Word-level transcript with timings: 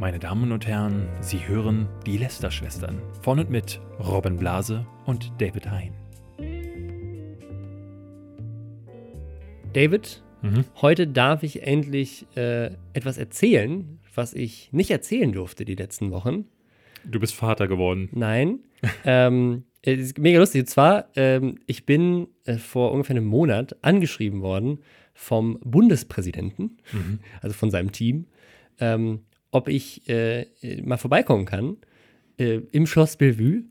Meine 0.00 0.18
Damen 0.18 0.50
und 0.50 0.66
Herren, 0.66 1.06
Sie 1.20 1.46
hören 1.46 1.86
die 2.06 2.16
Lester-Schwestern 2.16 3.02
von 3.20 3.38
und 3.38 3.50
mit 3.50 3.82
Robin 3.98 4.38
Blase 4.38 4.86
und 5.04 5.30
David 5.38 5.70
Hein. 5.70 5.92
David, 9.74 10.22
Mhm. 10.40 10.64
heute 10.80 11.06
darf 11.06 11.42
ich 11.42 11.64
endlich 11.64 12.26
äh, 12.34 12.70
etwas 12.94 13.18
erzählen, 13.18 13.98
was 14.14 14.32
ich 14.32 14.72
nicht 14.72 14.90
erzählen 14.90 15.32
durfte 15.32 15.66
die 15.66 15.74
letzten 15.74 16.12
Wochen. 16.12 16.46
Du 17.04 17.20
bist 17.20 17.34
Vater 17.34 17.68
geworden. 17.68 18.08
Nein. 18.12 18.60
ähm, 19.04 19.64
es 19.82 19.98
ist 20.00 20.18
mega 20.18 20.38
lustig. 20.38 20.62
Und 20.62 20.66
zwar, 20.68 21.08
ähm, 21.14 21.58
ich 21.66 21.84
bin 21.84 22.28
äh, 22.46 22.56
vor 22.56 22.92
ungefähr 22.92 23.16
einem 23.16 23.26
Monat 23.26 23.76
angeschrieben 23.84 24.40
worden 24.40 24.78
vom 25.12 25.58
Bundespräsidenten, 25.62 26.78
also 27.42 27.52
von 27.52 27.70
seinem 27.70 27.92
Team, 27.92 28.24
ähm, 28.78 29.20
ob 29.50 29.68
ich 29.68 30.08
äh, 30.08 30.42
äh, 30.62 30.82
mal 30.82 30.96
vorbeikommen 30.96 31.44
kann 31.44 31.76
äh, 32.38 32.60
im 32.72 32.86
Schloss 32.86 33.16
Bellevue, 33.16 33.64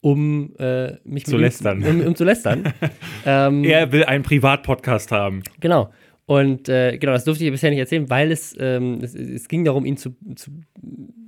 um 0.00 0.54
äh, 0.58 0.92
mich 1.04 1.26
Zu 1.26 1.36
lästern. 1.36 1.82
Um, 1.82 2.00
um 2.00 2.14
zu 2.14 2.24
lästern. 2.24 2.72
ähm, 3.26 3.64
Er 3.64 3.90
will 3.92 4.04
einen 4.04 4.22
Privatpodcast 4.22 5.10
haben. 5.10 5.42
Genau. 5.60 5.92
Und 6.26 6.68
äh, 6.68 6.98
genau, 6.98 7.12
das 7.12 7.24
durfte 7.24 7.44
ich 7.44 7.50
bisher 7.50 7.70
nicht 7.70 7.78
erzählen, 7.78 8.10
weil 8.10 8.30
es, 8.30 8.54
ähm, 8.60 8.98
es, 9.02 9.14
es 9.14 9.48
ging 9.48 9.64
darum, 9.64 9.86
ihn 9.86 9.96
zu, 9.96 10.14
zu 10.34 10.50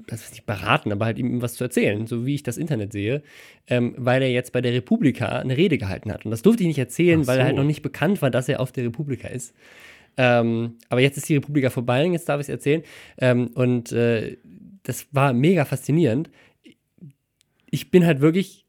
das 0.06 0.24
ist 0.24 0.32
nicht 0.32 0.46
beraten, 0.46 0.92
aber 0.92 1.06
halt 1.06 1.18
ihm 1.18 1.40
was 1.40 1.54
zu 1.54 1.64
erzählen, 1.64 2.06
so 2.06 2.26
wie 2.26 2.34
ich 2.34 2.42
das 2.42 2.58
Internet 2.58 2.92
sehe, 2.92 3.22
ähm, 3.66 3.94
weil 3.96 4.22
er 4.22 4.30
jetzt 4.30 4.52
bei 4.52 4.60
der 4.60 4.72
Republika 4.72 5.26
eine 5.26 5.56
Rede 5.56 5.78
gehalten 5.78 6.12
hat. 6.12 6.24
Und 6.24 6.32
das 6.32 6.42
durfte 6.42 6.64
ich 6.64 6.66
nicht 6.66 6.78
erzählen, 6.78 7.22
Ach 7.22 7.26
weil 7.28 7.38
er 7.38 7.44
halt 7.44 7.56
so. 7.56 7.62
noch 7.62 7.66
nicht 7.66 7.82
bekannt 7.82 8.20
war, 8.20 8.30
dass 8.30 8.48
er 8.48 8.60
auf 8.60 8.72
der 8.72 8.84
Republika 8.84 9.28
ist. 9.28 9.54
Ähm, 10.16 10.76
aber 10.88 11.00
jetzt 11.00 11.16
ist 11.16 11.28
die 11.28 11.36
Republika 11.36 11.70
vorbei 11.70 12.04
und 12.04 12.12
jetzt 12.12 12.28
darf 12.28 12.40
ich 12.40 12.44
es 12.46 12.48
erzählen. 12.48 12.82
Ähm, 13.18 13.48
und 13.54 13.92
äh, 13.92 14.36
das 14.82 15.06
war 15.12 15.32
mega 15.32 15.64
faszinierend. 15.64 16.30
Ich 17.70 17.90
bin 17.90 18.04
halt 18.04 18.20
wirklich 18.20 18.66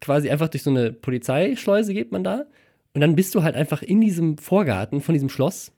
quasi 0.00 0.30
einfach 0.30 0.48
durch 0.48 0.62
so 0.62 0.70
eine 0.70 0.92
Polizeischleuse 0.92 1.94
geht 1.94 2.10
man 2.10 2.24
da 2.24 2.46
und 2.94 3.00
dann 3.00 3.14
bist 3.14 3.34
du 3.34 3.42
halt 3.42 3.54
einfach 3.54 3.82
in 3.82 4.00
diesem 4.00 4.38
Vorgarten 4.38 5.00
von 5.00 5.12
diesem 5.12 5.28
Schloss 5.28 5.72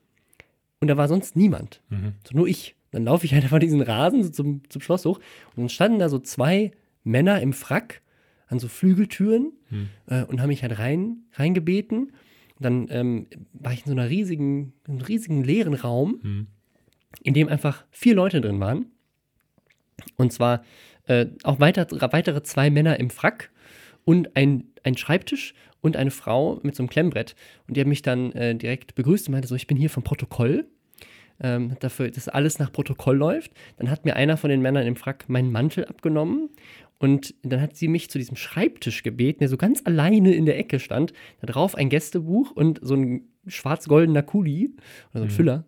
und 0.80 0.88
da 0.88 0.96
war 0.96 1.08
sonst 1.08 1.36
niemand. 1.36 1.80
So 2.28 2.36
nur 2.36 2.46
ich. 2.48 2.74
Dann 2.92 3.04
laufe 3.04 3.24
ich 3.24 3.32
halt 3.32 3.42
einfach 3.42 3.58
diesen 3.58 3.80
Rasen 3.80 4.22
so 4.22 4.30
zum, 4.30 4.62
zum 4.68 4.82
Schloss 4.82 5.04
hoch 5.04 5.18
und 5.56 5.62
dann 5.62 5.68
standen 5.68 5.98
da 5.98 6.08
so 6.08 6.18
zwei 6.18 6.72
Männer 7.04 7.40
im 7.40 7.52
Frack 7.52 8.00
an 8.48 8.58
so 8.58 8.68
Flügeltüren 8.68 9.52
äh, 10.06 10.24
und 10.24 10.40
haben 10.40 10.48
mich 10.48 10.62
halt 10.62 10.78
rein, 10.78 11.22
reingebeten. 11.34 12.12
Dann 12.62 12.86
ähm, 12.90 13.26
war 13.52 13.72
ich 13.72 13.80
in 13.80 13.86
so 13.86 13.92
einer 13.92 14.08
riesigen, 14.08 14.72
einem 14.88 15.00
riesigen 15.00 15.44
leeren 15.44 15.74
Raum, 15.74 16.20
in 17.22 17.34
dem 17.34 17.48
einfach 17.48 17.84
vier 17.90 18.14
Leute 18.14 18.40
drin 18.40 18.60
waren. 18.60 18.86
Und 20.16 20.32
zwar 20.32 20.64
äh, 21.06 21.26
auch 21.42 21.60
weiter, 21.60 21.86
weitere 22.12 22.42
zwei 22.42 22.70
Männer 22.70 22.98
im 22.98 23.10
Frack 23.10 23.50
und 24.04 24.36
ein, 24.36 24.64
ein 24.82 24.96
Schreibtisch 24.96 25.54
und 25.80 25.96
eine 25.96 26.10
Frau 26.10 26.60
mit 26.62 26.74
so 26.74 26.82
einem 26.82 26.90
Klemmbrett. 26.90 27.34
Und 27.66 27.76
die 27.76 27.80
haben 27.80 27.88
mich 27.88 28.02
dann 28.02 28.32
äh, 28.32 28.54
direkt 28.54 28.94
begrüßt 28.94 29.28
und 29.28 29.32
meinte 29.32 29.48
so, 29.48 29.54
ich 29.54 29.66
bin 29.66 29.76
hier 29.76 29.90
vom 29.90 30.02
Protokoll. 30.02 30.66
Ähm, 31.44 31.74
dafür, 31.80 32.08
dass 32.08 32.28
alles 32.28 32.60
nach 32.60 32.70
Protokoll 32.70 33.16
läuft. 33.16 33.50
Dann 33.76 33.90
hat 33.90 34.04
mir 34.04 34.14
einer 34.14 34.36
von 34.36 34.48
den 34.48 34.62
Männern 34.62 34.86
im 34.86 34.94
Frack 34.94 35.28
meinen 35.28 35.50
Mantel 35.50 35.84
abgenommen 35.86 36.50
und 37.02 37.34
dann 37.42 37.60
hat 37.60 37.74
sie 37.74 37.88
mich 37.88 38.10
zu 38.10 38.18
diesem 38.18 38.36
Schreibtisch 38.36 39.02
gebeten, 39.02 39.40
der 39.40 39.48
so 39.48 39.56
ganz 39.56 39.82
alleine 39.84 40.32
in 40.34 40.46
der 40.46 40.56
Ecke 40.56 40.78
stand. 40.78 41.12
Da 41.40 41.48
drauf 41.48 41.74
ein 41.74 41.88
Gästebuch 41.88 42.52
und 42.52 42.78
so 42.80 42.94
ein 42.94 43.22
schwarz-goldener 43.48 44.22
Kuli 44.22 44.70
oder 45.10 45.18
so 45.18 45.24
ein 45.24 45.30
Füller. 45.30 45.64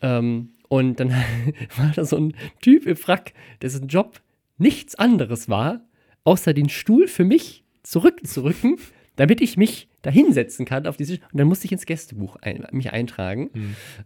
Ähm, 0.00 0.50
und 0.68 1.00
dann 1.00 1.10
war 1.76 1.90
da 1.92 2.04
so 2.04 2.16
ein 2.16 2.34
Typ 2.60 2.86
im 2.86 2.96
Frack, 2.96 3.32
dessen 3.62 3.88
Job 3.88 4.20
nichts 4.58 4.94
anderes 4.94 5.48
war, 5.48 5.80
außer 6.22 6.54
den 6.54 6.68
Stuhl 6.68 7.08
für 7.08 7.24
mich 7.24 7.64
zurückzurücken, 7.82 8.76
damit 9.16 9.40
ich 9.40 9.56
mich 9.56 9.88
da 10.02 10.10
hinsetzen 10.10 10.64
kann 10.64 10.86
auf 10.86 10.96
diese 10.96 11.14
Und 11.14 11.40
dann 11.40 11.48
musste 11.48 11.64
ich 11.66 11.72
ins 11.72 11.86
Gästebuch 11.86 12.36
ein, 12.36 12.66
mich 12.70 12.92
eintragen. 12.92 13.50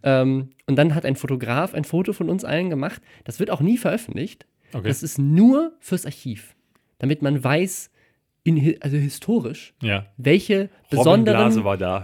Ähm, 0.02 0.50
und 0.66 0.76
dann 0.76 0.94
hat 0.94 1.04
ein 1.04 1.16
Fotograf 1.16 1.74
ein 1.74 1.84
Foto 1.84 2.12
von 2.12 2.30
uns 2.30 2.44
allen 2.44 2.70
gemacht. 2.70 3.02
Das 3.24 3.38
wird 3.38 3.50
auch 3.50 3.60
nie 3.60 3.76
veröffentlicht. 3.76 4.46
Okay. 4.72 4.88
Das 4.88 5.02
ist 5.02 5.18
nur 5.18 5.72
fürs 5.80 6.06
Archiv, 6.06 6.54
damit 6.98 7.22
man 7.22 7.42
weiß, 7.42 7.89
in, 8.42 8.76
also 8.80 8.96
historisch, 8.96 9.74
Ja. 9.82 10.06
welche 10.16 10.70
besonderen, 10.90 11.54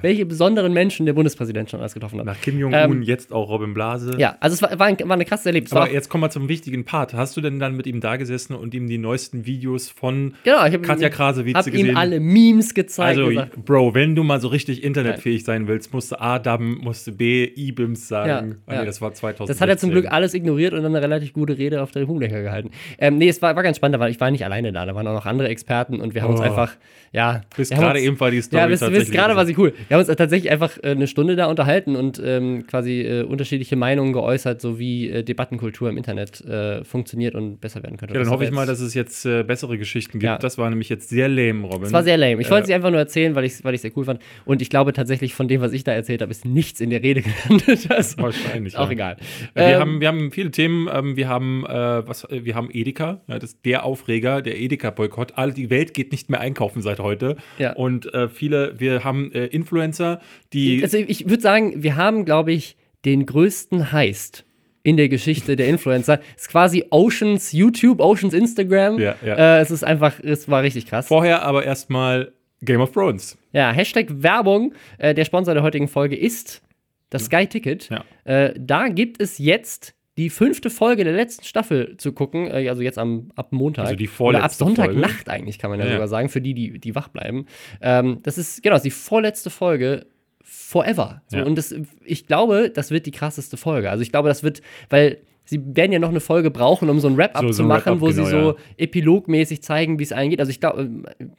welche 0.02 0.26
besonderen 0.26 0.72
Menschen 0.72 1.06
der 1.06 1.12
Bundespräsident 1.12 1.68
schon 1.70 1.80
alles 1.80 1.94
getroffen 1.94 2.20
hat. 2.20 2.26
Nach 2.26 2.40
Kim 2.40 2.58
Jong-un 2.58 2.78
Ähm, 2.78 3.02
jetzt 3.02 3.32
auch 3.32 3.48
Robin 3.48 3.74
Blase. 3.74 4.14
Ja, 4.18 4.36
also 4.38 4.54
es 4.54 4.62
war, 4.62 4.78
war, 4.78 4.86
ein, 4.86 4.96
war 5.02 5.14
eine 5.14 5.24
krasse 5.24 5.48
Erlebnis. 5.48 5.72
Aber 5.72 5.90
jetzt 5.90 6.08
kommen 6.08 6.22
wir 6.22 6.30
zum 6.30 6.48
wichtigen 6.48 6.84
Part. 6.84 7.12
Hast 7.14 7.36
du 7.36 7.40
denn 7.40 7.58
dann 7.58 7.74
mit 7.76 7.86
ihm 7.88 8.00
da 8.00 8.16
gesessen 8.16 8.54
und 8.54 8.74
ihm 8.74 8.86
die 8.86 8.98
neuesten 8.98 9.44
Videos 9.44 9.88
von 9.88 10.34
genau, 10.44 10.58
ich 10.66 10.72
habe 10.74 10.80
Katja 10.80 11.08
Krasewitze 11.08 11.58
hab 11.58 11.64
gesehen? 11.64 11.86
ihm 11.88 11.96
alle 11.96 12.20
Memes 12.20 12.74
gezeigt. 12.74 13.18
also, 13.18 13.28
gesagt, 13.30 13.64
Bro, 13.64 13.94
wenn 13.94 14.14
du 14.14 14.22
mal 14.22 14.40
so 14.40 14.48
richtig 14.48 14.84
internetfähig 14.84 15.42
sein 15.44 15.66
willst, 15.66 15.92
musst 15.92 16.12
du 16.12 16.20
A 16.20 16.38
dubben, 16.38 16.78
musst 16.78 17.06
du 17.08 17.12
B 17.12 17.50
IBIMS 17.56 18.06
sagen. 18.08 18.28
Ja, 18.28 18.36
Ah, 18.66 18.74
ja. 18.74 18.80
nee, 18.80 18.86
das 18.86 19.00
war 19.00 19.12
2000. 19.12 19.50
Das 19.50 19.60
hat 19.60 19.68
er 19.68 19.78
zum 19.78 19.90
Glück 19.90 20.06
alles 20.12 20.32
ignoriert 20.34 20.74
und 20.74 20.82
dann 20.84 20.94
eine 20.94 21.02
relativ 21.02 21.32
gute 21.32 21.58
Rede 21.58 21.82
auf 21.82 21.90
der 21.90 22.02
Republika 22.02 22.40
gehalten. 22.40 22.70
Ähm, 22.98 23.18
nee, 23.18 23.28
es 23.28 23.42
war, 23.42 23.56
war 23.56 23.62
ganz 23.64 23.78
spannend, 23.78 23.98
weil 23.98 24.10
ich 24.12 24.20
war 24.20 24.30
nicht 24.30 24.44
alleine 24.44 24.72
da. 24.72 24.86
Da 24.86 24.94
waren 24.94 25.06
auch 25.08 25.14
noch 25.14 25.26
andere 25.26 25.48
Experten 25.48 26.00
und 26.00 26.14
wir 26.14 26.22
haben 26.26 26.32
uns 26.34 26.40
Oh. 26.40 26.44
einfach, 26.44 26.72
ja. 27.12 27.40
Bis 27.56 27.70
gerade 27.70 27.98
uns- 27.98 28.06
eben 28.06 28.20
war 28.20 28.30
die 28.30 28.42
Story 28.42 28.60
Ja, 28.62 28.66
bis, 28.68 28.80
bis 28.80 29.10
gerade 29.10 29.34
war 29.36 29.46
sie 29.46 29.54
cool. 29.56 29.72
Wir 29.88 29.96
haben 29.96 30.06
uns 30.06 30.14
tatsächlich 30.16 30.50
einfach 30.52 30.76
äh, 30.82 30.90
eine 30.90 31.06
Stunde 31.06 31.34
da 31.36 31.46
unterhalten 31.46 31.96
und 31.96 32.20
ähm, 32.22 32.66
quasi 32.66 33.00
äh, 33.02 33.22
unterschiedliche 33.22 33.76
Meinungen 33.76 34.12
geäußert, 34.12 34.60
so 34.60 34.78
wie 34.78 35.08
äh, 35.08 35.22
Debattenkultur 35.22 35.88
im 35.88 35.96
Internet 35.96 36.40
äh, 36.42 36.84
funktioniert 36.84 37.34
und 37.34 37.60
besser 37.60 37.82
werden 37.82 37.96
könnte. 37.96 38.14
Ja, 38.14 38.20
dann 38.20 38.30
hoffe 38.30 38.44
ich 38.44 38.50
mal, 38.50 38.66
dass 38.66 38.80
es 38.80 38.92
jetzt 38.94 39.24
äh, 39.24 39.42
bessere 39.44 39.78
Geschichten 39.78 40.18
gibt. 40.18 40.24
Ja. 40.24 40.38
Das 40.38 40.58
war 40.58 40.68
nämlich 40.68 40.88
jetzt 40.88 41.08
sehr 41.08 41.28
lame, 41.28 41.66
Robin. 41.66 41.86
Es 41.86 41.92
war 41.92 42.02
sehr 42.02 42.16
lame. 42.18 42.40
Ich 42.42 42.50
wollte 42.50 42.66
sie 42.66 42.74
einfach 42.74 42.90
nur 42.90 42.98
erzählen, 43.00 43.34
weil 43.34 43.44
ich 43.44 43.52
es 43.52 43.64
weil 43.64 43.72
ich's 43.74 43.82
sehr 43.82 43.96
cool 43.96 44.04
fand. 44.04 44.20
Und 44.44 44.60
ich 44.60 44.68
glaube 44.68 44.92
tatsächlich, 44.92 45.34
von 45.34 45.48
dem, 45.48 45.60
was 45.60 45.72
ich 45.72 45.84
da 45.84 45.92
erzählt 45.92 46.20
habe, 46.22 46.30
ist 46.32 46.44
nichts 46.44 46.80
in 46.80 46.90
der 46.90 47.02
Rede 47.02 47.22
gelandet. 47.48 47.90
Also, 47.90 48.18
Wahrscheinlich, 48.22 48.76
auch 48.76 48.86
ja. 48.86 48.92
egal. 48.92 49.16
Wir, 49.54 49.62
Ähm, 49.64 49.80
haben, 49.80 50.00
wir 50.00 50.08
haben 50.08 50.32
viele 50.32 50.50
Themen. 50.50 50.88
Ähm, 50.92 51.16
wir 51.16 51.28
haben 51.28 51.64
was, 51.66 52.26
wir 52.30 52.54
haben 52.54 52.68
Edeka, 52.72 53.20
ja, 53.28 53.38
das 53.38 53.50
ist 53.50 53.64
der 53.64 53.84
Aufreger, 53.84 54.42
der 54.42 54.58
Edeka-Boykott. 54.60 55.32
Die 55.56 55.70
Welt 55.70 55.94
geht 55.94 56.12
nicht 56.12 56.15
mehr 56.28 56.40
einkaufen 56.40 56.82
seit 56.82 56.98
heute. 56.98 57.36
Ja. 57.58 57.72
Und 57.74 58.12
äh, 58.12 58.28
viele, 58.28 58.78
wir 58.78 59.04
haben 59.04 59.32
äh, 59.32 59.46
Influencer, 59.46 60.20
die 60.52 60.82
Also 60.82 60.98
ich 60.98 61.28
würde 61.28 61.42
sagen, 61.42 61.82
wir 61.82 61.96
haben, 61.96 62.24
glaube 62.24 62.52
ich, 62.52 62.76
den 63.04 63.26
größten 63.26 63.92
Heist 63.92 64.44
in 64.82 64.96
der 64.96 65.08
Geschichte 65.08 65.56
der 65.56 65.68
Influencer. 65.68 66.20
Es 66.36 66.42
ist 66.42 66.48
quasi 66.48 66.84
Oceans 66.90 67.52
YouTube, 67.52 68.00
Oceans 68.00 68.34
Instagram. 68.34 68.98
Ja, 68.98 69.16
ja. 69.24 69.58
Äh, 69.58 69.60
es 69.60 69.70
ist 69.70 69.84
einfach, 69.84 70.20
es 70.22 70.48
war 70.48 70.62
richtig 70.62 70.86
krass. 70.86 71.08
vorher 71.08 71.42
aber 71.42 71.64
erstmal 71.64 72.32
Game 72.62 72.80
of 72.80 72.92
Thrones. 72.92 73.36
Ja, 73.52 73.72
Hashtag 73.72 74.06
Werbung. 74.22 74.74
Äh, 74.98 75.14
der 75.14 75.24
Sponsor 75.24 75.54
der 75.54 75.62
heutigen 75.62 75.88
Folge 75.88 76.16
ist 76.16 76.62
das 77.10 77.24
Sky 77.24 77.46
Ticket. 77.46 77.90
Ja. 77.90 78.04
Äh, 78.24 78.54
da 78.58 78.88
gibt 78.88 79.20
es 79.20 79.38
jetzt 79.38 79.95
die 80.16 80.30
fünfte 80.30 80.70
Folge 80.70 81.04
der 81.04 81.12
letzten 81.12 81.44
Staffel 81.44 81.96
zu 81.98 82.12
gucken, 82.12 82.46
äh, 82.46 82.68
also 82.68 82.82
jetzt 82.82 82.98
am, 82.98 83.30
ab 83.36 83.52
Montag. 83.52 83.84
Also 83.84 83.96
die 83.96 84.04
Oder 84.04 84.42
ab 84.42 84.52
vorletzte 84.52 84.64
Sonntagnacht 84.64 85.28
eigentlich, 85.28 85.58
kann 85.58 85.70
man 85.70 85.78
ja, 85.80 85.86
Ja, 85.86 85.92
sogar 85.92 86.08
sagen, 86.08 86.28
für 86.28 86.40
die, 86.40 86.54
die, 86.54 86.78
die 86.78 86.94
wach 86.94 87.08
bleiben. 87.08 87.46
Ähm, 87.80 88.20
das 88.22 88.38
ist, 88.38 88.62
genau, 88.62 88.74
das 88.74 88.80
ist 88.80 88.86
die 88.86 88.90
vorletzte 89.02 89.50
Folge 89.50 90.06
forever. 90.42 91.22
So, 91.26 91.38
Ja. 91.38 91.44
Und 91.44 91.56
das, 91.56 91.74
ich 92.04 92.26
glaube, 92.26 92.70
das 92.70 92.90
wird 92.90 93.06
die 93.06 93.10
krasseste 93.10 93.56
Folge. 93.56 93.90
Also 93.90 94.02
ich 94.02 94.10
glaube, 94.10 94.28
das 94.28 94.42
wird, 94.42 94.62
weil 94.88 95.18
sie 95.46 95.60
werden 95.74 95.92
ja 95.92 95.98
noch 95.98 96.10
eine 96.10 96.20
Folge 96.20 96.50
brauchen, 96.50 96.90
um 96.90 97.00
so 97.00 97.08
ein 97.08 97.16
Wrap-up 97.16 97.40
So- 97.42 97.46
zu 97.48 97.52
so 97.54 97.62
ein 97.62 97.68
machen, 97.68 97.86
Wrap-up, 97.86 98.00
wo 98.02 98.06
genau, 98.08 98.24
sie 98.24 98.30
so 98.30 98.36
ja. 98.50 98.56
epilogmäßig 98.76 99.62
zeigen, 99.62 99.98
wie 99.98 100.02
es 100.02 100.12
eingeht. 100.12 100.40
Also 100.40 100.50
ich 100.50 100.60
glaube, 100.60 100.90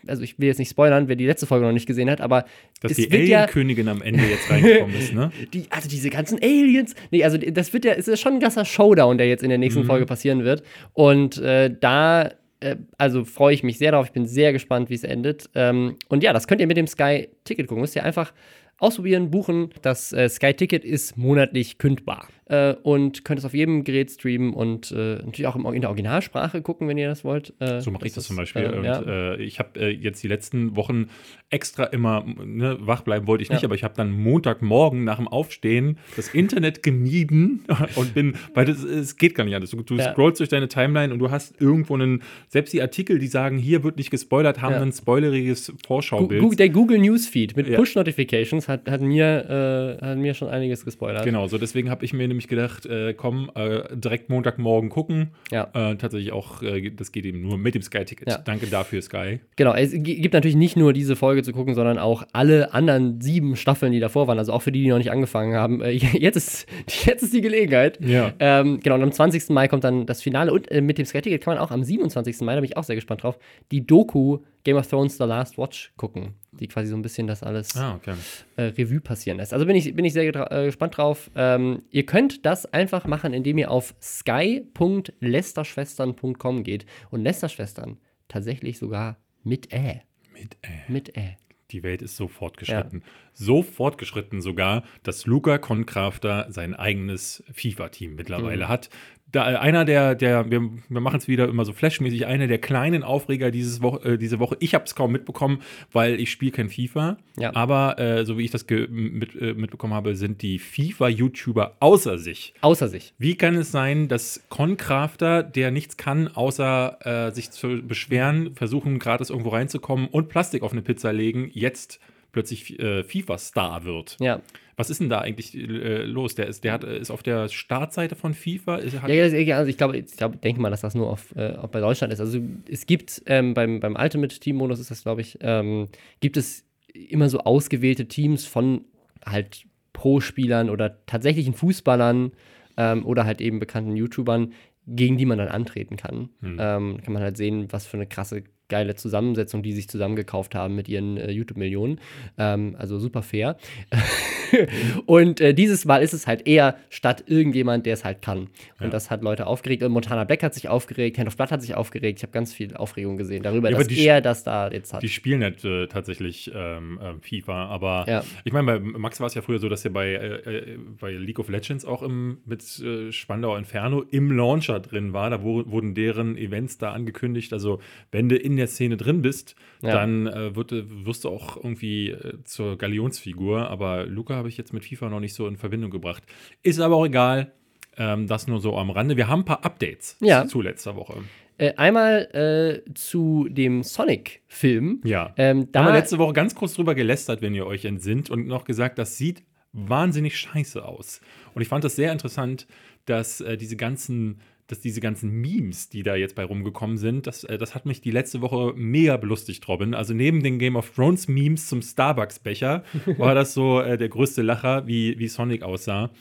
also 0.08 0.24
ich 0.24 0.40
will 0.40 0.48
jetzt 0.48 0.58
nicht 0.58 0.70
spoilern, 0.72 1.08
wer 1.08 1.16
die 1.16 1.26
letzte 1.26 1.46
Folge 1.46 1.66
noch 1.66 1.74
nicht 1.74 1.86
gesehen 1.86 2.10
hat, 2.10 2.20
aber 2.22 2.46
Dass 2.82 2.94
die 2.94 3.12
wird 3.12 3.28
ja, 3.28 3.40
Alien-Königin 3.42 3.88
am 3.90 4.02
Ende 4.02 4.24
jetzt 4.26 4.50
reingekommen 4.50 4.96
ist, 4.96 5.14
ne? 5.14 5.32
die, 5.54 5.66
also 5.70 5.88
diese 5.88 6.10
ganzen 6.10 6.40
Aliens. 6.42 6.96
Nee, 7.12 7.24
also 7.24 7.38
das 7.38 7.74
wird 7.74 7.86
ja, 7.86 7.94
es 7.94 8.08
ist 8.08 8.20
schon 8.22 8.34
ein 8.34 8.40
ganzer 8.40 8.66
Showdown, 8.66 9.18
der 9.18 9.28
jetzt 9.28 9.44
in 9.44 9.50
der 9.50 9.58
nächsten 9.60 9.82
Mhm. 9.82 9.86
Folge 9.88 10.06
passieren 10.08 10.44
wird. 10.44 10.64
Und 10.94 11.38
äh, 11.38 11.70
da, 11.80 12.32
äh, 12.60 12.76
also 12.98 13.26
freue 13.26 13.54
ich 13.54 13.62
mich 13.64 13.78
sehr 13.78 13.92
darauf. 13.92 14.08
Ich 14.08 14.14
bin 14.14 14.26
sehr 14.26 14.54
gespannt, 14.54 14.90
wie 14.90 14.96
es 14.96 15.04
endet. 15.04 15.50
Ähm, 15.54 15.98
und 16.10 16.24
ja, 16.24 16.34
das 16.34 16.48
könnt 16.48 16.62
ihr 16.62 16.68
mit 16.68 16.78
dem 16.78 16.88
Sky-Ticket 16.88 17.68
gucken. 17.68 17.82
Müsst 17.82 17.96
ihr 17.96 18.04
einfach 18.04 18.34
ausprobieren, 18.80 19.32
buchen. 19.32 19.70
Das 19.82 20.14
äh, 20.14 20.30
Sky-Ticket 20.30 20.86
ist 20.86 21.18
monatlich 21.18 21.78
kündbar. 21.78 22.28
Äh, 22.50 22.76
und 22.84 23.26
könnt 23.26 23.40
es 23.40 23.46
auf 23.46 23.54
jedem 23.54 23.84
Gerät 23.84 24.10
streamen 24.10 24.54
und 24.54 24.92
äh, 24.92 25.16
natürlich 25.18 25.48
auch 25.48 25.56
in 25.58 25.82
der 25.82 25.90
Originalsprache 25.90 26.62
gucken, 26.62 26.88
wenn 26.88 26.98
ihr 26.98 27.10
das 27.10 27.26
wollt. 27.26 27.54
Äh, 27.60 27.82
So 27.82 27.92
mache 27.92 28.06
ich 28.08 28.14
das 28.14 28.24
ist, 28.24 28.28
zum 28.28 28.38
Beispiel. 28.38 28.64
äh, 28.64 28.70
und 28.78 28.86
ja. 28.86 29.02
äh, 29.02 29.42
ich 29.44 29.60
habe 29.60 29.78
äh, 29.80 29.90
jetzt 29.90 30.24
die 30.24 30.30
letzten 30.30 30.78
Wochen 30.78 31.08
extra 31.50 31.84
immer 31.86 32.24
ne, 32.46 32.78
wach 32.80 33.02
bleiben 33.02 33.28
wollte 33.28 33.44
ich 33.44 33.50
nicht, 33.50 33.64
Ja. 33.64 33.68
aber 33.68 33.76
ich 33.76 33.84
habe 33.84 33.96
dann 33.98 34.12
Montagmorgen 34.12 35.04
nach 35.04 35.18
dem 35.18 35.28
Aufstehen 35.28 35.98
das 36.16 36.34
Internet 36.34 36.84
gemieden 36.84 37.66
und 37.96 38.14
bin, 38.14 38.36
weil 38.54 38.66
das, 38.66 38.82
es 38.84 39.18
geht 39.18 39.36
gar 39.36 39.44
nicht 39.44 39.56
anders. 39.56 39.72
Du, 39.72 39.82
du 39.82 39.96
Ja. 39.96 40.14
scrollst 40.14 40.40
durch 40.40 40.50
deine 40.50 40.70
Timeline 40.70 41.12
und 41.12 41.20
du 41.20 41.30
hast 41.32 41.60
irgendwo 41.60 41.96
einen, 41.96 42.22
selbst 42.48 42.72
die 42.74 42.82
Artikel, 42.82 43.20
die 43.20 43.28
sagen, 43.28 43.58
hier 43.58 43.84
wird 43.84 43.98
nicht 43.98 44.10
gespoilert, 44.12 44.62
haben 44.62 44.76
ein 44.76 44.92
spoileriges 44.94 45.74
Vorschaubild. 45.86 46.58
Der 46.60 46.70
Google 46.70 47.00
Newsfeed 47.00 47.58
mit. 47.58 47.74
Push-Notifications 47.76 48.66
das 48.66 48.74
hat, 48.74 48.90
hat, 48.90 49.02
mir, 49.02 49.98
hat 50.02 50.18
mir 50.18 50.34
schon 50.34 50.48
einiges 50.48 50.86
gespoilert. 50.86 51.24
Genau, 51.26 51.48
so 51.48 51.58
deswegen 51.58 51.90
habe 51.90 52.06
ich 52.06 52.14
mir 52.14 52.37
nämlich 52.38 52.48
gedacht, 52.48 52.86
äh, 52.86 53.14
komm, 53.14 53.52
äh, 53.56 53.96
direkt 53.96 54.30
Montagmorgen 54.30 54.90
gucken. 54.90 55.32
Ja. 55.52 55.70
Äh, 55.74 55.96
tatsächlich 55.96 56.32
auch, 56.32 56.62
äh, 56.62 56.92
das 56.92 57.12
geht 57.12 57.26
eben 57.26 57.42
nur 57.42 57.58
mit 57.58 57.76
dem 57.76 57.82
Sky-Ticket. 57.82 58.30
Ja. 58.30 58.38
Danke 58.38 58.68
dafür, 58.68 59.02
Sky. 59.02 59.40
Genau, 59.56 59.74
es 59.74 59.92
gibt 59.92 60.34
natürlich 60.34 60.56
nicht 60.56 60.78
nur 60.78 60.94
diese 60.94 61.16
Folge 61.16 61.44
zu 61.44 61.52
gucken, 61.52 61.74
sondern 61.74 61.98
auch 61.98 62.24
alle 62.34 62.74
anderen 62.74 63.20
sieben 63.22 63.56
Staffeln, 63.56 63.92
die 63.92 64.00
davor 64.00 64.28
waren. 64.28 64.38
Also 64.38 64.54
auch 64.54 64.62
für 64.62 64.72
die, 64.72 64.84
die 64.84 64.90
noch 64.90 65.00
nicht 65.00 65.12
angefangen 65.12 65.56
haben. 65.56 65.82
Äh, 65.82 65.92
jetzt, 66.14 66.36
ist, 66.36 66.68
jetzt 67.06 67.24
ist 67.24 67.34
die 67.34 67.42
Gelegenheit. 67.42 68.00
Ja. 68.02 68.34
Ähm, 68.40 68.80
genau, 68.82 68.96
und 68.96 69.04
am 69.04 69.12
20. 69.12 69.50
Mai 69.50 69.68
kommt 69.68 69.84
dann 69.84 70.06
das 70.06 70.22
Finale. 70.22 70.54
Und 70.54 70.70
äh, 70.72 70.82
mit 70.82 70.98
dem 70.98 71.06
Sky-Ticket 71.06 71.44
kann 71.44 71.56
man 71.56 71.64
auch 71.64 71.72
am 71.72 71.84
27. 71.84 72.42
Mai, 72.42 72.54
da 72.54 72.62
bin 72.62 72.70
ich 72.70 72.78
auch 72.78 72.84
sehr 72.84 72.96
gespannt 72.96 73.24
drauf, 73.24 73.40
die 73.72 73.86
Doku 73.86 74.40
Game 74.68 74.76
of 74.78 74.86
Thrones 74.88 75.18
The 75.18 75.24
Last 75.24 75.58
Watch 75.58 75.94
gucken, 75.96 76.34
die 76.52 76.68
quasi 76.68 76.90
so 76.90 76.98
ein 76.98 77.02
bisschen 77.02 77.26
das 77.26 77.42
alles 77.42 77.74
Ah, 77.78 77.96
okay. 77.96 78.16
äh, 78.58 78.64
Revue 78.64 79.00
passieren 79.00 79.38
lässt. 79.38 79.54
Also 79.54 79.66
bin 79.66 79.78
ich, 79.78 79.96
bin 79.96 80.04
ich 80.04 80.12
sehr 80.12 80.26
äh, 80.52 80.66
gespannt 80.66 80.98
drauf. 80.98 81.32
Ähm, 81.36 81.84
ihr 81.90 82.06
könnt 82.06 82.46
das 82.46 82.66
einfach 82.74 83.06
machen, 83.06 83.32
indem 83.34 83.58
ihr 83.60 83.72
auf 83.72 83.96
sky.lesterschwestern.com 84.02 86.64
geht 86.64 86.86
und 87.12 87.22
Lesterschwestern 87.24 87.96
tatsächlich 88.28 88.78
sogar 88.78 89.16
mit 89.44 89.72
Ä. 89.74 90.02
Mit, 90.34 90.58
äh, 90.64 90.92
Mit 90.92 91.16
Ä. 91.18 91.38
die 91.72 91.82
Welt 91.84 92.02
ist 92.02 92.18
so 92.18 92.28
fortgeschritten. 92.28 93.04
So 93.34 93.64
fortgeschritten 93.64 94.42
sogar, 94.42 94.84
dass 95.04 95.26
Luca 95.26 95.58
Concrafter 95.60 96.48
sein 96.50 96.74
eigenes 96.76 97.42
FIFA-Team 97.54 98.16
mittlerweile 98.16 98.66
Mhm. 98.66 98.70
hat. 98.70 98.90
Da, 99.38 99.52
äh, 99.52 99.56
einer 99.58 99.86
der, 99.86 100.16
der 100.16 100.50
wir, 100.50 100.68
wir 100.90 101.00
machen 101.00 101.18
es 101.18 101.28
wieder 101.28 101.48
immer 101.48 101.64
so 101.64 101.72
flashmäßig, 101.72 102.26
einer 102.26 102.48
der 102.48 102.58
kleinen 102.58 103.04
Aufreger 103.04 103.52
dieses 103.52 103.84
Wo 103.84 103.98
äh, 103.98 104.18
diese 104.18 104.40
Woche. 104.40 104.58
Ich 104.60 104.74
habe 104.74 104.86
es 104.86 104.96
kaum 104.96 105.12
mitbekommen, 105.12 105.62
weil 105.92 106.20
ich 106.20 106.32
spiele 106.32 106.52
kein 106.52 106.70
FIFA. 106.70 107.18
Ja. 107.38 107.56
Aber 107.56 108.00
äh, 108.00 108.26
so 108.26 108.40
wie 108.40 108.46
ich 108.46 108.50
das 108.50 108.66
mit, 108.68 109.36
äh, 109.36 109.54
mitbekommen 109.54 109.94
habe, 109.94 110.16
sind 110.16 110.42
die 110.42 110.58
FIFA-YouTuber 110.58 111.76
außer 111.80 112.18
sich. 112.18 112.56
Außer 112.62 112.88
sich. 112.88 113.14
Wie 113.20 113.36
kann 113.36 113.54
es 113.54 113.72
sein, 113.72 114.08
dass 114.08 114.44
Concrafter, 114.50 115.44
der 115.44 115.70
nichts 115.70 115.98
kann, 115.98 116.30
außer 116.30 117.28
äh, 117.28 117.32
sich 117.32 117.52
zu 117.52 117.84
beschweren, 117.84 118.56
versuchen, 118.56 118.98
gratis 118.98 119.30
irgendwo 119.30 119.50
reinzukommen 119.50 120.08
und 120.08 120.30
Plastik 120.30 120.64
auf 120.64 120.72
eine 120.72 120.82
Pizza 120.82 121.14
legen, 121.14 121.52
jetzt 121.54 122.00
plötzlich 122.38 122.80
äh, 122.80 123.04
FIFA-Star 123.04 123.84
wird? 123.84 124.16
Ja. 124.20 124.44
Was 124.76 124.92
ist 124.92 125.02
denn 125.02 125.10
da 125.10 125.22
eigentlich 125.22 125.58
äh, 125.58 126.04
los? 126.04 126.36
Der 126.36 126.46
ist, 126.46 126.64
der 126.64 126.72
hat, 126.72 126.84
ist 126.84 127.10
auf 127.10 127.24
der 127.24 127.50
Startseite 127.50 128.16
von 128.16 128.36
FIFA. 128.36 128.76
Ist, 128.76 128.94
Ja, 128.94 129.10
ja, 129.10 129.58
also 129.58 129.70
ich 129.70 129.78
glaube, 129.78 129.98
ich 129.98 130.16
glaube, 130.16 130.38
denke 130.38 130.62
mal, 130.62 130.70
dass 130.70 130.82
das 130.82 130.94
nur 130.94 131.10
auf, 131.10 131.36
äh, 131.36 131.56
auch 131.56 131.70
bei 131.70 131.80
Deutschland 131.80 132.14
ist. 132.14 132.20
Also 132.20 132.40
es 132.70 132.86
gibt 132.86 133.24
ähm, 133.26 133.56
beim, 133.56 133.80
beim 133.80 133.96
Ultimate-Team-Modus 133.96 134.80
ist 134.80 134.92
das, 134.92 135.02
glaube 135.02 135.22
ich, 135.22 135.40
ähm, 135.42 135.88
gibt 136.20 136.38
es 136.38 136.64
immer 136.94 137.28
so 137.28 137.40
ausgewählte 137.40 138.08
Teams 138.08 138.46
von 138.46 138.86
halt 139.26 139.66
Pro-Spielern 139.94 140.70
oder 140.70 141.04
tatsächlichen 141.08 141.56
Fußballern 141.56 142.34
ähm, 142.78 143.04
oder 143.04 143.26
halt 143.26 143.42
eben 143.42 143.58
bekannten 143.58 143.96
YouTubern, 143.96 144.54
gegen 144.86 145.18
die 145.18 145.26
man 145.26 145.40
dann 145.40 145.48
antreten 145.48 145.98
kann. 145.98 146.30
Hm. 146.42 146.58
Ähm, 146.60 147.02
kann 147.04 147.14
man 147.14 147.24
halt 147.24 147.36
sehen, 147.36 147.68
was 147.72 147.88
für 147.88 147.98
eine 147.98 148.06
krasse 148.06 148.44
geile 148.70 148.96
Zusammensetzung, 148.96 149.64
die 149.64 149.74
sich 149.74 149.88
zusammengekauft 149.90 150.56
haben 150.56 150.76
mit 150.76 150.90
ihren 150.90 151.18
äh, 151.18 151.32
YouTube-Millionen. 151.32 152.00
Ähm, 152.38 152.76
also 152.78 153.00
super 153.00 153.22
fair. 153.24 153.58
und 155.06 155.42
äh, 155.42 155.54
dieses 155.54 155.86
Mal 155.86 156.02
ist 156.02 156.14
es 156.14 156.28
halt 156.28 156.48
eher 156.48 156.76
statt 156.90 157.24
irgendjemand, 157.28 157.86
der 157.86 157.94
es 157.94 158.04
halt 158.06 158.22
kann. 158.22 158.40
Und 158.40 158.50
Ja. 158.82 158.90
das 158.90 159.10
hat 159.12 159.22
Leute 159.24 159.48
aufgeregt. 159.48 159.84
Und 159.84 159.92
Montana 159.92 160.24
Black 160.24 160.44
hat 160.44 160.54
sich 160.54 160.70
aufgeregt, 160.70 161.18
Hand 161.18 161.28
of 161.28 161.36
Blood 161.38 161.52
hat 161.52 161.62
sich 161.62 161.76
aufgeregt. 161.76 162.20
Ich 162.20 162.24
habe 162.24 162.32
ganz 162.32 162.54
viel 162.54 162.76
Aufregung 162.76 163.18
gesehen 163.18 163.44
darüber, 163.44 163.70
Ja, 163.70 163.78
dass 163.78 163.88
er 163.92 164.22
das 164.22 164.44
da 164.44 164.70
jetzt 164.72 164.94
hat. 164.94 165.04
Die 165.04 165.10
spielen 165.10 165.44
halt 165.44 165.64
äh, 165.64 165.88
tatsächlich 165.88 166.52
ähm, 166.54 167.00
ähm, 167.02 167.22
FIFA, 167.22 167.66
aber 167.68 168.06
Ja. 168.08 168.24
ich 168.44 168.54
meine, 168.54 168.66
bei 168.66 168.80
Max 168.80 169.20
war 169.20 169.28
es 169.28 169.34
ja 169.34 169.42
früher 169.42 169.60
so, 169.60 169.70
dass 169.70 169.84
er 169.86 169.92
bei, 169.92 170.10
äh, 170.10 170.58
äh, 170.74 170.78
bei 171.00 171.12
League 171.12 171.40
of 171.40 171.50
Legends 171.50 171.86
auch 171.86 172.02
im, 172.04 172.40
mit 172.46 172.62
äh, 172.80 173.12
Spandau 173.12 173.56
Inferno 173.56 174.02
im 174.12 174.32
Launcher 174.32 174.80
drin 174.80 175.14
war. 175.14 175.30
Da 175.30 175.44
wo, 175.44 175.64
wurden 175.70 175.94
deren 175.94 176.38
Events 176.38 176.78
da 176.78 176.92
angekündigt. 176.94 177.54
Also, 177.54 177.80
wenn 178.12 178.30
du 178.30 178.38
in 178.58 178.60
der 178.60 178.68
Szene 178.68 178.98
drin 178.98 179.22
bist, 179.22 179.56
Ja. 179.82 179.92
dann 179.94 180.28
äh, 180.28 180.56
wird, 180.56 180.72
du- 180.72 181.06
wirst 181.06 181.24
du 181.24 181.30
auch 181.30 181.56
irgendwie 181.58 182.10
äh, 182.10 182.44
zur 182.44 182.78
Galionsfigur. 182.78 183.70
Aber 183.70 184.06
Luca 184.06 184.36
habe 184.36 184.50
ich 184.50 184.58
jetzt 184.58 184.74
mit 184.74 184.84
FIFA 184.84 185.10
noch 185.10 185.20
nicht 185.20 185.34
so 185.34 185.48
in 185.48 185.58
Verbindung 185.58 185.92
gebracht. 185.92 186.24
Ist 186.64 186.80
aber 186.80 186.96
auch 186.96 187.06
egal. 187.06 187.54
Ähm, 187.98 188.28
das 188.28 188.48
nur 188.48 188.60
so 188.60 188.78
am 188.78 188.90
Rande. 188.92 189.18
Wir 189.18 189.28
haben 189.28 189.42
ein 189.42 189.46
paar 189.46 189.64
Updates 189.66 190.18
Ja. 190.22 190.46
zu, 190.48 190.62
letzter 190.62 190.96
Woche. 190.96 191.16
Äh, 191.60 191.74
einmal 191.76 192.84
äh, 192.86 192.94
zu 192.94 193.48
dem 193.50 193.82
Sonic-Film. 193.84 195.02
Ja. 195.04 195.34
Ähm, 195.38 195.72
Da 195.72 195.80
haben 195.80 195.88
wir 195.88 195.94
letzte 196.00 196.18
Woche 196.20 196.34
ganz 196.34 196.54
kurz 196.56 196.74
drüber 196.76 196.94
gelästert, 196.96 197.42
wenn 197.42 197.56
ihr 197.56 197.66
euch 197.66 197.86
entsinnt, 197.86 198.30
und 198.30 198.48
noch 198.48 198.66
gesagt, 198.66 199.00
das 199.00 199.18
sieht 199.18 199.44
wahnsinnig 199.74 200.38
scheiße 200.38 200.84
aus. 200.84 201.22
Und 201.56 201.62
ich 201.62 201.68
fand 201.68 201.84
das 201.84 201.96
sehr 201.96 202.12
interessant, 202.12 202.68
dass 203.06 203.42
äh, 203.42 203.58
diese 203.58 203.76
ganzen 203.78 204.40
dass 204.68 204.80
diese 204.80 205.02
ganzen 205.02 205.32
Memes, 205.32 205.90
die 205.90 206.04
da 206.04 206.16
jetzt 206.16 206.36
bei 206.36 206.44
rumgekommen 206.44 206.98
sind, 206.98 207.26
das, 207.26 207.44
äh, 207.44 207.58
das 207.58 207.74
hat 207.74 207.86
mich 207.86 208.02
die 208.02 208.12
letzte 208.12 208.42
Woche 208.42 208.74
mega 208.76 209.18
belustigt, 209.18 209.68
Robin. 209.68 209.94
Also 209.94 210.14
neben 210.14 210.44
den 210.44 210.60
Game 210.60 210.76
of 210.76 210.92
Thrones 210.94 211.28
Memes 211.28 211.68
zum 211.68 211.82
Starbucks-Becher 211.82 212.84
war 213.18 213.36
das 213.36 213.54
so 213.54 213.82
äh, 213.82 213.98
der 213.98 214.10
größte 214.10 214.42
Lacher, 214.42 214.88
wie, 214.88 215.18
wie 215.18 215.28
Sonic 215.28 215.64
aussah. 215.64 216.12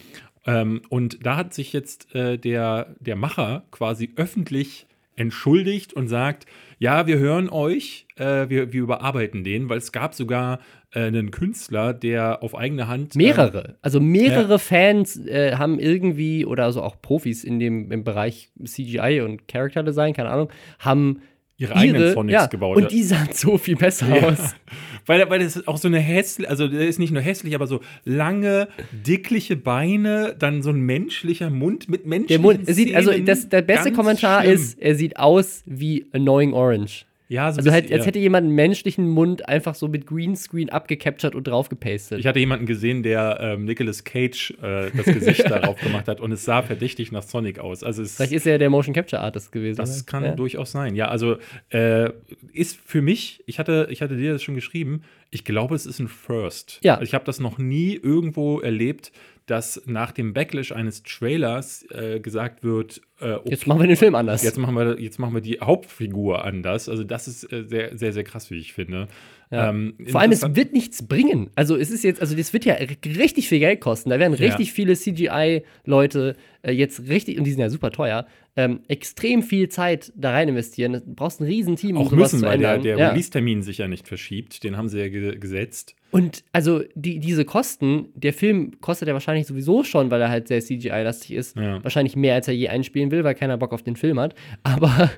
Ähm, 0.46 0.82
und 0.88 1.26
da 1.26 1.37
hat 1.37 1.54
sich 1.54 1.72
jetzt 1.72 2.14
äh, 2.14 2.38
der, 2.38 2.94
der 3.00 3.16
Macher 3.16 3.64
quasi 3.70 4.12
öffentlich 4.16 4.87
entschuldigt 5.16 5.93
und 5.94 6.08
sagt, 6.08 6.46
ja, 6.78 7.06
wir 7.06 7.19
hören 7.19 7.48
euch, 7.48 8.06
äh, 8.16 8.48
wir, 8.48 8.72
wir 8.72 8.82
überarbeiten 8.82 9.44
den, 9.44 9.69
weil 9.69 9.78
es 9.78 9.90
gab 9.90 10.14
sogar 10.14 10.60
einen 11.04 11.31
Künstler, 11.31 11.93
der 11.94 12.43
auf 12.43 12.54
eigene 12.54 12.88
Hand 12.88 13.14
äh, 13.14 13.19
mehrere, 13.19 13.76
also 13.82 14.00
mehrere 14.00 14.58
Fans 14.58 15.16
äh, 15.26 15.56
haben 15.56 15.78
irgendwie, 15.78 16.44
oder 16.44 16.64
also 16.64 16.82
auch 16.82 17.00
Profis 17.00 17.44
in 17.44 17.58
dem 17.58 17.90
im 17.93 18.04
Bereich 18.04 18.50
CGI 18.64 19.20
und 19.25 19.48
Character 19.48 19.82
Design, 19.82 20.12
keine 20.14 20.31
Ahnung, 20.31 20.50
haben 20.78 21.20
ihre 21.58 21.75
eigenen 21.75 22.02
ihre, 22.02 22.12
Sonics 22.12 22.32
ja, 22.34 22.46
gebaut. 22.46 22.76
Und 22.76 22.93
die 22.93 23.02
sahen 23.02 23.28
so 23.32 23.56
viel 23.56 23.76
besser 23.76 24.14
Ja. 24.14 24.28
aus. 24.28 24.54
Weil, 25.08 25.31
weil 25.31 25.38
das 25.38 25.54
ist 25.54 25.69
auch 25.69 25.76
so 25.76 25.87
eine 25.87 26.00
hässliche, 26.00 26.50
also 26.50 26.66
der 26.66 26.88
ist 26.88 26.98
nicht 26.98 27.12
nur 27.12 27.22
hässlich, 27.22 27.54
aber 27.54 27.69
so 27.69 27.81
lange, 28.04 28.66
dickliche 28.90 29.54
Beine, 29.54 30.34
dann 30.37 30.62
so 30.62 30.70
ein 30.70 30.81
menschlicher 30.81 31.48
Mund 31.48 31.88
mit 31.88 32.02
Der 32.02 32.08
menschlichen 32.08 32.43
Mund, 32.43 32.66
er 32.66 32.75
sieht, 32.75 32.93
also 32.93 33.12
das, 33.12 33.48
der 33.48 33.62
beste 33.62 33.93
Kommentar 33.93 34.43
schlimm. 34.43 34.54
ist, 34.54 34.81
er 34.81 34.96
sieht 34.96 35.16
aus 35.16 35.62
wie 35.64 36.06
Annoying 36.12 36.54
Orange. 36.54 37.06
Ja, 37.28 37.50
so 37.50 37.58
Also 37.58 37.73
halt, 37.73 37.90
als 37.90 38.00
ja. 38.00 38.06
hätte 38.06 38.19
jemand 38.19 38.46
einen 38.46 38.55
menschlichen 38.55 39.08
Mund 39.08 39.49
einfach 39.49 39.75
so 39.75 39.88
mit 39.88 40.06
Greenscreen 40.06 40.70
abgecaptured 40.70 41.34
und 41.34 41.46
draufgepastet. 41.49 42.20
Ich 42.20 42.26
hatte 42.26 42.38
jemanden 42.38 42.67
gesehen, 42.67 43.02
der 43.02 43.38
ähm, 43.40 43.64
Nicolas 43.64 44.05
Cage 44.05 44.52
äh, 44.62 44.90
das 44.96 45.06
Gesicht 45.06 45.44
darauf 45.50 45.81
gemacht 45.81 46.06
hat 46.06 46.20
und 46.20 46.31
es 46.32 46.44
sah 46.44 46.62
verdächtig 46.62 47.11
nach 47.11 47.23
Sonic 47.23 47.58
aus. 47.58 47.82
Also 47.82 48.02
es, 48.02 48.17
Vielleicht 48.17 48.32
ist 48.32 48.46
er 48.46 48.58
der 48.58 48.70
Motion 48.70 48.94
Capture 48.94 49.22
Artist 49.22 49.51
gewesen. 49.51 49.79
Das 49.79 49.96
ne? 49.96 50.05
kann 50.06 50.24
ja. 50.24 50.34
durchaus 50.34 50.70
sein. 50.70 50.94
Ja, 50.94 51.08
also 51.08 51.39
äh, 51.70 52.10
ist 52.53 52.79
für 52.84 53.03
mich, 53.03 53.43
ich 53.46 53.58
hatte, 53.58 53.89
ich 53.91 54.03
hatte 54.03 54.17
dir 54.17 54.32
das 54.32 54.43
schon 54.43 54.55
geschrieben, 54.55 55.03
ich 55.31 55.44
glaube, 55.44 55.74
es 55.74 55.86
ist 55.86 55.98
ein 55.98 56.08
First. 56.08 56.79
Ja. 56.82 57.01
Ich 57.03 57.12
habe 57.12 57.24
das 57.24 57.41
noch 57.41 57.58
nie 57.58 57.94
irgendwo 57.94 58.60
erlebt, 58.60 59.10
dass 59.46 59.81
nach 59.86 60.10
dem 60.12 60.32
Backlash 60.32 60.72
eines 60.72 61.03
Trailers 61.05 61.86
äh, 61.91 62.19
gesagt 62.20 62.65
wird, 62.65 63.00
äh, 63.20 63.32
okay, 63.32 63.50
Jetzt 63.50 63.67
machen 63.67 63.81
wir 63.81 63.86
den 63.86 63.96
Film 63.96 64.15
anders. 64.15 64.43
jetzt, 64.43 64.58
machen 64.58 64.74
wir, 64.74 65.00
jetzt 65.00 65.19
machen 65.19 65.34
wir 65.34 65.41
die 65.41 65.58
Hauptfigur 65.60 66.44
anders. 66.44 66.88
Also 66.88 67.05
das 67.05 67.29
ist 67.29 67.50
äh, 67.53 67.65
sehr, 67.67 67.96
sehr, 67.96 68.12
sehr 68.12 68.24
krass, 68.24 68.50
wie 68.50 68.56
ich 68.58 68.72
finde. 68.72 69.08
Ja. 69.50 69.70
Ähm, 69.70 69.94
Vor 70.08 70.20
allem, 70.20 70.32
es 70.32 70.43
wird 70.43 70.72
nichts 70.72 71.06
bringen. 71.06 71.50
Also 71.55 71.76
es 71.76 71.93
ist 71.93 72.03
jetzt, 72.03 72.20
also 72.20 72.36
das 72.36 72.53
wird 72.53 72.65
ja 72.65 72.74
richtig 72.74 73.48
viel 73.48 73.60
Geld 73.60 73.81
kosten. 73.81 74.10
Da 74.10 74.19
werden 74.19 74.34
Ja. 74.34 74.46
richtig 74.46 74.72
viele 74.72 74.96
CGI-Leute 74.96 76.36
äh, 76.62 76.72
jetzt 76.72 77.08
richtig, 77.08 77.38
und 77.38 77.44
die 77.44 77.53
sind 77.53 77.60
ja 77.60 77.70
super 77.70 77.91
teuer, 77.91 78.26
ähm, 78.56 78.81
extrem 78.88 79.43
viel 79.43 79.69
Zeit 79.69 80.12
da 80.17 80.32
rein 80.32 80.48
investieren. 80.48 80.94
Du 80.94 81.15
brauchst 81.15 81.41
ein 81.41 81.44
Riesenteam, 81.46 81.96
um 81.96 82.06
auch 82.06 82.10
sowas 82.10 82.32
müssen, 82.32 82.41
zu 82.41 82.46
weil 82.46 82.58
der, 82.58 82.70
ändern. 82.70 82.84
der 82.84 82.98
ja. 82.98 83.08
Release-Termin 83.10 83.62
sich 83.62 83.79
ja 83.79 83.86
nicht 83.88 84.08
verschiebt. 84.08 84.65
Den 84.65 84.76
haben 84.76 84.88
sie 84.88 84.98
ja 84.98 85.08
ge 85.08 85.36
gesetzt. 85.38 85.94
Und 86.17 86.44
also 86.53 86.82
die, 86.94 87.19
diese 87.20 87.44
Kosten, 87.44 88.08
der 88.15 88.32
Film 88.32 88.81
kostet 88.81 89.08
ja 89.08 89.15
wahrscheinlich 89.15 89.46
sowieso 89.46 89.85
schon, 89.85 90.11
weil 90.11 90.20
er 90.20 90.29
halt 90.31 90.49
sehr 90.49 90.61
CGI-lastig 90.61 91.32
ist, 91.32 91.56
Ja. 91.56 91.82
wahrscheinlich 91.82 92.17
mehr, 92.17 92.35
als 92.35 92.49
er 92.49 92.55
je 92.55 92.69
einspielen 92.69 93.11
will, 93.11 93.25
weil 93.25 93.35
keiner 93.35 93.56
Bock 93.58 93.73
auf 93.73 93.82
den 93.82 93.96
Film 93.96 94.19
hat. 94.20 94.35
Aber 94.63 95.11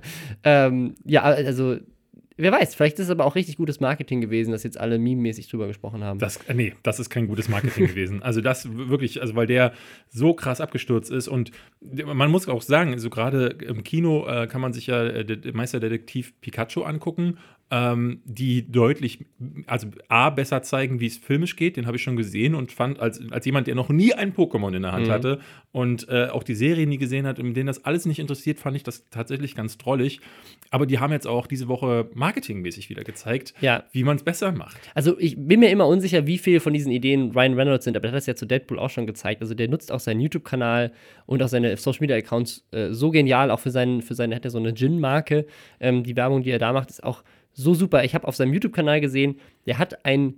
ähm, 0.45 0.95
ja, 1.05 1.23
also 1.23 1.76
wer 2.40 2.52
weiß, 2.52 2.75
vielleicht 2.75 2.99
ist 3.00 3.07
es 3.07 3.11
aber 3.11 3.25
auch 3.26 3.35
richtig 3.35 3.57
gutes 3.57 3.81
Marketing 3.81 4.21
gewesen, 4.21 4.52
dass 4.52 4.62
jetzt 4.62 4.78
alle 4.78 4.99
meme-mäßig 4.99 5.49
drüber 5.49 5.67
gesprochen 5.67 6.05
haben. 6.05 6.21
Das, 6.21 6.37
äh, 6.49 6.55
nee, 6.55 6.73
das 6.85 7.00
ist 7.00 7.11
kein 7.11 7.26
gutes 7.26 7.49
Marketing 7.49 7.87
gewesen. 7.88 8.23
Also 8.23 8.40
das 8.40 8.69
wirklich, 8.76 9.21
also 9.21 9.35
weil 9.35 9.47
der 9.49 9.73
so 10.09 10.35
krass 10.35 10.61
abgestürzt 10.61 11.11
ist 11.11 11.26
und 11.28 11.50
man 11.81 12.31
muss 12.31 12.49
auch 12.49 12.62
sagen, 12.62 12.97
so 12.99 13.11
gerade 13.11 13.57
im 13.67 13.83
Kino 13.83 14.26
äh, 14.28 14.47
kann 14.47 14.61
man 14.61 14.73
sich 14.73 14.87
ja 14.87 15.05
äh, 15.05 15.52
Meisterdetektiv 15.52 16.33
Pikachu 16.40 16.83
angucken 16.83 17.38
ähm, 17.70 18.22
die 18.25 18.70
deutlich, 18.70 19.26
also 19.66 19.88
A, 20.08 20.30
besser 20.30 20.62
zeigen, 20.62 21.00
wie 21.00 21.06
es 21.06 21.18
filmisch 21.18 21.54
geht. 21.56 21.76
Den 21.76 21.87
habe 21.87 21.96
ich 21.98 22.02
schon 22.02 22.16
gesehen 22.16 22.54
und 22.54 22.72
fand, 22.72 22.98
als, 22.98 23.20
als 23.30 23.44
jemand, 23.44 23.66
der 23.66 23.75
noch 23.75 23.90
nie 23.90 24.14
ein 24.14 24.32
Pokémon 24.32 24.75
in 24.75 24.82
der 24.82 24.92
Hand 24.92 25.06
Mhm. 25.08 25.10
hatte 25.10 25.38
und 25.70 26.08
äh, 26.08 26.28
auch 26.28 26.42
die 26.42 26.54
Serie 26.54 26.87
nie 26.87 26.96
gesehen 26.98 27.26
hat 27.26 27.38
und 27.38 27.52
den 27.54 27.66
das 27.66 27.84
alles 27.84 28.06
nicht 28.06 28.18
interessiert, 28.20 28.58
fand 28.58 28.75
ich 28.76 28.84
das 28.84 29.08
tatsächlich 29.10 29.54
ganz 29.54 29.76
drollig. 29.76 30.20
Aber 30.70 30.87
die 30.87 30.98
haben 30.98 31.12
jetzt 31.12 31.26
auch 31.26 31.46
diese 31.46 31.68
Woche 31.68 32.08
marketingmäßig 32.14 32.88
wieder 32.90 33.04
gezeigt, 33.04 33.52
Ja. 33.60 33.84
wie 33.92 34.04
man 34.04 34.16
es 34.16 34.22
besser 34.22 34.50
macht. 34.52 34.78
Also 34.94 35.18
ich 35.18 35.37
bin 35.38 35.60
mir 35.60 35.70
immer 35.70 35.87
unsicher, 35.87 36.26
wie 36.26 36.38
viel 36.38 36.60
von 36.60 36.72
diesen 36.72 36.90
Ideen 36.90 37.32
Ryan 37.32 37.54
Reynolds 37.54 37.84
sind, 37.84 37.96
aber 37.96 38.02
der 38.04 38.12
hat 38.12 38.16
das 38.16 38.26
ja 38.26 38.34
zu 38.34 38.46
Deadpool 38.46 38.78
auch 38.78 38.90
schon 38.90 39.06
gezeigt. 39.06 39.42
Also 39.42 39.54
der 39.54 39.68
nutzt 39.68 39.92
auch 39.92 40.00
seinen 40.00 40.20
YouTube-Kanal 40.20 40.92
und 41.26 41.42
auch 41.42 41.48
seine 41.48 41.76
Social 41.76 42.00
Media 42.00 42.16
Accounts 42.16 42.66
äh, 42.70 42.92
so 42.92 43.10
genial, 43.10 43.50
auch 43.50 43.60
für 43.60 43.70
seinen, 43.70 44.00
für 44.02 44.14
seine, 44.14 44.34
hat 44.34 44.44
er 44.44 44.50
so 44.50 44.58
eine 44.58 44.72
Gin-Marke. 44.75 45.46
Ähm, 45.80 46.02
die 46.02 46.16
Werbung, 46.16 46.42
die 46.42 46.50
er 46.50 46.58
da 46.58 46.72
macht, 46.72 46.90
ist 46.90 47.02
auch 47.04 47.22
so 47.59 47.75
super. 47.75 48.05
Ich 48.05 48.15
habe 48.15 48.27
auf 48.27 48.37
seinem 48.37 48.53
YouTube-Kanal 48.53 49.00
gesehen, 49.00 49.37
der 49.67 49.79
hat 49.79 50.05
ein 50.07 50.35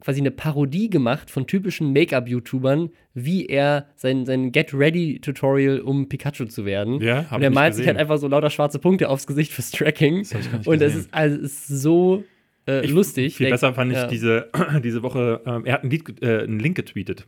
quasi 0.00 0.20
eine 0.20 0.32
Parodie 0.32 0.90
gemacht 0.90 1.30
von 1.30 1.46
typischen 1.46 1.92
Make-up-YouTubern, 1.92 2.90
wie 3.14 3.46
er 3.46 3.86
sein, 3.94 4.26
sein 4.26 4.50
Get-Ready-Tutorial, 4.50 5.80
um 5.80 6.08
Pikachu 6.08 6.46
zu 6.46 6.64
werden. 6.64 7.00
Ja, 7.00 7.30
hab 7.30 7.36
Und 7.38 7.42
er 7.42 7.50
ich 7.50 7.54
malt 7.54 7.74
sich 7.74 7.86
halt 7.86 7.98
einfach 7.98 8.18
so 8.18 8.26
lauter 8.26 8.50
schwarze 8.50 8.80
Punkte 8.80 9.08
aufs 9.08 9.28
Gesicht 9.28 9.52
fürs 9.52 9.70
Tracking. 9.70 10.18
Das 10.18 10.32
ich 10.32 10.66
Und 10.66 10.80
gesehen. 10.80 11.00
ist, 11.00 11.14
also, 11.14 11.36
es 11.36 11.70
ist 11.70 11.82
so 11.82 12.24
äh, 12.66 12.84
lustig. 12.86 13.36
Viel 13.36 13.50
besser 13.50 13.74
fand 13.74 13.92
ich 13.92 13.98
ja. 13.98 14.06
diese, 14.08 14.50
diese 14.82 15.02
Woche, 15.04 15.40
ähm, 15.46 15.64
er 15.66 15.74
hat 15.74 15.82
einen, 15.82 15.90
Lied, 15.90 16.22
äh, 16.22 16.42
einen 16.42 16.58
Link 16.58 16.76
getweetet. 16.76 17.26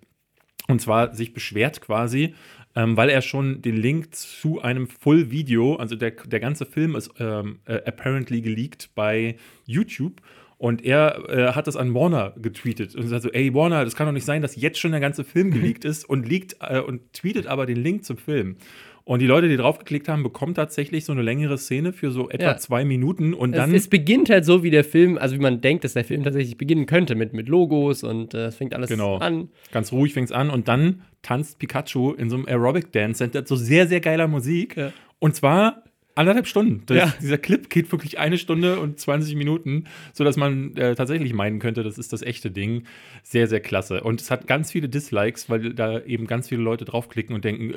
Und 0.67 0.81
zwar 0.81 1.15
sich 1.15 1.33
beschwert 1.33 1.81
quasi, 1.81 2.35
ähm, 2.77 2.97
weil 2.97 3.09
er 3.09 3.23
schon 3.23 3.63
den 3.63 3.77
Link 3.77 4.15
zu 4.15 4.61
einem 4.61 4.87
Full-Video, 4.89 5.77
also 5.77 5.97
der, 5.97 6.13
der 6.13 6.41
ganze 6.41 6.67
Film 6.67 6.97
ist 6.97 7.11
ähm, 7.19 7.61
äh, 7.67 7.81
apparently 7.85 8.41
geleakt 8.41 8.91
bei 8.95 9.37
YouTube. 9.65 10.21
Und 10.57 10.85
er 10.85 11.29
äh, 11.29 11.53
hat 11.53 11.67
das 11.67 11.77
an 11.77 11.95
Warner 11.95 12.33
getweetet 12.41 12.95
und 12.95 13.09
sagt 13.09 13.23
so, 13.23 13.31
ey 13.33 13.53
Warner, 13.53 13.85
das 13.85 13.97
kann 13.97 14.07
doch 14.07 14.13
nicht 14.13 14.25
sein, 14.25 14.41
dass 14.41 14.57
jetzt 14.57 14.79
schon 14.79 14.93
der 14.93 15.01
ganze 15.01 15.25
Film 15.25 15.51
geleakt 15.51 15.85
ist 15.85 16.09
und 16.09 16.29
leakt 16.29 16.57
äh, 16.61 16.81
und 16.81 17.13
tweetet 17.13 17.47
aber 17.47 17.67
den 17.67 17.77
Link 17.77 18.05
zum 18.05 18.17
Film. 18.17 18.57
Und 19.07 19.21
die 19.21 19.27
Leute, 19.27 19.49
die 19.51 19.57
draufgeklickt 19.59 20.09
haben, 20.09 20.23
bekommen 20.23 20.55
tatsächlich 20.55 21.05
so 21.05 21.13
eine 21.13 21.21
längere 21.21 21.59
Szene 21.59 21.93
für 21.93 22.11
so 22.11 22.31
etwa 22.31 22.45
Ja. 22.45 22.57
zwei 22.57 22.87
Minuten 22.87 23.35
und 23.35 23.53
Es, 23.53 23.57
dann 23.59 23.75
es 23.75 23.89
beginnt 23.89 24.31
halt 24.31 24.47
so, 24.47 24.63
wie 24.63 24.71
der 24.71 24.83
Film, 24.83 25.19
also 25.19 25.35
wie 25.35 25.41
man 25.41 25.61
denkt, 25.61 25.85
dass 25.85 25.93
der 25.93 26.05
Film 26.05 26.23
tatsächlich 26.25 26.57
beginnen 26.57 26.87
könnte, 26.87 27.15
mit, 27.15 27.35
mit 27.35 27.49
Logos 27.49 28.03
und 28.03 28.33
äh, 28.33 28.47
es 28.47 28.57
fängt 28.57 28.75
alles 28.75 28.89
Genau. 28.89 29.19
an. 29.19 29.51
Ganz 29.73 29.93
ruhig 29.93 30.15
fängt's 30.15 30.33
an 30.33 30.49
und 30.49 30.69
dann 30.69 31.03
tanzt 31.21 31.59
Pikachu 31.59 32.13
in 32.15 32.31
so 32.31 32.37
einem 32.37 32.47
Aerobic 32.47 32.93
Dance 32.93 33.19
Center 33.19 33.45
zu 33.45 33.57
sehr, 33.57 33.87
sehr 33.89 34.01
geiler 34.01 34.27
Musik. 34.27 34.77
Ja. 34.77 34.91
Und 35.19 35.35
zwar 35.37 35.83
anderthalb 36.15 36.47
Stunden. 36.47 36.85
Das, 36.87 36.97
Ja. 36.97 37.15
Dieser 37.21 37.37
Clip 37.39 37.69
geht 37.69 37.91
wirklich 37.93 38.19
eine 38.19 38.39
Stunde 38.39 38.79
und 38.81 38.99
20 39.01 39.35
Minuten, 39.35 39.85
sodass 40.15 40.37
man 40.39 40.75
äh, 40.77 40.95
tatsächlich 40.95 41.35
meinen 41.35 41.59
könnte, 41.59 41.83
das 41.83 41.99
ist 41.99 42.13
das 42.15 42.23
echte 42.23 42.51
Ding. 42.51 42.85
Sehr, 43.23 43.49
sehr 43.49 43.61
klasse. 43.61 44.03
Und 44.03 44.21
es 44.23 44.31
hat 44.31 44.47
ganz 44.47 44.71
viele 44.73 44.89
Dislikes, 44.89 45.51
weil 45.51 45.75
da 45.75 46.01
eben 46.01 46.27
ganz 46.27 46.49
viele 46.49 46.63
Leute 46.63 46.85
draufklicken 46.87 47.35
und 47.35 47.45
denken, 47.45 47.71
äh, 47.73 47.75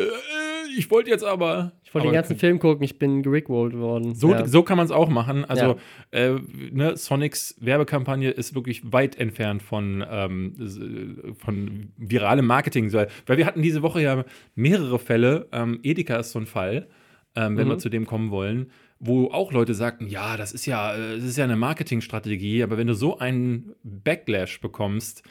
ich 0.78 0.90
wollte 0.92 1.10
jetzt 1.10 1.24
aber. 1.24 1.74
Ich 1.84 1.94
wollte 1.94 2.08
den 2.08 2.14
ganzen 2.14 2.38
Film 2.38 2.60
gucken, 2.60 2.84
ich 2.84 3.00
bin 3.00 3.24
gerickrollt 3.24 3.74
worden. 3.78 4.14
so, 4.14 4.32
ja. 4.32 4.46
so 4.46 4.64
kann 4.64 4.78
man 4.78 4.86
es 4.86 4.92
auch 4.92 5.10
machen. 5.10 5.46
Also, 5.46 5.78
äh, 6.12 6.36
ne, 6.72 6.96
Sonics 6.98 7.56
Werbekampagne 7.60 8.30
ist 8.30 8.56
wirklich 8.56 8.92
weit 8.92 9.18
entfernt 9.18 9.64
von, 9.64 10.06
ähm, 10.10 10.54
äh, 10.60 11.34
von 11.34 11.90
viralem 11.98 12.46
Marketing. 12.46 12.92
Weil 12.94 13.08
weil 13.26 13.38
wir 13.38 13.46
hatten 13.46 13.62
diese 13.62 13.82
Woche 13.82 14.02
ja 14.02 14.24
mehrere 14.56 15.00
Fälle. 15.00 15.48
Ähm, 15.52 15.80
Edeka 15.84 16.18
ist 16.18 16.32
so 16.32 16.40
ein 16.40 16.46
Fall, 16.46 16.88
ähm, 17.36 17.58
wenn 17.58 17.68
Mhm. 17.68 17.72
wir 17.72 17.78
zu 17.80 17.90
dem 17.90 18.06
kommen 18.06 18.32
wollen, 18.32 18.72
wo 19.00 19.28
auch 19.32 19.52
Leute 19.52 19.74
sagten, 19.76 20.08
ja, 20.08 20.38
das 20.38 20.52
ist 20.54 20.66
ja, 20.66 20.96
äh, 20.96 21.16
das 21.18 21.24
ist 21.26 21.38
ja 21.38 21.44
eine 21.44 21.56
Marketingstrategie, 21.56 22.64
aber 22.64 22.78
wenn 22.78 22.88
du 22.88 22.94
so 22.96 23.20
einen 23.20 23.74
Backlash 23.84 24.60
bekommst, 24.60 25.24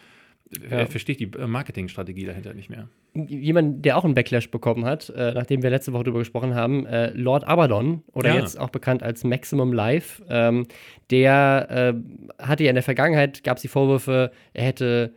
Ja. 0.70 0.78
ja. 0.80 0.86
verstehe 0.86 1.14
ich 1.14 1.18
die 1.18 1.38
äh, 1.38 1.46
Marketingstrategie 1.46 2.24
dahinter 2.24 2.54
nicht 2.54 2.70
mehr. 2.70 2.88
Jemand, 3.14 3.84
der 3.84 3.96
auch 3.96 4.04
einen 4.04 4.14
Backlash 4.14 4.50
bekommen 4.50 4.84
hat, 4.84 5.10
äh, 5.10 5.32
nachdem 5.34 5.62
wir 5.62 5.70
letzte 5.70 5.92
Woche 5.92 6.04
darüber 6.04 6.20
gesprochen 6.20 6.54
haben, 6.54 6.86
äh, 6.86 7.10
Lord 7.14 7.44
Abaddon, 7.48 8.02
oder 8.12 8.28
Ja. 8.34 8.40
jetzt 8.40 8.58
auch 8.60 8.70
bekannt 8.70 9.02
als 9.02 9.24
Maximum 9.24 9.72
Life, 9.72 10.22
ähm, 10.28 10.66
der 11.10 11.94
äh, 12.38 12.42
hatte 12.42 12.64
ja 12.64 12.70
in 12.70 12.76
der 12.76 12.82
Vergangenheit, 12.82 13.42
gab 13.42 13.56
es 13.56 13.62
die 13.62 13.68
Vorwürfe, 13.68 14.30
er 14.52 14.64
hätte 14.64 15.14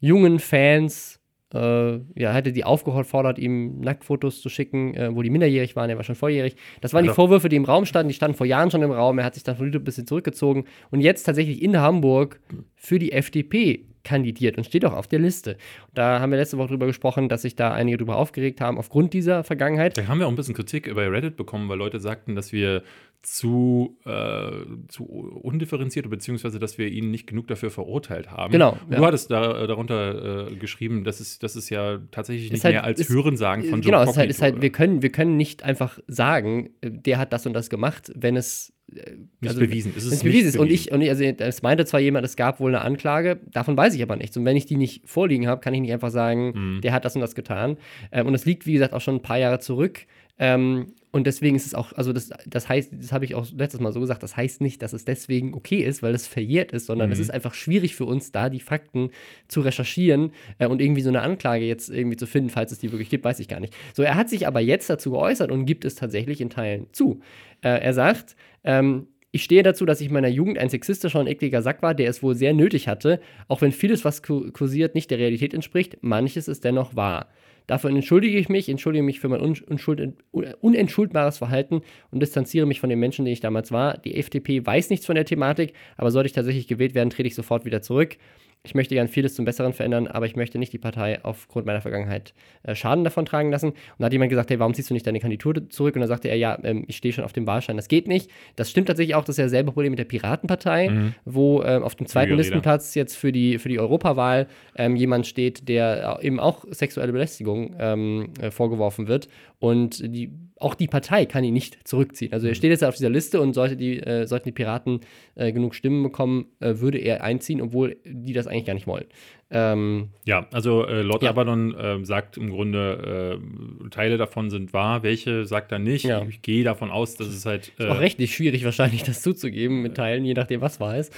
jungen 0.00 0.38
Fans, 0.38 1.20
äh, 1.54 1.94
ja, 2.14 2.32
hätte 2.32 2.52
die 2.52 2.62
aufgefordert, 2.64 3.38
ihm 3.38 3.80
Nacktfotos 3.80 4.42
zu 4.42 4.48
schicken, 4.48 4.94
äh, 4.94 5.14
wo 5.14 5.22
die 5.22 5.30
minderjährig 5.30 5.74
waren, 5.76 5.88
er 5.90 5.96
war 5.96 6.04
schon 6.04 6.14
volljährig. 6.14 6.54
Das 6.82 6.92
waren 6.92 7.02
die 7.04 7.08
Also- 7.08 7.22
Vorwürfe, 7.22 7.48
die 7.48 7.56
im 7.56 7.64
Raum 7.64 7.84
standen, 7.86 8.08
die 8.08 8.14
standen 8.14 8.36
vor 8.36 8.46
Jahren 8.46 8.70
schon 8.70 8.82
im 8.82 8.92
Raum, 8.92 9.18
er 9.18 9.24
hat 9.24 9.34
sich 9.34 9.42
dann 9.42 9.56
von 9.56 9.66
YouTube 9.66 9.82
ein 9.82 9.86
bisschen 9.86 10.06
zurückgezogen 10.06 10.66
und 10.90 11.00
jetzt 11.00 11.24
tatsächlich 11.24 11.62
in 11.62 11.78
Hamburg 11.78 12.40
für 12.76 12.98
die 12.98 13.12
FDP 13.12 13.86
kandidiert 14.08 14.56
und 14.56 14.64
steht 14.64 14.84
auch 14.86 14.94
auf 14.94 15.06
der 15.06 15.18
Liste. 15.18 15.56
Da 15.94 16.18
haben 16.20 16.30
wir 16.30 16.38
letzte 16.38 16.56
Woche 16.56 16.68
drüber 16.68 16.86
gesprochen, 16.86 17.28
dass 17.28 17.42
sich 17.42 17.56
da 17.56 17.72
einige 17.72 17.98
drüber 17.98 18.16
aufgeregt 18.16 18.60
haben 18.60 18.78
aufgrund 18.78 19.12
dieser 19.12 19.44
Vergangenheit. 19.44 19.98
Da 19.98 20.06
haben 20.06 20.18
wir 20.18 20.26
auch 20.26 20.30
ein 20.30 20.36
bisschen 20.36 20.54
Kritik 20.54 20.92
bei 20.94 21.06
Reddit 21.06 21.36
bekommen, 21.36 21.68
weil 21.68 21.76
Leute 21.76 22.00
sagten, 22.00 22.34
dass 22.34 22.52
wir 22.52 22.82
zu, 23.22 23.98
äh, 24.06 24.50
zu 24.88 25.04
undifferenziert, 25.04 26.08
beziehungsweise 26.08 26.58
dass 26.58 26.78
wir 26.78 26.88
ihn 26.88 27.10
nicht 27.10 27.26
genug 27.26 27.48
dafür 27.48 27.70
verurteilt 27.70 28.30
haben. 28.30 28.52
Genau, 28.52 28.76
Du 28.88 28.94
ja. 28.94 29.00
hattest 29.06 29.30
da, 29.30 29.64
äh, 29.64 29.66
darunter 29.66 30.48
äh, 30.50 30.54
geschrieben, 30.56 31.04
dass 31.04 31.20
es, 31.20 31.38
das 31.38 31.56
ist 31.56 31.68
ja 31.68 31.98
tatsächlich 32.10 32.50
nicht 32.50 32.58
Ist 32.58 32.64
halt- 32.64 32.74
mehr 32.74 32.84
als 32.84 33.00
ist- 33.00 33.10
Hörensagen 33.10 33.64
von 33.64 33.82
Joe 33.82 33.90
Genau, 33.90 34.02
es 34.02 34.10
ist 34.10 34.16
halt, 34.16 34.26
Cognito, 34.28 34.30
ist 34.30 34.42
halt, 34.42 34.62
wir 34.62 34.70
können, 34.70 35.02
wir 35.02 35.10
können 35.10 35.36
nicht 35.36 35.62
einfach 35.64 35.98
sagen, 36.06 36.70
äh, 36.80 36.90
der 36.92 37.18
hat 37.18 37.32
das 37.32 37.44
und 37.46 37.52
das 37.54 37.68
gemacht, 37.70 38.12
wenn 38.14 38.36
es 38.36 38.72
äh, 38.94 39.16
nicht 39.40 39.48
also, 39.48 39.60
bewiesen. 39.60 39.92
Es 39.96 40.04
ist 40.04 40.12
es 40.12 40.22
bewiesen 40.22 40.46
nicht 40.46 40.54
ist. 40.54 40.58
Und 40.60 40.70
ich, 40.70 40.92
und 40.92 41.00
ich, 41.02 41.10
also 41.10 41.24
es 41.24 41.62
meinte 41.62 41.84
zwar 41.84 42.00
jemand, 42.00 42.24
es 42.24 42.36
gab 42.36 42.60
wohl 42.60 42.74
eine 42.74 42.82
Anklage, 42.84 43.40
davon 43.50 43.76
weiß 43.76 43.94
ich 43.94 44.02
aber 44.02 44.16
nichts. 44.16 44.36
Und 44.36 44.44
wenn 44.44 44.56
ich 44.56 44.64
die 44.66 44.76
nicht 44.76 45.06
vorliegen 45.08 45.46
habe, 45.48 45.60
kann 45.60 45.74
ich 45.74 45.80
nicht 45.80 45.92
einfach 45.92 46.10
sagen, 46.10 46.52
Mhm. 46.76 46.80
der 46.82 46.92
hat 46.92 47.04
das 47.04 47.14
und 47.16 47.20
das 47.20 47.34
getan. 47.34 47.76
Ähm, 48.12 48.26
und 48.28 48.34
es 48.34 48.46
liegt, 48.46 48.64
wie 48.64 48.72
gesagt, 48.74 48.94
auch 48.94 49.00
schon 49.02 49.16
ein 49.16 49.22
paar 49.22 49.38
Jahre 49.38 49.58
zurück. 49.58 50.06
Ähm, 50.38 50.92
und 51.10 51.26
deswegen 51.26 51.56
ist 51.56 51.66
es 51.66 51.74
auch, 51.74 51.92
also 51.94 52.12
das, 52.12 52.30
das 52.46 52.68
heißt, 52.68 52.92
das 52.92 53.12
habe 53.12 53.24
ich 53.24 53.34
auch 53.34 53.46
letztes 53.56 53.80
Mal 53.80 53.92
so 53.92 54.00
gesagt, 54.00 54.22
das 54.22 54.36
heißt 54.36 54.60
nicht, 54.60 54.82
dass 54.82 54.92
es 54.92 55.04
deswegen 55.04 55.54
okay 55.54 55.78
ist, 55.78 56.02
weil 56.02 56.14
es 56.14 56.26
verjährt 56.26 56.72
ist, 56.72 56.86
sondern 56.86 57.10
es 57.10 57.18
Mhm. 57.18 57.22
ist 57.22 57.30
einfach 57.30 57.54
schwierig 57.54 57.94
für 57.96 58.04
uns, 58.04 58.30
da 58.32 58.50
die 58.50 58.60
Fakten 58.60 59.10
zu 59.48 59.60
recherchieren 59.62 60.32
äh, 60.58 60.66
und 60.66 60.80
irgendwie 60.82 61.00
so 61.02 61.08
eine 61.08 61.22
Anklage 61.22 61.64
jetzt 61.64 61.88
irgendwie 61.88 62.16
zu 62.16 62.26
finden, 62.26 62.50
falls 62.50 62.72
es 62.72 62.78
die 62.78 62.92
wirklich 62.92 63.08
gibt, 63.10 63.24
weiß 63.24 63.40
ich 63.40 63.48
gar 63.48 63.60
nicht. 63.60 63.74
So, 63.94 64.02
er 64.02 64.16
hat 64.16 64.28
sich 64.28 64.46
aber 64.46 64.60
jetzt 64.60 64.90
dazu 64.90 65.10
geäußert 65.12 65.50
und 65.50 65.64
gibt 65.64 65.84
es 65.84 65.94
tatsächlich 65.94 66.40
in 66.40 66.50
Teilen 66.50 66.86
zu. 66.92 67.20
Äh, 67.62 67.80
er 67.80 67.94
sagt, 67.94 68.36
ähm, 68.64 69.06
ich 69.30 69.44
stehe 69.44 69.62
dazu, 69.62 69.84
dass 69.84 70.00
ich 70.00 70.06
in 70.08 70.12
meiner 70.14 70.28
Jugend 70.28 70.58
ein 70.58 70.70
sexistischer 70.70 71.20
und 71.20 71.26
ekliger 71.26 71.60
Sack 71.62 71.82
war, 71.82 71.94
der 71.94 72.08
es 72.08 72.22
wohl 72.22 72.34
sehr 72.34 72.54
nötig 72.54 72.88
hatte, 72.88 73.20
auch 73.46 73.60
wenn 73.60 73.72
vieles, 73.72 74.04
was 74.04 74.22
ku- 74.22 74.50
kursiert, 74.52 74.94
nicht 74.94 75.10
der 75.10 75.18
Realität 75.18 75.52
entspricht, 75.52 75.98
manches 76.00 76.48
ist 76.48 76.64
dennoch 76.64 76.96
wahr. 76.96 77.28
Dafür 77.68 77.90
entschuldige 77.90 78.38
ich 78.38 78.48
mich, 78.48 78.68
entschuldige 78.68 79.04
mich 79.04 79.20
für 79.20 79.28
mein 79.28 79.42
un 79.42 79.54
unschuld 79.68 80.00
un 80.32 80.54
unentschuldbares 80.60 81.36
Verhalten 81.36 81.82
und 82.10 82.20
distanziere 82.20 82.66
mich 82.66 82.80
von 82.80 82.88
den 82.88 82.98
Menschen, 82.98 83.26
die 83.26 83.30
ich 83.30 83.40
damals 83.40 83.70
war. 83.70 83.98
Die 83.98 84.16
FDP 84.16 84.64
weiß 84.64 84.88
nichts 84.88 85.04
von 85.04 85.14
der 85.14 85.26
Thematik, 85.26 85.74
aber 85.98 86.10
sollte 86.10 86.28
ich 86.28 86.32
tatsächlich 86.32 86.66
gewählt 86.66 86.94
werden, 86.94 87.10
trete 87.10 87.28
ich 87.28 87.34
sofort 87.34 87.66
wieder 87.66 87.82
zurück. 87.82 88.16
Ich 88.64 88.74
möchte 88.74 88.94
gern 88.94 89.08
vieles 89.08 89.34
zum 89.34 89.44
Besseren 89.44 89.72
verändern, 89.72 90.06
aber 90.08 90.26
ich 90.26 90.36
möchte 90.36 90.58
nicht 90.58 90.72
die 90.72 90.78
Partei 90.78 91.24
aufgrund 91.24 91.64
meiner 91.66 91.80
Vergangenheit 91.80 92.34
äh, 92.64 92.74
Schaden 92.74 93.04
davon 93.04 93.24
tragen 93.24 93.50
lassen. 93.50 93.68
Und 93.70 93.76
da 93.98 94.06
hat 94.06 94.12
jemand 94.12 94.30
gesagt, 94.30 94.50
hey, 94.50 94.58
warum 94.58 94.74
ziehst 94.74 94.90
du 94.90 94.94
nicht 94.94 95.06
deine 95.06 95.20
Kandidatur 95.20 95.70
zurück? 95.70 95.94
Und 95.94 96.00
dann 96.00 96.08
sagte 96.08 96.28
er, 96.28 96.36
ja, 96.36 96.58
ähm, 96.64 96.84
ich 96.88 96.96
stehe 96.96 97.14
schon 97.14 97.24
auf 97.24 97.32
dem 97.32 97.46
Wahlschein, 97.46 97.76
das 97.76 97.88
geht 97.88 98.08
nicht. 98.08 98.30
Das 98.56 98.70
stimmt 98.70 98.88
tatsächlich 98.88 99.14
auch, 99.14 99.24
das 99.24 99.34
ist 99.34 99.42
ja 99.42 99.48
selbe 99.48 99.72
Problem 99.72 99.92
mit 99.92 99.98
der 99.98 100.04
Piratenpartei, 100.04 100.88
Mhm. 100.90 101.14
wo 101.24 101.62
ähm, 101.62 101.82
auf 101.82 101.94
dem 101.94 102.06
zweiten 102.06 102.32
Rüdiger 102.32 102.36
Listenplatz 102.42 102.94
jetzt 102.94 103.16
für 103.16 103.32
die, 103.32 103.58
für 103.58 103.68
die 103.68 103.78
Europawahl 103.78 104.48
ähm, 104.76 104.96
jemand 104.96 105.26
steht, 105.26 105.68
der 105.68 106.18
eben 106.22 106.40
auch 106.40 106.64
sexuelle 106.70 107.12
Belästigung 107.12 107.74
ähm, 107.78 108.30
äh, 108.40 108.50
vorgeworfen 108.50 109.08
wird. 109.08 109.28
Und 109.60 110.00
die, 110.14 110.30
auch 110.60 110.74
die 110.74 110.86
Partei 110.88 111.24
kann 111.26 111.44
ihn 111.44 111.54
nicht 111.54 111.86
zurückziehen. 111.86 112.32
Also 112.32 112.46
er 112.48 112.54
steht 112.54 112.70
jetzt 112.70 112.84
auf 112.84 112.96
dieser 112.96 113.10
Liste 113.10 113.40
und 113.40 113.52
sollte 113.54 113.76
die, 113.76 113.98
äh, 114.00 114.26
sollten 114.26 114.48
die 114.48 114.52
Piraten 114.52 115.00
äh, 115.34 115.52
genug 115.52 115.74
Stimmen 115.74 116.02
bekommen, 116.02 116.46
äh, 116.60 116.74
würde 116.78 116.98
er 116.98 117.22
einziehen, 117.22 117.60
obwohl 117.60 117.96
die 118.04 118.32
das 118.32 118.46
eigentlich 118.46 118.64
gar 118.66 118.74
nicht 118.74 118.86
wollen. 118.86 119.06
Ähm, 119.50 120.08
Ja, 120.26 120.46
also 120.52 120.86
äh, 120.86 121.00
Lord 121.00 121.22
Ja. 121.22 121.30
Abaddon 121.30 121.74
äh, 121.74 122.04
sagt 122.04 122.36
im 122.36 122.50
Grunde, 122.50 123.38
äh, 123.86 123.88
Teile 123.88 124.18
davon 124.18 124.50
sind 124.50 124.74
wahr, 124.74 125.02
welche 125.02 125.46
sagt 125.46 125.72
er 125.72 125.78
nicht. 125.78 126.04
Ja. 126.04 126.22
Ich 126.28 126.42
gehe 126.42 126.64
davon 126.64 126.90
aus, 126.90 127.14
dass 127.16 127.28
es 127.28 127.46
halt. 127.46 127.72
Äh, 127.78 127.86
auch 127.86 127.98
rechtlich 127.98 128.34
schwierig 128.34 128.62
wahrscheinlich, 128.66 129.04
das 129.04 129.22
zuzugeben 129.22 129.80
mit 129.80 129.94
Teilen, 129.96 130.26
je 130.26 130.34
nachdem, 130.34 130.60
was 130.60 130.80
wahr 130.80 130.98
ist. 130.98 131.14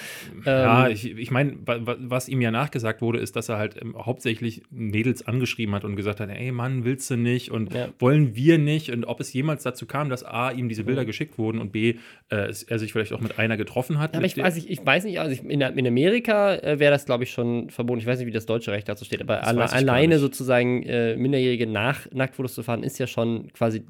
Ja, 0.46 0.86
Ähm, 0.86 0.92
ich, 0.92 1.10
ich 1.10 1.30
meine, 1.32 1.54
wa- 1.66 1.80
wa- 1.84 1.96
was 1.98 2.28
ihm 2.28 2.40
ja 2.40 2.52
nachgesagt 2.52 3.02
wurde, 3.02 3.18
ist, 3.18 3.34
dass 3.34 3.48
er 3.48 3.58
halt 3.58 3.76
ähm, 3.82 3.96
hauptsächlich 3.98 4.62
Mädels 4.70 5.26
angeschrieben 5.26 5.74
hat 5.74 5.84
und 5.84 5.96
gesagt 5.96 6.20
hat, 6.20 6.28
ey 6.28 6.52
Mann, 6.52 6.84
willst 6.84 7.10
du 7.10 7.16
nicht 7.16 7.50
und 7.50 7.74
Ja. 7.74 7.88
wollen 7.98 8.36
wir 8.36 8.58
nicht 8.58 8.90
und 8.90 9.06
ob 9.06 9.18
es 9.18 9.29
jemals 9.32 9.62
dazu 9.62 9.86
kam, 9.86 10.08
dass 10.10 10.24
A, 10.24 10.50
ihm 10.50 10.68
diese 10.68 10.84
Bilder 10.84 11.04
geschickt 11.04 11.38
wurden 11.38 11.58
und 11.60 11.72
B, 11.72 11.96
äh, 12.30 12.36
es- 12.48 12.62
er 12.62 12.78
sich 12.78 12.92
vielleicht 12.92 13.12
auch 13.12 13.20
mit 13.20 13.38
einer 13.38 13.56
getroffen 13.56 13.98
hat. 13.98 14.14
Aber 14.16 14.24
ich 14.26 14.36
weiß, 14.36 14.54
nicht, 14.56 14.68
ich 14.70 14.84
weiß 14.84 15.04
nicht, 15.04 15.20
also 15.20 15.32
ich, 15.32 15.42
in, 15.42 15.60
in 15.60 15.86
Amerika 15.86 16.54
äh, 16.56 16.78
wäre 16.78 16.92
das, 16.92 17.06
glaube 17.06 17.24
ich, 17.24 17.30
schon 17.30 17.70
verboten. 17.70 18.00
Ich 18.00 18.06
weiß 18.06 18.18
nicht, 18.18 18.26
wie 18.28 18.32
das 18.32 18.46
deutsche 18.46 18.72
Recht 18.72 18.88
dazu 18.88 19.04
steht, 19.04 19.20
aber 19.20 19.44
alle, 19.46 19.64
ich 19.64 19.72
alleine 19.72 20.18
sozusagen 20.18 20.82
äh, 20.84 21.16
Minderjährige 21.16 21.66
nach 21.66 22.10
Nacktfotos 22.12 22.54
zu 22.54 22.62
fahren, 22.62 22.82
ist 22.82 22.98
ja 22.98 23.06
schon 23.06 23.52
quasi 23.52 23.82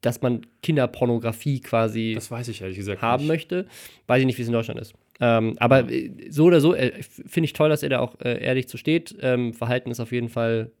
dass 0.00 0.20
man 0.20 0.42
Kinderpornografie 0.62 1.60
quasi 1.60 2.12
Das 2.14 2.30
weiß 2.30 2.48
ich 2.48 2.60
ehrlich 2.60 2.76
gesagt 2.76 3.00
haben 3.00 3.22
nicht. 3.22 3.28
möchte. 3.28 3.66
Weiß 4.06 4.20
ich 4.20 4.26
nicht, 4.26 4.36
wie 4.36 4.42
es 4.42 4.48
in 4.48 4.52
Deutschland 4.52 4.78
ist. 4.78 4.92
Ähm, 5.18 5.54
aber 5.58 5.90
äh, 5.90 6.10
so 6.28 6.44
oder 6.44 6.60
so, 6.60 6.74
äh, 6.74 6.92
finde 7.02 7.46
ich 7.46 7.54
toll, 7.54 7.70
dass 7.70 7.82
er 7.82 7.88
da 7.88 8.00
auch 8.00 8.20
äh, 8.20 8.44
ehrlich 8.44 8.68
zu 8.68 8.76
steht. 8.76 9.16
Ähm, 9.22 9.54
Verhalten 9.54 9.90
ist 9.90 10.00
auf 10.00 10.12
jeden 10.12 10.28
Fall 10.28 10.72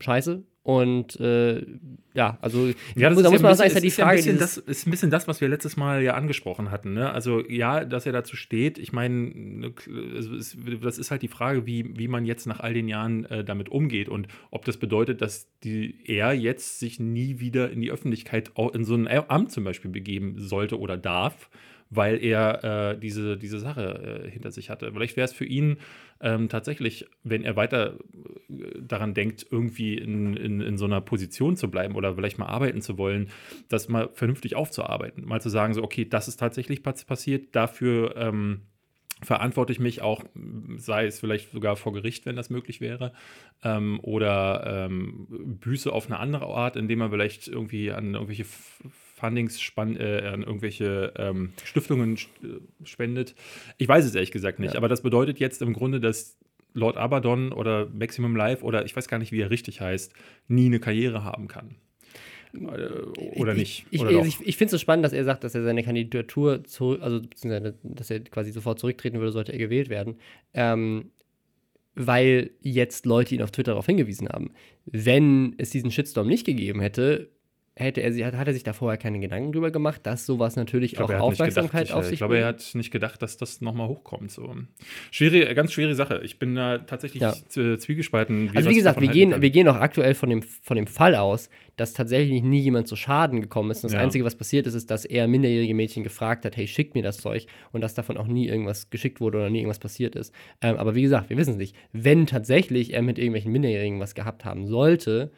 scheiße. 0.00 0.42
Und 0.68 1.18
äh, 1.18 1.64
ja, 2.12 2.36
also 2.42 2.66
Ja, 2.94 3.08
das 3.08 3.16
ist 3.16 3.24
da 3.24 3.30
muss 3.30 3.40
man 3.40 3.52
ist 3.52 3.58
ja 3.60 3.64
es 3.64 3.74
die 3.80 3.90
Frage. 3.90 4.20
dieses- 4.20 4.38
das 4.38 4.58
ist 4.58 4.86
ein 4.86 4.90
bisschen 4.90 5.10
das, 5.10 5.26
was 5.26 5.40
wir 5.40 5.48
letztes 5.48 5.78
Mal 5.78 6.02
ja 6.02 6.12
angesprochen 6.12 6.70
hatten. 6.70 6.92
Ne? 6.92 7.10
Also 7.10 7.42
ja, 7.48 7.86
dass 7.86 8.04
er 8.04 8.12
dazu 8.12 8.36
steht. 8.36 8.76
Ich 8.76 8.92
meine, 8.92 9.14
ne, 9.14 9.72
also 10.14 10.36
das 10.36 10.98
ist 10.98 11.10
halt 11.10 11.22
die 11.22 11.28
Frage, 11.28 11.64
wie, 11.64 11.96
wie 11.96 12.06
man 12.06 12.26
jetzt 12.26 12.46
nach 12.46 12.60
all 12.60 12.74
den 12.74 12.86
Jahren 12.86 13.24
äh, 13.24 13.44
damit 13.44 13.70
umgeht 13.70 14.10
und 14.10 14.28
ob 14.50 14.66
das 14.66 14.76
bedeutet, 14.76 15.22
dass 15.22 15.48
die, 15.64 15.94
er 16.04 16.34
jetzt 16.34 16.80
sich 16.80 17.00
nie 17.00 17.40
wieder 17.40 17.70
in 17.70 17.80
die 17.80 17.90
Öffentlichkeit 17.90 18.50
in 18.74 18.84
so 18.84 18.94
ein 18.94 19.08
Amt 19.08 19.50
zum 19.50 19.64
Beispiel 19.64 19.90
begeben 19.90 20.34
sollte 20.38 20.78
oder 20.78 20.98
darf. 20.98 21.48
Weil 21.90 22.22
er 22.22 22.92
äh, 22.92 22.98
diese, 22.98 23.38
diese 23.38 23.58
Sache 23.58 24.24
äh, 24.26 24.30
hinter 24.30 24.50
sich 24.50 24.68
hatte. 24.68 24.92
Vielleicht 24.92 25.16
wäre 25.16 25.24
es 25.24 25.32
für 25.32 25.46
ihn 25.46 25.78
ähm, 26.20 26.48
tatsächlich, 26.48 27.06
wenn 27.22 27.44
er 27.44 27.56
weiter 27.56 27.98
äh, 28.50 28.80
daran 28.80 29.14
denkt, 29.14 29.46
irgendwie 29.50 29.96
in, 29.96 30.36
in, 30.36 30.60
in 30.60 30.76
so 30.76 30.84
einer 30.84 31.00
Position 31.00 31.56
zu 31.56 31.70
bleiben 31.70 31.94
oder 31.94 32.14
vielleicht 32.14 32.38
mal 32.38 32.46
arbeiten 32.46 32.82
zu 32.82 32.98
wollen, 32.98 33.30
das 33.68 33.88
mal 33.88 34.10
vernünftig 34.12 34.54
aufzuarbeiten. 34.54 35.24
Mal 35.24 35.40
zu 35.40 35.48
sagen, 35.48 35.72
so, 35.72 35.82
okay, 35.82 36.04
das 36.04 36.28
ist 36.28 36.38
tatsächlich 36.38 36.82
pass- 36.82 37.04
passiert, 37.04 37.54
dafür 37.56 38.16
ähm, 38.16 38.62
verantworte 39.22 39.72
ich 39.72 39.80
mich 39.80 40.02
auch, 40.02 40.24
sei 40.76 41.06
es 41.06 41.20
vielleicht 41.20 41.52
sogar 41.52 41.76
vor 41.76 41.92
Gericht, 41.92 42.26
wenn 42.26 42.36
das 42.36 42.50
möglich 42.50 42.80
wäre, 42.80 43.12
ähm, 43.64 43.98
oder 44.02 44.86
ähm, 44.86 45.26
Büße 45.60 45.92
auf 45.92 46.06
eine 46.06 46.18
andere 46.18 46.46
Art, 46.46 46.76
indem 46.76 47.00
man 47.00 47.10
vielleicht 47.10 47.48
irgendwie 47.48 47.92
an 47.92 48.14
irgendwelche 48.14 48.44
Fundings 49.18 49.60
spann 49.60 49.96
äh, 49.96 50.22
an 50.32 50.42
irgendwelche 50.42 51.12
ähm, 51.16 51.52
Stiftungen 51.64 52.16
st- 52.16 52.28
äh, 52.42 52.60
spendet. 52.84 53.34
Ich 53.76 53.88
weiß 53.88 54.04
es 54.04 54.14
ehrlich 54.14 54.32
gesagt 54.32 54.58
nicht, 54.58 54.72
Ja. 54.74 54.78
aber 54.78 54.88
das 54.88 55.02
bedeutet 55.02 55.38
jetzt 55.40 55.60
im 55.62 55.72
Grunde, 55.72 56.00
dass 56.00 56.38
Lord 56.74 56.96
Abaddon 56.96 57.52
oder 57.52 57.86
Maximum 57.92 58.36
Life 58.36 58.62
oder 58.64 58.84
ich 58.84 58.94
weiß 58.96 59.08
gar 59.08 59.18
nicht, 59.18 59.32
wie 59.32 59.40
er 59.40 59.50
richtig 59.50 59.80
heißt, 59.80 60.12
nie 60.48 60.66
eine 60.66 60.80
Karriere 60.80 61.24
haben 61.24 61.48
kann. 61.48 61.74
Äh, 62.54 62.58
Oder 63.36 63.52
nicht. 63.52 63.84
Ich, 63.90 64.00
oder 64.00 64.10
ich, 64.10 64.40
ich, 64.40 64.46
ich 64.46 64.56
finde 64.56 64.66
es 64.66 64.70
so 64.72 64.78
spannend, 64.78 65.04
dass 65.04 65.12
er 65.12 65.22
sagt, 65.24 65.44
dass 65.44 65.54
er 65.54 65.64
seine 65.64 65.82
Kandidatur 65.82 66.64
zurück, 66.64 67.02
also 67.02 67.20
beziehungsweise, 67.20 67.74
dass 67.82 68.10
er 68.10 68.20
quasi 68.20 68.52
sofort 68.52 68.78
zurücktreten 68.78 69.18
würde, 69.18 69.32
sollte 69.32 69.52
er 69.52 69.58
gewählt 69.58 69.90
werden. 69.90 70.16
Ähm, 70.54 71.10
weil 71.94 72.50
jetzt 72.62 73.06
Leute 73.06 73.34
ihn 73.34 73.42
auf 73.42 73.50
Twitter 73.50 73.72
darauf 73.72 73.86
hingewiesen 73.86 74.28
haben. 74.28 74.52
Wenn 74.86 75.54
es 75.58 75.70
diesen 75.70 75.90
Shitstorm 75.90 76.28
nicht 76.28 76.46
gegeben 76.46 76.80
hätte, 76.80 77.28
hätte 77.78 78.00
er, 78.00 78.12
hat, 78.26 78.34
hat 78.34 78.46
er 78.48 78.52
sich 78.54 78.62
da 78.64 78.72
vorher 78.72 78.98
keine 78.98 79.20
Gedanken 79.20 79.52
drüber 79.52 79.70
gemacht, 79.70 80.00
dass 80.04 80.26
sowas 80.26 80.56
natürlich 80.56 80.92
Ich 80.92 80.96
glaube, 80.98 81.14
auch 81.14 81.18
er 81.18 81.22
Aufmerksamkeit 81.22 81.82
gedacht, 81.86 81.96
auf 81.96 82.02
ich, 82.04 82.08
sich 82.08 82.12
ich 82.14 82.18
glaube, 82.18 82.38
er 82.38 82.46
hat 82.46 82.70
nicht 82.74 82.90
gedacht, 82.90 83.22
dass 83.22 83.36
das 83.36 83.60
nochmal 83.60 83.88
hochkommt. 83.88 84.30
So. 84.30 84.54
Schwierige, 85.10 85.54
ganz 85.54 85.72
schwierige 85.72 85.94
Sache. 85.94 86.20
Ich 86.24 86.38
bin 86.38 86.54
da 86.54 86.78
tatsächlich 86.78 87.22
Ja. 87.22 87.32
z- 87.32 87.80
zwiegespalten. 87.80 88.50
Also 88.54 88.66
was 88.68 88.74
wie 88.74 88.76
gesagt, 88.78 89.00
wir 89.00 89.08
gehen, 89.08 89.30
kann. 89.30 89.42
wir 89.42 89.50
gehen 89.50 89.68
auch 89.68 89.76
aktuell 89.76 90.14
von 90.14 90.28
dem, 90.30 90.42
von 90.42 90.76
dem 90.76 90.86
Fall 90.86 91.14
aus, 91.14 91.48
dass 91.76 91.92
tatsächlich 91.92 92.42
nie 92.42 92.58
jemand 92.60 92.88
zu 92.88 92.96
Schaden 92.96 93.40
gekommen 93.40 93.70
ist. 93.70 93.78
Und 93.84 93.84
das 93.92 93.92
Ja. 93.94 94.00
Einzige, 94.00 94.24
was 94.24 94.34
passiert 94.34 94.66
ist, 94.66 94.74
ist, 94.74 94.90
dass 94.90 95.04
er 95.04 95.28
minderjährige 95.28 95.74
Mädchen 95.74 96.02
gefragt 96.02 96.44
hat, 96.44 96.56
hey, 96.56 96.66
schickt 96.66 96.94
mir 96.94 97.02
das 97.02 97.18
Zeug 97.18 97.46
und 97.72 97.80
dass 97.82 97.94
davon 97.94 98.16
auch 98.16 98.26
nie 98.26 98.48
irgendwas 98.48 98.90
geschickt 98.90 99.20
wurde 99.20 99.38
oder 99.38 99.50
nie 99.50 99.58
irgendwas 99.58 99.78
passiert 99.78 100.16
ist. 100.16 100.34
Ähm, 100.60 100.76
aber 100.76 100.94
wie 100.94 101.02
gesagt, 101.02 101.30
wir 101.30 101.36
wissen 101.36 101.52
es 101.52 101.56
nicht. 101.56 101.76
Wenn 101.92 102.26
tatsächlich 102.26 102.92
er 102.94 103.02
mit 103.02 103.18
irgendwelchen 103.18 103.52
Minderjährigen 103.52 104.00
was 104.00 104.14
gehabt 104.14 104.44
haben 104.44 104.66
sollte, 104.66 105.30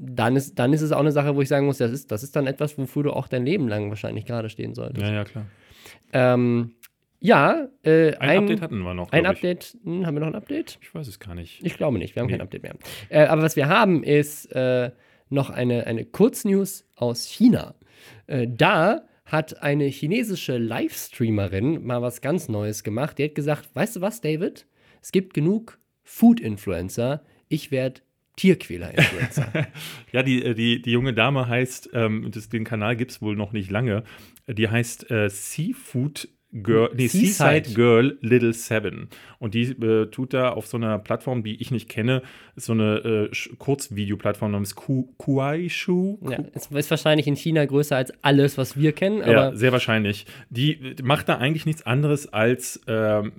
dann 0.00 0.36
ist, 0.36 0.58
dann 0.58 0.72
ist 0.72 0.82
es 0.82 0.92
auch 0.92 1.00
eine 1.00 1.12
Sache, 1.12 1.34
wo 1.34 1.42
ich 1.42 1.48
sagen 1.48 1.66
muss, 1.66 1.78
das 1.78 1.90
ist, 1.92 2.10
das 2.12 2.22
ist 2.22 2.36
dann 2.36 2.46
etwas, 2.46 2.78
wofür 2.78 3.02
du 3.02 3.12
auch 3.12 3.28
dein 3.28 3.44
Leben 3.44 3.68
lang 3.68 3.88
wahrscheinlich 3.88 4.24
gerade 4.26 4.48
stehen 4.48 4.74
solltest. 4.74 5.02
Ja, 5.02 5.12
ja, 5.12 5.24
klar. 5.24 5.46
Ähm, 6.12 6.72
ja, 7.20 7.68
äh, 7.82 8.14
Ein, 8.16 8.38
Update 8.44 8.60
hatten 8.60 8.78
wir 8.78 8.94
noch. 8.94 9.10
ein. 9.10 9.26
Update, 9.26 9.76
hm, 9.82 10.06
haben 10.06 10.14
wir 10.14 10.20
noch 10.20 10.28
ein 10.28 10.34
Update? 10.36 10.78
Ich 10.80 10.94
weiß 10.94 11.08
es 11.08 11.18
gar 11.18 11.34
nicht. 11.34 11.64
Ich 11.64 11.76
glaube 11.76 11.98
nicht, 11.98 12.14
wir 12.14 12.20
haben 12.22 12.28
Nee. 12.28 12.34
kein 12.34 12.42
Update 12.42 12.62
mehr. 12.62 12.76
Äh, 13.08 13.26
aber 13.26 13.42
was 13.42 13.56
wir 13.56 13.68
haben, 13.68 14.04
ist 14.04 14.46
äh, 14.52 14.92
noch 15.28 15.50
eine, 15.50 15.86
eine 15.86 16.04
Kurznews 16.04 16.86
aus 16.94 17.24
China. 17.26 17.74
Äh, 18.28 18.46
da 18.48 19.02
hat 19.24 19.62
eine 19.62 19.84
chinesische 19.86 20.58
Livestreamerin 20.58 21.84
mal 21.84 22.00
was 22.02 22.20
ganz 22.20 22.48
Neues 22.48 22.84
gemacht. 22.84 23.18
Die 23.18 23.24
hat 23.24 23.34
gesagt, 23.34 23.68
weißt 23.74 23.96
du 23.96 24.00
was, 24.00 24.20
David? 24.20 24.66
Es 25.02 25.10
gibt 25.12 25.34
genug 25.34 25.78
Food-Influencer. 26.04 27.22
Ich 27.48 27.70
werde 27.70 28.00
Tierquäler-Influencer. 28.38 29.46
Ja, 30.12 30.22
die, 30.22 30.42
äh, 30.42 30.54
die, 30.54 30.80
die 30.80 30.90
junge 30.92 31.12
Dame 31.12 31.48
heißt, 31.48 31.90
ähm, 31.92 32.30
das, 32.32 32.48
den 32.48 32.64
Kanal 32.64 32.96
gibt 32.96 33.10
es 33.10 33.20
wohl 33.20 33.36
noch 33.36 33.52
nicht 33.52 33.70
lange, 33.70 34.04
die 34.46 34.68
heißt 34.68 35.10
äh, 35.10 35.28
Seafood 35.28 36.28
Girl, 36.50 36.88
nee, 36.94 37.08
Seaside. 37.08 37.62
Seaside 37.66 37.74
Girl 37.74 38.18
Little 38.22 38.54
Seven. 38.54 39.08
Und 39.38 39.52
die 39.52 39.64
äh, 39.64 40.06
tut 40.06 40.32
da 40.32 40.48
auf 40.48 40.66
so 40.66 40.78
einer 40.78 40.98
Plattform, 40.98 41.42
die 41.42 41.60
ich 41.60 41.70
nicht 41.70 41.90
kenne, 41.90 42.22
so 42.56 42.72
eine 42.72 43.28
äh, 43.30 43.30
Kurzvideoplattform 43.58 44.52
namens 44.52 44.74
Ku- 44.74 45.12
Kuaishu. 45.18 46.16
ja, 46.22 46.38
es 46.54 46.68
ist 46.70 46.90
wahrscheinlich 46.90 47.26
in 47.26 47.36
China 47.36 47.66
größer 47.66 47.96
als 47.96 48.12
alles, 48.22 48.56
was 48.56 48.78
wir 48.78 48.92
kennen, 48.92 49.20
aber 49.20 49.30
Ja, 49.32 49.54
sehr 49.54 49.72
wahrscheinlich. 49.72 50.24
Die 50.48 50.96
macht 51.02 51.28
da 51.28 51.36
eigentlich 51.36 51.66
nichts 51.66 51.82
anderes 51.84 52.32
als 52.32 52.80
ähm, 52.86 53.32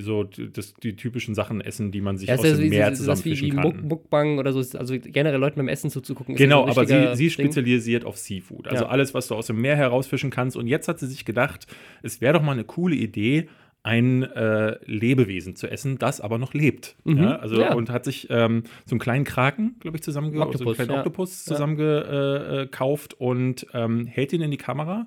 so 0.00 0.24
das, 0.24 0.74
die 0.74 0.94
typischen 0.94 1.34
Sachen 1.34 1.60
essen, 1.60 1.90
die 1.90 2.00
man 2.00 2.16
sich 2.16 2.28
ja, 2.28 2.36
aus 2.36 2.44
ist 2.44 2.58
dem 2.58 2.64
wie, 2.66 2.68
Meer 2.70 2.86
wie, 2.88 2.90
wie 2.92 2.96
zusammenfischen 2.96 3.50
kann. 3.56 3.86
Mukbang 3.88 4.38
oder 4.38 4.52
so. 4.52 4.78
Also 4.78 4.96
generell 5.00 5.40
Leuten 5.40 5.56
beim 5.56 5.68
Essen 5.68 5.90
zuzugucken. 5.90 6.34
ist 6.34 6.38
Genau, 6.38 6.64
so 6.66 6.70
aber 6.72 6.86
sie, 6.86 7.16
sie 7.16 7.30
spezialisiert 7.30 8.04
auf 8.04 8.16
Seafood. 8.16 8.68
Also 8.68 8.84
Ja. 8.84 8.90
alles, 8.90 9.14
was 9.14 9.26
du 9.28 9.34
aus 9.34 9.46
dem 9.48 9.60
Meer 9.60 9.76
herausfischen 9.76 10.30
kannst. 10.30 10.56
Und 10.56 10.66
jetzt 10.68 10.86
hat 10.88 10.98
sie 11.00 11.06
sich 11.06 11.24
gedacht, 11.24 11.66
es 12.02 12.20
wäre 12.20 12.34
doch 12.34 12.42
mal 12.42 12.52
eine 12.52 12.64
coole 12.64 12.94
Idee, 12.94 13.48
ein 13.82 14.24
äh, 14.24 14.78
Lebewesen 14.84 15.54
zu 15.54 15.68
essen, 15.68 15.96
das 15.98 16.20
aber 16.20 16.38
noch 16.38 16.54
lebt. 16.54 16.96
Mhm. 17.04 17.18
Ja, 17.18 17.36
also 17.36 17.60
Ja. 17.60 17.74
und 17.74 17.88
hat 17.90 18.04
sich 18.04 18.26
ähm, 18.30 18.64
so 18.84 18.94
einen 18.94 19.00
kleinen 19.00 19.24
Kraken, 19.24 19.76
glaube 19.78 19.96
ich, 19.96 20.02
zusammenge 20.02 20.40
Oktopus, 20.40 20.58
so 20.58 20.64
einen 20.66 20.74
kleinen 20.74 20.90
ja. 20.90 20.98
Oktopus 20.98 21.44
zusammengekauft 21.44 23.14
und 23.14 23.66
ähm, 23.74 24.06
hält 24.06 24.32
ihn 24.32 24.42
in 24.42 24.50
die 24.50 24.56
Kamera 24.56 25.06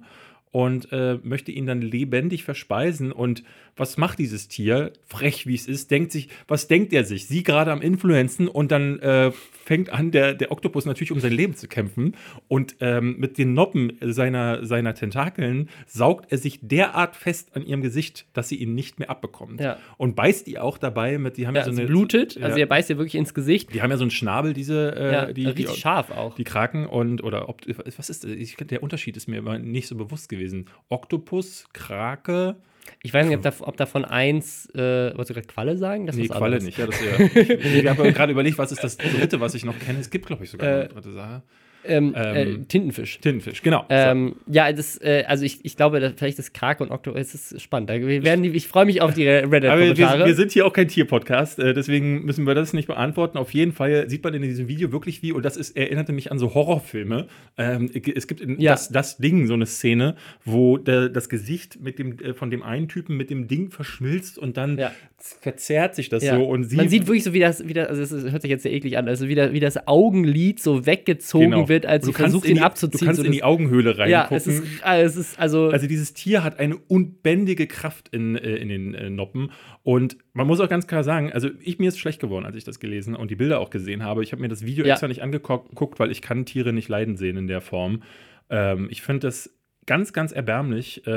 und 0.52 0.92
äh, 0.92 1.20
möchte 1.24 1.52
ihn 1.52 1.66
dann 1.66 1.82
lebendig 1.82 2.44
verspeisen. 2.44 3.12
Und 3.12 3.44
was 3.80 3.98
macht 3.98 4.20
dieses 4.20 4.48
Tier? 4.48 4.94
Frech 5.06 5.48
wie 5.48 5.56
es 5.56 5.68
ist, 5.68 5.92
denkt 5.92 6.12
sich, 6.12 6.30
was 6.48 6.68
denkt 6.68 6.94
er 6.94 7.04
sich? 7.04 7.28
Sie 7.28 7.44
gerade 7.44 7.72
am 7.72 7.82
Influenzen 7.82 8.48
und 8.48 8.72
dann 8.72 9.00
äh, 9.00 9.32
fängt 9.66 9.92
an, 9.92 10.12
der, 10.12 10.34
der 10.34 10.52
Oktopus 10.52 10.86
natürlich 10.86 11.12
um 11.12 11.20
sein 11.20 11.32
Leben 11.32 11.56
zu 11.56 11.68
kämpfen. 11.68 12.16
Und 12.48 12.76
ähm, 12.80 13.18
mit 13.20 13.38
den 13.38 13.54
Noppen 13.54 13.94
seiner, 14.02 14.66
seiner 14.66 14.96
Tentakeln 14.96 15.70
saugt 15.86 16.32
er 16.32 16.40
sich 16.40 16.60
derart 16.62 17.16
fest 17.16 17.56
an 17.56 17.64
ihrem 17.64 17.82
Gesicht, 17.82 18.26
dass 18.34 18.50
sie 18.50 18.56
ihn 18.56 18.74
nicht 18.74 19.00
mehr 19.00 19.10
abbekommt. 19.10 19.62
Ja. 19.62 19.78
Und 19.98 20.16
beißt 20.16 20.48
die 20.48 20.58
auch 20.58 20.78
dabei 20.78 21.18
mit, 21.18 21.38
die 21.38 21.46
haben 21.46 21.56
ja, 21.56 21.62
Ja, 21.62 21.66
so 21.66 21.72
es 21.72 21.78
eine. 21.78 21.88
blutet, 21.88 22.38
also 22.42 22.58
ja. 22.58 22.64
er 22.64 22.68
beißt 22.68 22.90
dir 22.90 22.98
wirklich 22.98 23.16
ins 23.16 23.34
Gesicht. 23.34 23.74
Die 23.74 23.82
haben 23.82 23.92
ja 23.92 23.98
so 23.98 24.04
einen 24.04 24.12
Schnabel, 24.12 24.54
diese, 24.54 24.96
äh, 24.96 25.14
ja, 25.14 25.34
die, 25.34 25.46
richtig 25.46 25.68
die, 25.68 25.80
scharf 25.80 26.12
auch. 26.12 26.36
die 26.36 26.44
Kraken 26.44 26.86
und 26.86 27.24
oder 27.24 27.48
ob, 27.50 27.62
was 27.98 28.10
ist 28.10 28.26
ich, 28.26 28.56
der 28.56 28.82
Unterschied 28.82 29.18
ist 29.18 29.28
mir 29.28 29.38
immer 29.38 29.60
nicht 29.60 29.88
so 29.88 29.96
bewusst 29.96 30.30
gewesen. 30.30 30.66
Oktopus, 30.90 31.66
Krake, 31.74 32.56
Ich 33.04 33.14
weiß 33.14 33.28
nicht, 33.28 33.38
ob, 33.38 33.44
da, 33.44 33.54
ob 33.62 33.78
davon 33.78 34.06
eins, 34.06 34.70
äh, 34.76 35.12
wolltest 35.16 35.30
du 35.30 35.34
gerade 35.36 35.48
Qualle 35.48 35.78
sagen? 35.78 36.06
Das 36.06 36.16
nee, 36.16 36.28
Qualle 36.28 36.58
anderes. 36.58 36.64
nicht. 36.64 36.78
Ja, 36.78 36.86
das 36.88 37.00
ist 37.00 37.06
ja, 37.38 37.56
ich 37.56 37.88
habe 37.88 38.12
gerade 38.14 38.32
überlegt, 38.32 38.58
was 38.58 38.72
ist 38.72 38.84
das 38.84 38.98
dritte, 38.98 39.40
was 39.40 39.54
ich 39.56 39.66
noch 39.66 39.78
kenne. 39.80 40.00
Es 40.00 40.10
gibt, 40.10 40.26
glaube 40.28 40.44
ich, 40.44 40.50
sogar 40.52 40.68
Äh, 40.70 40.74
eine 40.82 40.88
dritte 40.90 41.12
Sache. 41.14 41.44
Ähm, 41.86 42.14
Ähm, 42.16 42.36
äh, 42.36 42.66
Tintenfisch. 42.66 43.20
Tintenfisch, 43.20 43.62
genau. 43.62 43.86
Ähm, 43.90 44.36
ja, 44.48 44.72
das, 44.74 44.98
äh, 45.02 45.24
also 45.28 45.46
ich, 45.46 45.64
ich 45.64 45.78
glaube, 45.78 46.00
dass 46.00 46.14
vielleicht 46.18 46.38
das 46.38 46.52
Krake 46.52 46.84
und 46.84 46.92
Oktopus, 46.92 47.20
es 47.34 47.52
ist 47.54 47.62
spannend. 47.62 47.90
Da 47.90 47.94
werden 48.00 48.44
die, 48.44 48.50
ich 48.50 48.68
freue 48.68 48.86
mich 48.86 49.02
auf 49.02 49.14
die 49.14 49.28
Aber 49.30 49.50
wir, 49.50 49.52
Reddit-Kommentare. 49.52 50.26
wir 50.26 50.36
sind 50.36 50.52
hier 50.52 50.66
auch 50.66 50.74
kein 50.74 50.88
Tierpodcast, 50.90 51.60
äh, 51.60 51.74
deswegen 51.74 52.26
müssen 52.26 52.46
wir 52.46 52.54
das 52.54 52.74
nicht 52.74 52.88
beantworten. 52.88 53.38
Auf 53.38 53.54
jeden 53.54 53.72
Fall 53.72 54.10
sieht 54.10 54.24
man 54.24 54.34
in 54.34 54.42
diesem 54.42 54.68
Video 54.68 54.92
wirklich 54.92 55.24
wie, 55.24 55.32
und 55.32 55.44
das 55.46 55.56
ist, 55.56 55.78
erinnerte 55.78 56.12
mich 56.12 56.32
an 56.32 56.38
so 56.40 56.54
Horrorfilme. 56.54 57.28
Ähm, 57.58 57.90
es 58.16 58.28
gibt 58.28 58.42
in 58.42 58.60
Ja. 58.60 58.72
das, 58.72 58.90
das 58.90 59.18
Ding 59.18 59.48
so 59.48 59.54
eine 59.54 59.66
Szene, 59.66 60.16
wo 60.44 60.78
der, 60.78 61.08
das 61.10 61.30
Gesicht 61.30 61.80
mit 61.82 61.98
dem, 61.98 62.20
äh, 62.20 62.34
von 62.34 62.50
dem 62.52 62.62
einen 62.62 62.88
Typen 62.90 63.16
mit 63.16 63.30
dem 63.30 63.48
Ding 63.48 63.70
verschmilzt 63.72 64.38
und 64.38 64.58
dann 64.58 64.78
Ja. 64.78 64.92
verzerrt 65.18 65.96
sich 65.96 66.10
das 66.10 66.24
Ja. 66.24 66.36
so. 66.36 66.44
Und 66.46 66.66
sie, 66.66 66.76
Man 66.78 66.90
sieht 66.90 67.08
wirklich 67.08 67.24
so, 67.24 67.34
wie 67.34 67.40
das, 67.40 67.68
wie 67.68 67.74
das 67.74 67.88
also 67.88 68.02
es 68.18 68.32
hört 68.32 68.42
sich 68.42 68.52
jetzt 68.52 68.64
sehr 68.64 68.74
eklig 68.74 68.98
an, 68.98 69.08
also 69.08 69.28
wie, 69.28 69.36
das, 69.36 69.52
wie 69.54 69.60
das 69.60 69.88
Augenlid 69.88 70.60
so 70.60 70.86
weggezogen 70.86 71.52
Genau. 71.52 71.69
Wird, 71.70 71.86
als 71.86 72.06
sie 72.06 72.12
du 72.12 72.18
kannst 72.18 72.32
versucht, 72.32 72.50
ihn 72.50 72.56
die, 72.56 72.62
abzuziehen. 72.62 73.00
Du 73.00 73.06
kannst 73.06 73.22
so 73.22 73.26
in 73.26 73.32
die 73.32 73.44
Augenhöhle 73.44 73.96
ja, 73.96 74.24
reingucken. 74.24 74.38
es 74.38 74.48
ist, 74.48 74.64
ah, 74.84 74.98
es 74.98 75.16
ist 75.16 75.40
also, 75.40 75.70
Also 75.70 75.88
dieses 75.88 76.14
Tier 76.14 76.44
hat 76.44 76.60
eine 76.60 76.76
unbändige 76.76 77.68
Kraft 77.68 78.10
in, 78.10 78.36
äh, 78.36 78.56
in 78.58 78.70
den 78.70 78.94
äh, 78.94 79.10
Noppen. 79.10 79.52
Und 79.84 80.18
man 80.34 80.48
muss 80.48 80.60
auch 80.60 80.68
ganz 80.68 80.88
klar 80.88 81.04
sagen, 81.04 81.32
also 81.32 81.50
ich, 81.62 81.80
mir 81.80 81.88
ist 81.88 82.00
schlecht 82.00 82.20
geworden, 82.20 82.46
als 82.46 82.56
ich 82.56 82.64
das 82.66 82.80
gelesen 82.80 83.16
und 83.16 83.32
die 83.32 83.36
Bilder 83.36 83.60
auch 83.60 83.70
gesehen 83.70 84.04
habe. 84.04 84.24
Ich 84.24 84.32
habe 84.34 84.42
mir 84.42 84.50
das 84.50 84.66
Video 84.66 84.86
Ja. 84.86 84.94
extra 84.94 85.08
nicht 85.08 85.22
angeguckt, 85.22 86.00
weil 86.00 86.12
ich 86.12 86.22
kann 86.22 86.46
Tiere 86.46 86.74
nicht 86.74 86.90
leiden 86.90 87.16
sehen 87.16 87.38
in 87.38 87.48
der 87.48 87.62
Form. 87.62 88.04
Ähm, 88.50 88.88
ich 88.90 89.02
finde 89.02 89.28
das 89.28 89.50
ganz, 89.86 90.12
ganz 90.14 90.32
erbärmlich. 90.32 91.06
Äh, 91.08 91.12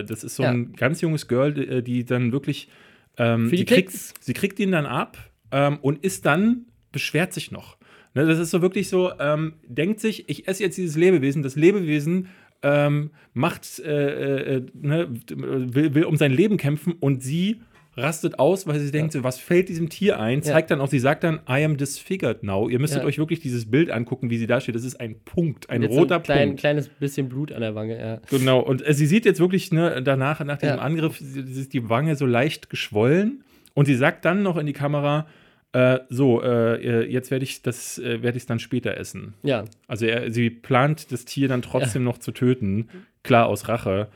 äh, 0.00 0.04
das 0.04 0.22
ist 0.24 0.36
so 0.36 0.44
Ja. 0.44 0.50
ein 0.50 0.72
ganz 0.74 1.00
junges 1.00 1.26
Girl, 1.28 1.52
die, 1.52 1.82
die 1.82 2.04
dann 2.04 2.30
wirklich 2.32 2.68
ähm, 3.16 3.46
Für 3.48 3.56
die 3.56 3.58
sie 3.58 3.64
kriegt, 3.64 3.92
sie 3.92 4.32
kriegt 4.32 4.58
ihn 4.58 4.72
dann 4.72 4.86
ab 4.86 5.16
ähm, 5.52 5.78
und 5.82 6.04
ist 6.04 6.26
dann, 6.26 6.66
beschwert 6.90 7.32
sich 7.32 7.50
noch 7.50 7.76
Ne, 8.14 8.26
das 8.26 8.38
ist 8.38 8.50
so 8.50 8.62
wirklich 8.62 8.88
so, 8.88 9.10
ähm, 9.18 9.54
denkt 9.66 10.00
sich, 10.00 10.28
ich 10.28 10.46
esse 10.46 10.62
jetzt 10.62 10.76
dieses 10.78 10.96
Lebewesen, 10.96 11.42
das 11.42 11.56
Lebewesen 11.56 12.28
ähm, 12.62 13.10
macht, 13.32 13.80
äh, 13.80 14.56
äh, 14.56 14.62
ne, 14.80 15.08
will, 15.36 15.94
will 15.94 16.04
um 16.04 16.16
sein 16.16 16.32
Leben 16.32 16.56
kämpfen 16.56 16.92
und 17.00 17.22
sie 17.22 17.60
rastet 17.96 18.38
aus, 18.40 18.66
weil 18.66 18.80
sie 18.80 18.90
denkt, 18.90 19.12
so, 19.12 19.22
was 19.22 19.38
fällt 19.38 19.68
diesem 19.68 19.88
Tier 19.88 20.18
ein? 20.18 20.42
Zeigt 20.42 20.70
dann 20.72 20.80
auch, 20.80 20.88
sie 20.88 20.98
sagt 20.98 21.22
dann, 21.22 21.40
I 21.48 21.64
am 21.64 21.76
disfigured 21.76 22.42
now. 22.42 22.68
Ihr 22.68 22.80
müsstet 22.80 23.02
Ja. 23.02 23.06
euch 23.06 23.18
wirklich 23.18 23.38
dieses 23.40 23.70
Bild 23.70 23.90
angucken, 23.90 24.30
wie 24.30 24.38
sie 24.38 24.48
da 24.48 24.60
steht. 24.60 24.74
Das 24.74 24.82
ist 24.84 24.98
ein 24.98 25.16
Punkt, 25.24 25.70
ein 25.70 25.82
so 25.82 25.88
roter 25.88 26.16
ein 26.16 26.22
klein, 26.24 26.48
Punkt. 26.48 26.60
kleines 26.60 26.88
bisschen 26.88 27.28
Blut 27.28 27.52
an 27.52 27.60
der 27.60 27.74
Wange, 27.76 27.96
ja. 27.98 28.20
Genau, 28.30 28.60
und 28.60 28.84
äh, 28.86 28.94
sie 28.94 29.06
sieht 29.06 29.24
jetzt 29.24 29.38
wirklich 29.38 29.70
ne, 29.70 30.02
danach, 30.02 30.42
nach 30.44 30.58
diesem 30.58 30.76
Ja. 30.76 30.82
Angriff, 30.82 31.20
ist 31.20 31.72
die 31.72 31.88
Wange 31.88 32.16
so 32.16 32.26
leicht 32.26 32.68
geschwollen 32.68 33.44
und 33.74 33.86
sie 33.86 33.94
sagt 33.94 34.24
dann 34.24 34.42
noch 34.42 34.56
in 34.56 34.66
die 34.66 34.72
Kamera, 34.72 35.26
äh, 35.74 36.00
so, 36.08 36.40
äh, 36.42 37.04
jetzt 37.10 37.30
werde 37.30 37.44
ich 37.44 37.62
das, 37.62 37.98
äh, 37.98 38.22
werde 38.22 38.36
ich 38.38 38.44
es 38.44 38.46
dann 38.46 38.58
später 38.60 38.96
essen. 38.96 39.34
Ja, 39.42 39.64
Also 39.88 40.06
er, 40.06 40.30
sie 40.30 40.48
plant, 40.48 41.10
das 41.12 41.24
Tier 41.24 41.48
dann 41.48 41.62
trotzdem 41.62 42.04
noch 42.04 42.18
zu 42.18 42.32
töten, 42.32 42.88
klar 43.22 43.46
aus 43.46 43.68
Rache. 43.68 44.08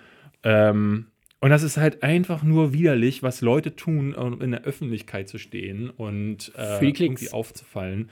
Ähm, 0.44 1.06
und 1.40 1.50
das 1.50 1.62
ist 1.62 1.76
halt 1.76 2.02
einfach 2.02 2.42
nur 2.42 2.72
widerlich, 2.72 3.22
was 3.22 3.40
Leute 3.42 3.76
tun, 3.76 4.14
um 4.14 4.40
in 4.40 4.52
der 4.52 4.62
Öffentlichkeit 4.62 5.28
zu 5.28 5.38
stehen 5.38 5.90
und 5.90 6.52
äh, 6.56 6.78
irgendwie 6.84 7.30
aufzufallen. 7.30 8.10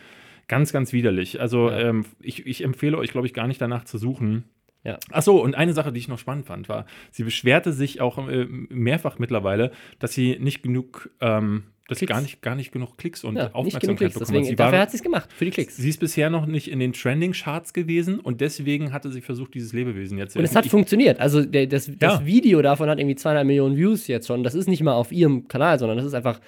Ganz, 0.48 0.72
ganz 0.72 0.92
widerlich. 0.92 1.40
Also 1.40 1.70
Ja. 1.70 1.78
ähm, 1.88 2.04
ich, 2.20 2.46
ich 2.46 2.62
empfehle 2.62 2.98
euch, 2.98 3.10
glaube 3.10 3.26
ich, 3.26 3.34
gar 3.34 3.46
nicht 3.48 3.60
danach 3.60 3.84
zu 3.84 3.98
suchen. 3.98 4.44
Ja. 4.84 4.98
Ach 5.10 5.22
so, 5.22 5.42
und 5.42 5.56
eine 5.56 5.72
Sache, 5.72 5.92
die 5.92 5.98
ich 5.98 6.06
noch 6.06 6.20
spannend 6.20 6.46
fand, 6.46 6.68
war, 6.68 6.86
sie 7.10 7.24
beschwerte 7.24 7.72
sich 7.72 8.00
auch 8.00 8.18
äh, 8.28 8.46
mehrfach 8.48 9.18
mittlerweile, 9.18 9.72
dass 9.98 10.12
sie 10.12 10.36
nicht 10.38 10.62
genug, 10.62 11.10
ähm, 11.20 11.64
dass 11.88 11.98
sie 11.98 12.06
Klicks. 12.06 12.16
gar 12.16 12.22
nicht, 12.22 12.42
gar 12.42 12.54
nicht 12.54 12.72
genug 12.72 12.98
Klicks 12.98 13.22
und 13.24 13.36
ja 13.36 13.44
nicht 13.44 13.52
genug 13.52 13.66
Aufmerksamkeit 13.66 13.98
Klicks. 13.98 14.14
bekommen. 14.18 14.38
Deswegen, 14.42 14.56
dafür 14.56 14.72
war, 14.72 14.80
hat 14.80 14.90
sie 14.90 14.96
es 14.96 15.02
gemacht, 15.02 15.32
für 15.32 15.44
die 15.44 15.50
Klicks. 15.52 15.76
Sie 15.76 15.88
ist 15.88 15.98
bisher 16.00 16.30
noch 16.30 16.46
nicht 16.46 16.68
in 16.70 16.78
den 16.80 16.92
Trending-Charts 16.92 17.72
gewesen 17.72 18.18
und 18.20 18.40
deswegen 18.40 18.92
hatte 18.92 19.10
sie 19.10 19.20
versucht, 19.20 19.54
dieses 19.54 19.72
Lebewesen 19.72 20.18
jetzt 20.18 20.36
Und 20.36 20.44
es 20.44 20.54
hat 20.56 20.66
funktioniert. 20.66 21.20
Also 21.20 21.44
der, 21.44 21.66
das, 21.66 21.90
das 21.98 22.20
Ja. 22.20 22.26
Video 22.26 22.60
davon 22.62 22.88
hat 22.88 22.98
irgendwie 22.98 23.16
200 23.16 23.46
Millionen 23.46 23.76
Views 23.76 24.06
jetzt 24.08 24.26
schon. 24.26 24.42
Das 24.42 24.54
ist 24.54 24.68
nicht 24.68 24.82
mal 24.82 24.94
auf 24.94 25.12
ihrem 25.12 25.46
Kanal, 25.48 25.78
sondern 25.78 25.96
das 25.96 26.06
ist 26.06 26.14
einfach, 26.14 26.40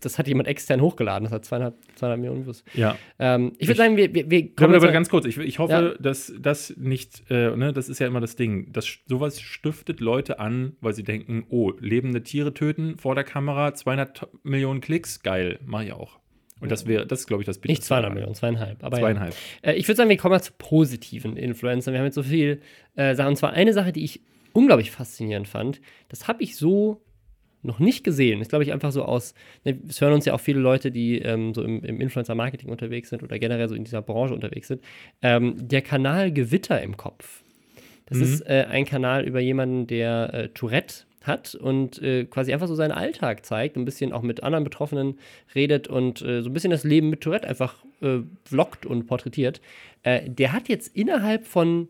das 0.00 0.18
hat 0.18 0.28
jemand 0.28 0.48
extern 0.48 0.80
hochgeladen. 0.80 1.24
Das 1.24 1.32
hat 1.32 1.44
200, 1.44 1.74
200 1.96 2.18
Millionen 2.18 2.46
Views. 2.46 2.64
Ja. 2.74 2.96
Ähm, 3.18 3.52
ich 3.58 3.68
würde 3.68 3.78
sagen, 3.78 3.96
wir, 3.96 4.14
wir, 4.14 4.30
wir 4.30 4.54
Kommen 4.54 4.74
aber 4.74 4.92
ganz 4.92 5.08
kurz, 5.08 5.26
ich, 5.26 5.38
ich 5.38 5.58
hoffe, 5.58 5.72
Ja. 5.72 6.02
dass 6.02 6.32
das 6.38 6.74
nicht, 6.76 7.30
äh, 7.30 7.56
ne, 7.56 7.72
das 7.72 7.88
ist 7.88 7.98
ja 7.98 8.06
immer 8.06 8.20
das 8.20 8.36
Ding, 8.36 8.72
dass 8.72 8.86
sowas 9.06 9.40
stiftet 9.40 10.00
Leute 10.00 10.38
an, 10.38 10.76
weil 10.80 10.94
sie 10.94 11.04
denken, 11.04 11.44
oh, 11.48 11.72
lebende 11.78 12.22
Tiere 12.22 12.54
töten 12.54 12.96
vor 12.98 13.14
der 13.14 13.24
Kamera, 13.24 13.74
200 13.74 14.28
Millionen 14.42 14.80
Klicks, 14.80 15.22
geil, 15.22 15.58
mach 15.64 15.82
ich 15.82 15.92
auch. 15.92 16.18
Und 16.60 16.72
das 16.72 16.86
wäre, 16.86 17.06
das 17.06 17.20
ist, 17.20 17.26
glaube 17.28 17.42
ich, 17.42 17.46
das 17.46 17.56
nicht 17.56 17.62
Bitterste 17.62 17.86
200 17.86 18.02
daran. 18.04 18.14
Millionen, 18.14 18.34
zweieinhalb. 18.34 18.82
Aber 18.82 18.96
ja. 18.96 19.02
Zweieinhalb. 19.04 19.34
Äh, 19.62 19.74
ich 19.74 19.86
würde 19.86 19.96
sagen, 19.96 20.10
wir 20.10 20.16
kommen 20.16 20.32
mal 20.32 20.42
zu 20.42 20.52
positiven 20.58 21.36
Influencern. 21.36 21.92
Wir 21.94 22.00
haben 22.00 22.06
jetzt 22.06 22.16
so 22.16 22.22
viel 22.24 22.60
äh, 22.96 23.14
Sachen. 23.14 23.28
Und 23.28 23.36
zwar 23.36 23.52
eine 23.52 23.72
Sache, 23.72 23.92
die 23.92 24.02
ich 24.02 24.22
unglaublich 24.52 24.90
faszinierend 24.90 25.46
fand. 25.46 25.80
Das 26.08 26.26
habe 26.26 26.42
ich 26.42 26.56
so 26.56 27.00
noch 27.62 27.78
nicht 27.78 28.04
gesehen. 28.04 28.40
Ist, 28.40 28.50
glaube 28.50 28.64
ich, 28.64 28.72
einfach 28.72 28.92
so 28.92 29.04
aus. 29.04 29.34
Ne, 29.64 29.78
es 29.88 30.00
hören 30.00 30.12
uns 30.12 30.24
ja 30.24 30.34
auch 30.34 30.40
viele 30.40 30.60
Leute, 30.60 30.90
die 30.90 31.18
ähm, 31.18 31.54
so 31.54 31.62
im, 31.62 31.82
im 31.84 32.00
Influencer-Marketing 32.00 32.68
unterwegs 32.70 33.08
sind 33.10 33.22
oder 33.22 33.38
generell 33.38 33.68
so 33.68 33.74
in 33.74 33.84
dieser 33.84 34.02
Branche 34.02 34.34
unterwegs 34.34 34.68
sind. 34.68 34.82
Ähm, 35.22 35.54
der 35.68 35.82
Kanal 35.82 36.32
Gewitter 36.32 36.80
im 36.82 36.96
Kopf. 36.96 37.42
Das 38.06 38.18
Mhm. 38.18 38.24
ist 38.24 38.40
äh, 38.42 38.66
ein 38.70 38.84
Kanal 38.84 39.24
über 39.24 39.40
jemanden, 39.40 39.86
der 39.86 40.32
äh, 40.32 40.48
Tourette 40.48 41.04
hat 41.22 41.54
und 41.56 42.00
äh, 42.00 42.24
quasi 42.24 42.52
einfach 42.54 42.68
so 42.68 42.74
seinen 42.74 42.92
Alltag 42.92 43.44
zeigt, 43.44 43.76
ein 43.76 43.84
bisschen 43.84 44.12
auch 44.12 44.22
mit 44.22 44.42
anderen 44.42 44.64
Betroffenen 44.64 45.18
redet 45.54 45.88
und 45.88 46.22
äh, 46.22 46.42
so 46.42 46.48
ein 46.48 46.52
bisschen 46.54 46.70
das 46.70 46.84
Leben 46.84 47.10
mit 47.10 47.20
Tourette 47.20 47.46
einfach 47.46 47.74
äh, 48.00 48.20
vloggt 48.44 48.86
und 48.86 49.06
porträtiert. 49.06 49.60
Äh, 50.04 50.30
der 50.30 50.52
hat 50.52 50.68
jetzt 50.68 50.96
innerhalb 50.96 51.46
von 51.46 51.88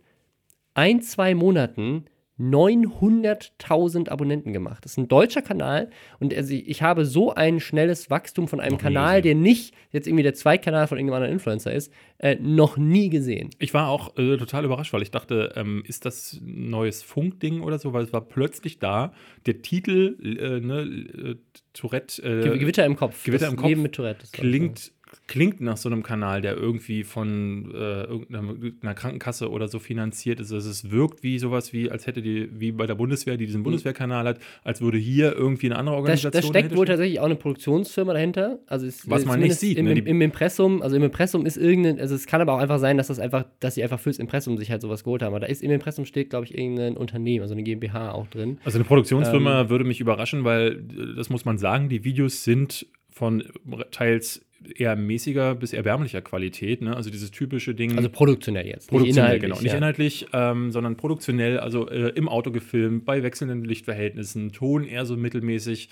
ein, 0.74 1.02
zwei 1.02 1.34
Monaten 1.34 2.06
900.000 2.38 4.08
Abonnenten 4.08 4.52
gemacht. 4.52 4.84
Das 4.84 4.92
ist 4.92 4.98
ein 4.98 5.08
deutscher 5.08 5.42
Kanal 5.42 5.90
und 6.20 6.34
also 6.34 6.54
ich 6.54 6.82
habe 6.82 7.04
so 7.04 7.34
ein 7.34 7.60
schnelles 7.60 8.10
Wachstum 8.10 8.48
von 8.48 8.60
einem 8.60 8.74
Noch 8.74 8.82
Kanal, 8.82 9.22
der 9.22 9.34
nicht 9.34 9.74
jetzt 9.90 10.06
irgendwie 10.06 10.22
der 10.22 10.34
Zweitkanal 10.34 10.86
von 10.86 10.98
irgendeinem 10.98 11.16
anderen 11.16 11.32
Influencer 11.34 11.72
ist, 11.72 11.92
äh, 12.18 12.36
noch 12.36 12.76
nie 12.76 13.08
gesehen. 13.08 13.50
Ich 13.58 13.74
war 13.74 13.88
auch 13.88 14.16
äh, 14.16 14.36
total 14.36 14.64
überrascht, 14.64 14.92
weil 14.92 15.02
ich 15.02 15.10
dachte, 15.10 15.52
ähm, 15.56 15.82
ist 15.86 16.04
das 16.04 16.34
ein 16.34 16.70
neues 16.70 17.02
Funkding 17.02 17.60
oder 17.60 17.78
so, 17.78 17.92
weil 17.92 18.04
es 18.04 18.12
war 18.12 18.20
plötzlich 18.20 18.78
da. 18.78 19.12
Der 19.46 19.62
Titel, 19.62 20.16
äh, 20.22 20.60
ne, 20.60 20.80
äh, 20.82 21.36
Tourette, 21.72 22.22
äh, 22.22 22.58
Gewitter 22.58 22.84
im 22.84 22.96
Kopf. 22.96 23.24
Gewitter 23.24 23.48
im 23.48 23.56
Kopf 23.56 23.68
Leben 23.68 23.82
mit 23.82 23.94
Tourette. 23.94 24.26
klingt, 24.32 24.92
klingt 25.26 25.60
nach 25.60 25.76
so 25.76 25.88
einem 25.88 26.02
Kanal, 26.02 26.40
der 26.40 26.56
irgendwie 26.56 27.04
von 27.04 27.70
äh, 27.74 28.04
irgendeiner 28.04 28.54
einer 28.80 28.94
Krankenkasse 28.94 29.50
oder 29.50 29.68
so 29.68 29.78
finanziert 29.78 30.40
ist. 30.40 30.52
Also 30.52 30.70
es 30.70 30.90
wirkt 30.90 31.22
wie 31.22 31.38
sowas 31.38 31.72
wie, 31.72 31.90
als 31.90 32.06
hätte 32.06 32.22
die, 32.22 32.48
wie 32.58 32.72
bei 32.72 32.86
der 32.86 32.94
Bundeswehr, 32.94 33.36
die 33.36 33.46
diesen 33.46 33.62
Bundeswehrkanal 33.62 34.26
hat, 34.26 34.38
als 34.64 34.80
würde 34.80 34.98
hier 34.98 35.34
irgendwie 35.34 35.66
eine 35.66 35.76
andere 35.76 35.96
Organisation. 35.96 36.32
da 36.52 36.60
steckt 36.60 36.76
wohl 36.76 36.86
tatsächlich 36.86 37.20
auch 37.20 37.26
eine 37.26 37.36
Produktionsfirma 37.36 38.12
dahinter. 38.14 38.58
Also 38.66 38.86
es, 38.86 39.08
Was 39.08 39.24
man 39.24 39.40
nicht 39.40 39.56
sieht, 39.56 39.78
Im, 39.78 39.86
ne? 39.86 39.98
Im 39.98 40.20
Impressum, 40.20 40.82
also 40.82 40.96
im 40.96 41.02
Impressum 41.02 41.46
ist 41.46 41.56
irgendein, 41.56 42.00
also 42.00 42.14
es 42.14 42.26
kann 42.26 42.40
aber 42.40 42.54
auch 42.54 42.58
einfach 42.58 42.78
sein, 42.78 42.96
dass 42.96 43.08
das 43.08 43.18
einfach, 43.18 43.44
dass 43.60 43.74
sie 43.74 43.82
einfach 43.82 44.00
fürs 44.00 44.18
Impressum 44.18 44.56
sich 44.56 44.70
halt 44.70 44.82
sowas 44.82 45.04
geholt 45.04 45.22
haben. 45.22 45.32
Aber 45.32 45.40
da 45.40 45.46
ist 45.46 45.62
im 45.62 45.70
Impressum 45.70 46.06
steht, 46.06 46.30
glaube 46.30 46.46
ich, 46.46 46.56
irgendein 46.56 46.96
Unternehmen, 46.96 47.42
also 47.42 47.54
eine 47.54 47.62
GmbH 47.62 48.12
auch 48.12 48.26
drin. 48.28 48.58
Also 48.64 48.78
eine 48.78 48.84
Produktionsfirma 48.84 49.62
Ähm, 49.62 49.70
würde 49.70 49.84
mich 49.84 50.00
überraschen, 50.00 50.44
weil 50.44 50.72
äh, 50.72 51.16
das 51.16 51.28
muss 51.28 51.44
man 51.44 51.58
sagen, 51.58 51.88
die 51.88 52.04
Videos 52.04 52.44
sind 52.44 52.86
von 53.10 53.42
teils 53.90 54.47
eher 54.74 54.96
mäßiger 54.96 55.54
bis 55.54 55.72
erbärmlicher 55.72 56.20
Qualität. 56.20 56.82
Ne? 56.82 56.96
Also 56.96 57.10
dieses 57.10 57.30
typische 57.30 57.74
Ding. 57.74 57.96
Also 57.96 58.08
produktionell 58.08 58.66
jetzt. 58.66 58.88
Produktionell, 58.88 59.34
nicht 59.34 59.42
genau. 59.42 59.54
inhaltlich, 59.54 59.62
Nicht 59.62 59.72
ja. 59.72 59.78
inhaltlich, 59.78 60.26
ähm, 60.32 60.72
sondern 60.72 60.96
produktionell, 60.96 61.60
also 61.60 61.88
äh, 61.88 62.10
im 62.10 62.28
Auto 62.28 62.50
gefilmt, 62.50 63.04
bei 63.04 63.22
wechselnden 63.22 63.64
Lichtverhältnissen, 63.64 64.52
Ton 64.52 64.84
eher 64.84 65.06
so 65.06 65.16
mittelmäßig. 65.16 65.90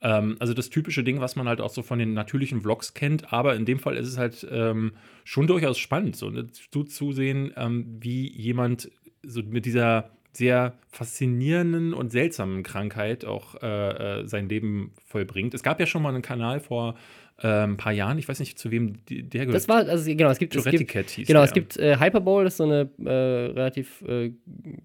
Ähm, 0.00 0.36
also 0.38 0.54
das 0.54 0.70
typische 0.70 1.04
Ding, 1.04 1.20
was 1.20 1.36
man 1.36 1.48
halt 1.48 1.60
auch 1.60 1.70
so 1.70 1.82
von 1.82 1.98
den 1.98 2.12
natürlichen 2.12 2.60
Vlogs 2.60 2.94
kennt, 2.94 3.32
aber 3.32 3.56
in 3.56 3.64
dem 3.64 3.78
Fall 3.78 3.96
ist 3.96 4.08
es 4.08 4.18
halt 4.18 4.46
ähm, 4.50 4.92
schon 5.24 5.46
durchaus 5.46 5.78
spannend, 5.78 6.16
so 6.16 6.30
ne, 6.30 6.46
zu, 6.52 6.84
zusehen, 6.84 7.52
ähm, 7.56 7.98
wie 8.00 8.28
jemand 8.30 8.90
so 9.22 9.42
mit 9.42 9.64
dieser 9.64 10.10
sehr 10.32 10.74
faszinierenden 10.90 11.94
und 11.94 12.12
seltsamen 12.12 12.62
Krankheit 12.62 13.24
auch 13.24 13.56
äh, 13.60 14.20
äh, 14.20 14.26
sein 14.26 14.48
Leben 14.48 14.92
vollbringt. 15.04 15.52
Es 15.54 15.64
gab 15.64 15.80
ja 15.80 15.86
schon 15.86 16.02
mal 16.02 16.10
einen 16.10 16.22
Kanal 16.22 16.60
vor 16.60 16.94
äh, 17.40 17.46
ein 17.64 17.76
paar 17.76 17.92
Jahren, 17.92 18.18
ich 18.18 18.28
weiß 18.28 18.40
nicht, 18.40 18.58
zu 18.58 18.70
wem 18.72 18.94
der 19.08 19.46
gehört. 19.46 19.54
Das 19.54 19.68
war, 19.68 19.86
also 19.86 20.10
genau, 20.10 20.30
es 20.30 20.38
gibt, 20.38 20.56
es 20.56 20.64
gibt 20.64 20.90
hieß 20.92 21.26
Genau, 21.26 21.40
der. 21.40 21.44
es 21.44 21.52
gibt 21.52 21.76
äh, 21.76 21.96
Hyperbowl, 21.98 22.42
das 22.44 22.54
ist 22.54 22.56
so 22.58 22.64
eine 22.64 22.88
äh, 23.04 23.10
relativ 23.10 24.02
äh, 24.08 24.32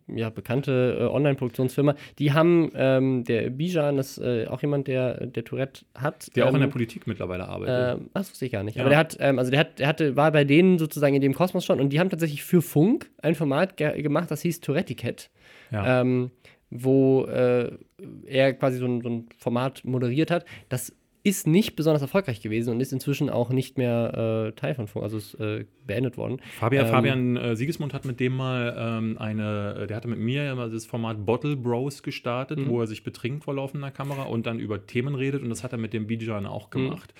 ja, 0.07 0.29
bekannte 0.29 0.97
äh, 0.99 1.03
Online-Produktionsfirma. 1.05 1.95
Die 2.19 2.31
haben, 2.31 2.71
ähm, 2.75 3.23
der 3.23 3.49
Bijan 3.49 3.97
ist 3.97 4.21
auch 4.21 4.61
jemand, 4.61 4.87
der, 4.87 5.25
der 5.25 5.43
Tourette 5.43 5.85
hat. 5.95 6.35
Der 6.35 6.45
auch 6.45 6.49
in 6.53 6.59
der 6.59 6.65
ähm, 6.65 6.71
Politik 6.71 7.07
mittlerweile 7.07 7.47
arbeitet. 7.47 8.01
ähm, 8.01 8.09
das 8.13 8.29
wusste 8.29 8.45
ich 8.45 8.51
gar 8.51 8.63
nicht. 8.63 8.75
Ja. 8.75 8.83
Aber 8.83 8.89
der 8.89 8.99
hat, 8.99 9.17
ähm, 9.19 9.39
also 9.39 9.49
der 9.49 9.59
hat, 9.59 9.79
der 9.79 9.87
hatte, 9.87 10.15
war 10.15 10.31
bei 10.31 10.43
denen 10.43 10.77
sozusagen 10.77 11.15
in 11.15 11.21
dem 11.21 11.33
Kosmos 11.33 11.65
schon 11.65 11.79
und 11.79 11.89
die 11.89 11.99
haben 11.99 12.09
tatsächlich 12.09 12.43
für 12.43 12.61
Funk 12.61 13.09
ein 13.21 13.33
Format 13.35 13.77
ge 13.77 13.99
gemacht, 14.01 14.29
das 14.29 14.41
hieß 14.43 14.59
Tourette 14.61 14.93
Cat. 14.95 15.29
ja. 15.71 16.01
ähm, 16.01 16.31
wo 16.75 17.25
er 17.25 18.53
quasi 18.53 18.79
so 18.79 18.85
ein, 18.87 19.01
so 19.01 19.09
ein 19.09 19.29
Format 19.37 19.85
moderiert 19.85 20.31
hat. 20.31 20.43
Das 20.69 20.91
ist 21.25 21.47
nicht 21.47 21.77
besonders 21.77 22.01
erfolgreich 22.01 22.41
gewesen 22.41 22.71
und 22.71 22.81
ist 22.81 22.91
inzwischen 22.91 23.29
auch 23.29 23.49
nicht 23.49 23.77
mehr 23.77 24.49
äh, 24.49 24.51
Teil 24.59 24.75
von 24.75 24.87
Funk, 24.87 25.03
also 25.03 25.17
ist 25.17 25.35
äh, 25.35 25.65
beendet 25.87 26.17
worden. 26.17 26.41
Fabian, 26.59 26.85
ähm, 26.85 26.91
Fabian 26.91 27.37
äh, 27.37 27.55
Siegesmund 27.55 27.93
hat 27.93 28.03
mit 28.03 28.19
dem 28.19 28.35
mal 28.35 28.75
ähm, 28.77 29.17
eine, 29.17 29.77
äh, 29.83 29.87
der 29.87 29.95
hatte 29.97 30.09
mit 30.09 30.19
mir 30.19 30.43
ja 30.43 30.53
mal 30.55 30.69
das 30.69 30.85
Format 30.85 31.25
Bottle 31.25 31.55
Bros 31.55 32.03
gestartet, 32.03 32.59
Mhm. 32.59 32.69
wo 32.69 32.81
er 32.81 32.87
sich 32.87 33.03
betrinkt 33.03 33.45
vor 33.45 33.53
laufender 33.55 33.89
Kamera 33.89 34.23
und 34.23 34.45
dann 34.45 34.59
über 34.59 34.85
Themen 34.85 35.15
redet 35.15 35.41
und 35.41 35.49
das 35.49 35.63
hat 35.63 35.71
er 35.71 35.77
mit 35.77 35.93
dem 35.93 36.07
Bijan 36.07 36.45
auch 36.45 36.69
gemacht. 36.69 37.13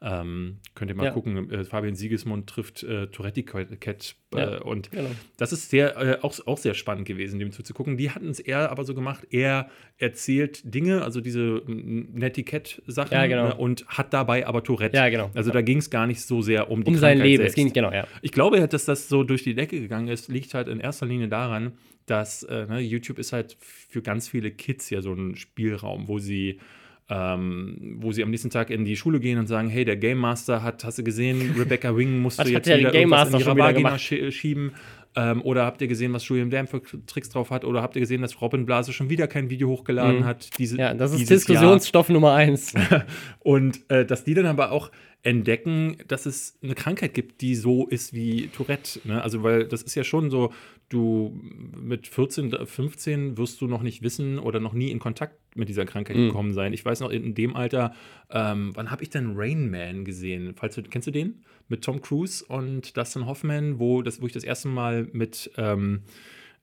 Ähm, 0.00 0.58
könnt 0.76 0.92
ihr 0.92 0.96
mal. 0.96 1.06
Ja. 1.06 1.10
gucken, 1.10 1.50
äh, 1.50 1.64
Fabian 1.64 1.96
Siegesmund 1.96 2.48
trifft 2.48 2.84
äh, 2.84 3.08
Tourette 3.08 3.42
Cat 3.42 4.14
äh, 4.32 4.38
Ja, 4.38 4.60
und 4.62 4.92
genau. 4.92 5.10
das 5.38 5.52
ist 5.52 5.70
sehr, 5.70 5.96
äh, 5.96 6.18
auch, 6.22 6.38
auch 6.46 6.58
sehr 6.58 6.74
spannend 6.74 7.04
gewesen, 7.06 7.40
dem 7.40 7.50
zuzugucken. 7.50 7.96
Die 7.96 8.10
hatten 8.10 8.28
es 8.28 8.38
eher 8.38 8.70
aber 8.70 8.84
so 8.84 8.94
gemacht, 8.94 9.26
er 9.30 9.68
erzählt 9.96 10.62
Dinge, 10.72 11.02
also 11.02 11.20
diese 11.20 11.62
Netiquette-Sachen 11.66 13.12
Ja, 13.12 13.26
genau. 13.26 13.48
ne, 13.48 13.54
und 13.56 13.86
hat 13.88 14.12
dabei 14.12 14.46
aber 14.46 14.62
Tourette. 14.62 14.96
Ja, 14.96 15.08
genau. 15.08 15.32
Also 15.34 15.50
da 15.50 15.62
ging 15.62 15.78
es 15.78 15.90
gar 15.90 16.06
nicht 16.06 16.20
so 16.22 16.42
sehr 16.42 16.70
um 16.70 16.84
die 16.84 16.90
Um 16.90 16.96
sein 16.96 17.18
Krankheit 17.18 17.26
Leben, 17.26 17.40
selbst. 17.42 17.50
es 17.52 17.56
ging, 17.56 17.72
genau, 17.72 17.92
ja. 17.92 18.06
Ich 18.22 18.30
glaube, 18.30 18.66
dass 18.68 18.84
das 18.84 19.08
so 19.08 19.24
durch 19.24 19.42
die 19.42 19.54
Decke 19.54 19.80
gegangen 19.80 20.06
ist, 20.08 20.28
liegt 20.28 20.54
halt 20.54 20.68
in 20.68 20.78
erster 20.78 21.06
Linie 21.06 21.26
daran, 21.28 21.72
dass 22.06 22.44
äh, 22.44 22.66
ne, 22.66 22.78
YouTube 22.78 23.18
ist 23.18 23.32
halt 23.32 23.56
für 23.60 24.00
ganz 24.00 24.28
viele 24.28 24.52
Kids 24.52 24.90
ja 24.90 25.02
so 25.02 25.12
ein 25.12 25.34
Spielraum, 25.34 26.06
wo 26.08 26.18
sie 26.18 26.60
ähm, 27.10 27.96
wo 28.00 28.12
sie 28.12 28.22
am 28.22 28.30
nächsten 28.30 28.50
Tag 28.50 28.70
in 28.70 28.84
die 28.84 28.96
Schule 28.96 29.18
gehen 29.20 29.38
und 29.38 29.46
sagen, 29.46 29.68
hey, 29.68 29.84
der 29.84 29.96
Game 29.96 30.18
Master 30.18 30.62
hat, 30.62 30.84
hast 30.84 30.98
du 30.98 31.04
gesehen, 31.04 31.54
Rebecca 31.58 31.96
Wing 31.96 32.18
musste 32.20 32.48
jetzt 32.48 32.66
der 32.66 32.78
wieder 32.78 32.90
Game 32.90 33.10
irgendwas 33.10 33.30
Master 33.30 33.50
in 33.50 33.56
ihrer 33.58 33.66
Vagina 33.66 33.94
schie- 33.96 34.30
schieben. 34.30 34.72
Ähm, 35.16 35.40
oder 35.42 35.64
habt 35.64 35.80
ihr 35.80 35.88
gesehen, 35.88 36.12
was 36.12 36.28
Julian 36.28 36.50
Dam 36.50 36.66
für 36.66 36.82
Tricks 37.06 37.30
drauf 37.30 37.50
hat? 37.50 37.64
Oder 37.64 37.80
habt 37.82 37.96
ihr 37.96 38.00
gesehen, 38.00 38.20
dass 38.20 38.40
Robin 38.42 38.66
Blase 38.66 38.92
schon 38.92 39.08
wieder 39.08 39.26
kein 39.26 39.48
Video 39.48 39.68
hochgeladen 39.68 40.20
Mhm. 40.20 40.24
hat? 40.26 40.58
Diese, 40.58 40.76
Ja, 40.76 40.92
das 40.92 41.12
ist 41.12 41.20
dieses 41.20 41.30
Jahr? 41.30 41.54
Diskussionsstoff 41.54 42.10
Nummer 42.10 42.34
eins. 42.34 42.74
Und 43.40 43.80
äh, 43.90 44.04
dass 44.04 44.24
die 44.24 44.34
dann 44.34 44.46
aber 44.46 44.70
auch 44.70 44.90
entdecken, 45.22 45.96
dass 46.06 46.26
es 46.26 46.58
eine 46.62 46.74
Krankheit 46.74 47.14
gibt, 47.14 47.40
die 47.40 47.54
so 47.54 47.86
ist 47.88 48.12
wie 48.12 48.48
Tourette. 48.48 49.00
Ne? 49.04 49.20
Also, 49.22 49.42
weil 49.42 49.64
das 49.64 49.82
ist 49.82 49.94
ja 49.94 50.04
schon 50.04 50.30
so, 50.30 50.52
du 50.88 51.38
mit 51.76 52.06
14, 52.06 52.66
15 52.66 53.36
wirst 53.36 53.60
du 53.60 53.66
noch 53.66 53.82
nicht 53.82 54.02
wissen 54.02 54.38
oder 54.38 54.58
noch 54.60 54.72
nie 54.72 54.90
in 54.90 54.98
Kontakt 54.98 55.34
mit 55.56 55.68
dieser 55.68 55.84
Krankheit 55.84 56.16
Mhm. 56.16 56.28
gekommen 56.28 56.52
sein. 56.54 56.72
Ich 56.72 56.84
weiß 56.84 57.00
noch, 57.00 57.10
in 57.10 57.34
dem 57.34 57.54
Alter, 57.56 57.94
ähm, 58.30 58.70
wann 58.74 58.90
habe 58.90 59.02
ich 59.02 59.10
denn 59.10 59.32
Rain 59.36 59.70
Man 59.70 60.04
gesehen? 60.04 60.54
Falls 60.56 60.74
du, 60.76 60.82
kennst 60.82 61.06
du 61.06 61.10
den? 61.10 61.42
Mit 61.68 61.82
Tom 61.84 62.00
Cruise 62.00 62.44
und 62.44 62.96
Dustin 62.96 63.26
Hoffman, 63.26 63.78
wo, 63.78 64.00
das, 64.02 64.22
wo 64.22 64.26
ich 64.26 64.32
das 64.32 64.44
erste 64.44 64.68
Mal 64.68 65.08
mit, 65.12 65.50
ähm, 65.58 66.02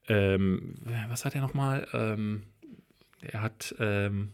ähm, 0.08 0.76
was 1.10 1.26
hat 1.26 1.36
er 1.36 1.42
nochmal? 1.42 1.88
Ähm, 1.94 2.44
er 3.22 3.42
hat 3.42 3.76
ähm, 3.80 4.30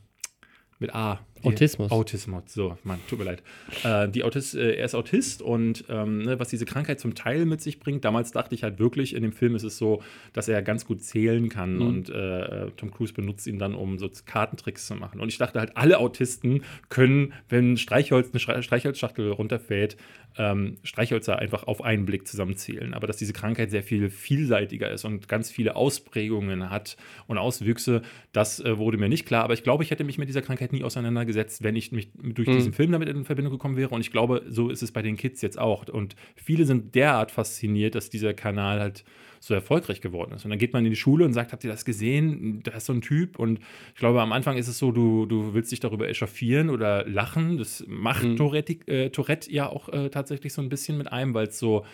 mit 0.82 0.94
A. 0.96 1.20
Autismus. 1.44 1.90
Autismus, 1.92 2.44
so, 2.54 2.78
Mann, 2.84 3.00
tut 3.10 3.18
mir 3.18 3.26
leid. 3.26 3.42
Äh, 3.84 4.10
die 4.10 4.24
Autis, 4.24 4.54
äh, 4.54 4.74
er 4.76 4.86
ist 4.86 4.94
Autist 4.94 5.42
und 5.42 5.86
ähm, 5.90 6.20
ne, 6.20 6.40
was 6.40 6.50
diese 6.50 6.66
Krankheit 6.66 7.00
zum 7.00 7.16
Teil 7.16 7.46
mit 7.46 7.62
sich 7.62 7.80
bringt, 7.80 8.06
damals 8.06 8.32
dachte 8.32 8.54
ich 8.54 8.62
halt 8.62 8.78
wirklich, 8.78 9.16
in 9.16 9.24
dem 9.24 9.32
Film 9.32 9.56
ist 9.56 9.64
es 9.64 9.76
so, 9.78 10.04
dass 10.34 10.48
er 10.48 10.62
ganz 10.62 10.86
gut 10.86 11.02
zählen 11.02 11.50
kann 11.50 11.78
Mhm. 11.78 11.82
und 11.82 12.10
äh, 12.12 12.70
Tom 12.78 12.92
Cruise 12.92 13.14
benutzt 13.14 13.48
ihn 13.48 13.58
dann, 13.58 13.74
um 13.74 13.98
so 13.98 14.08
Kartentricks 14.28 14.86
zu 14.86 14.94
machen. 14.94 15.20
Und 15.20 15.30
ich 15.30 15.40
dachte 15.40 15.60
halt, 15.60 15.76
alle 15.78 15.98
Autisten 15.98 16.64
können, 16.90 17.34
wenn 17.50 17.76
Streichholz, 17.78 18.30
eine 18.32 18.62
Streichholzschachtel 18.62 19.32
runterfällt, 19.32 19.98
ähm, 20.38 20.78
Streichhölzer 20.84 21.40
einfach 21.40 21.64
auf 21.66 21.84
einen 21.84 22.06
Blick 22.06 22.28
zusammenzählen. 22.28 22.94
Aber 22.94 23.08
dass 23.08 23.18
diese 23.18 23.34
Krankheit 23.34 23.72
sehr 23.72 23.84
viel 23.84 24.10
vielseitiger 24.10 24.90
ist 24.92 25.06
und 25.06 25.28
ganz 25.28 25.50
viele 25.52 25.76
Ausprägungen 25.76 26.70
hat 26.70 26.98
und 27.28 27.38
Auswüchse, 27.38 28.02
das 28.32 28.60
äh, 28.60 28.78
wurde 28.78 28.98
mir 28.98 29.10
nicht 29.10 29.26
klar. 29.26 29.44
Aber 29.44 29.54
ich 29.56 29.64
glaube, 29.64 29.84
ich 29.84 29.92
hätte 29.92 30.04
mich 30.04 30.18
mit 30.18 30.30
dieser 30.30 30.42
Krankheit 30.42 30.71
nie 30.72 30.84
auseinandergesetzt, 30.84 31.64
wenn 31.64 31.76
ich 31.76 31.92
mich 31.92 32.10
durch 32.16 32.48
Mhm. 32.48 32.54
diesen 32.54 32.74
Film 32.74 32.92
damit 32.92 33.10
in 33.10 33.24
Verbindung 33.26 33.52
gekommen 33.54 33.78
wäre. 33.78 33.90
Und 33.94 34.02
ich 34.02 34.12
glaube, 34.12 34.44
so 34.48 34.70
ist 34.70 34.82
es 34.84 34.92
bei 34.92 35.02
den 35.02 35.18
Kids 35.18 35.42
jetzt 35.42 35.60
auch. 35.60 35.88
Und 35.90 36.16
viele 36.36 36.66
sind 36.66 36.96
derart 36.96 37.32
fasziniert, 37.32 37.96
dass 37.96 38.10
dieser 38.10 38.34
Kanal 38.34 38.80
halt 38.80 39.04
so 39.40 39.54
erfolgreich 39.56 40.02
geworden 40.02 40.34
ist. 40.34 40.46
Und 40.46 40.52
dann 40.52 40.60
geht 40.60 40.72
man 40.74 40.86
in 40.86 40.92
die 40.92 40.96
Schule 40.96 41.26
und 41.26 41.34
sagt, 41.34 41.52
habt 41.52 41.64
ihr 41.64 41.72
das 41.72 41.84
gesehen? 41.84 42.62
Da 42.64 42.72
ist 42.74 42.86
so 42.86 42.94
ein 42.94 43.02
Typ. 43.02 43.40
Und 43.40 43.60
ich 43.94 44.00
glaube, 44.00 44.22
am 44.22 44.32
Anfang 44.34 44.56
ist 44.58 44.68
es 44.68 44.78
so, 44.78 44.92
du, 44.92 45.26
du 45.26 45.56
willst 45.56 45.72
dich 45.72 45.80
darüber 45.80 46.08
echauffieren 46.08 46.70
oder 46.70 47.08
lachen. 47.08 47.58
Das 47.58 47.84
macht 47.88 48.24
Mhm. 48.24 48.36
Tourette, 48.36 48.74
äh, 48.88 49.10
Tourette 49.10 49.52
ja 49.52 49.68
auch 49.68 49.90
äh, 49.90 50.10
tatsächlich 50.10 50.54
so 50.54 50.62
ein 50.62 50.70
bisschen 50.70 50.98
mit 50.98 51.12
einem, 51.12 51.34
weil 51.34 51.48
es 51.48 51.58
so, 51.58 51.86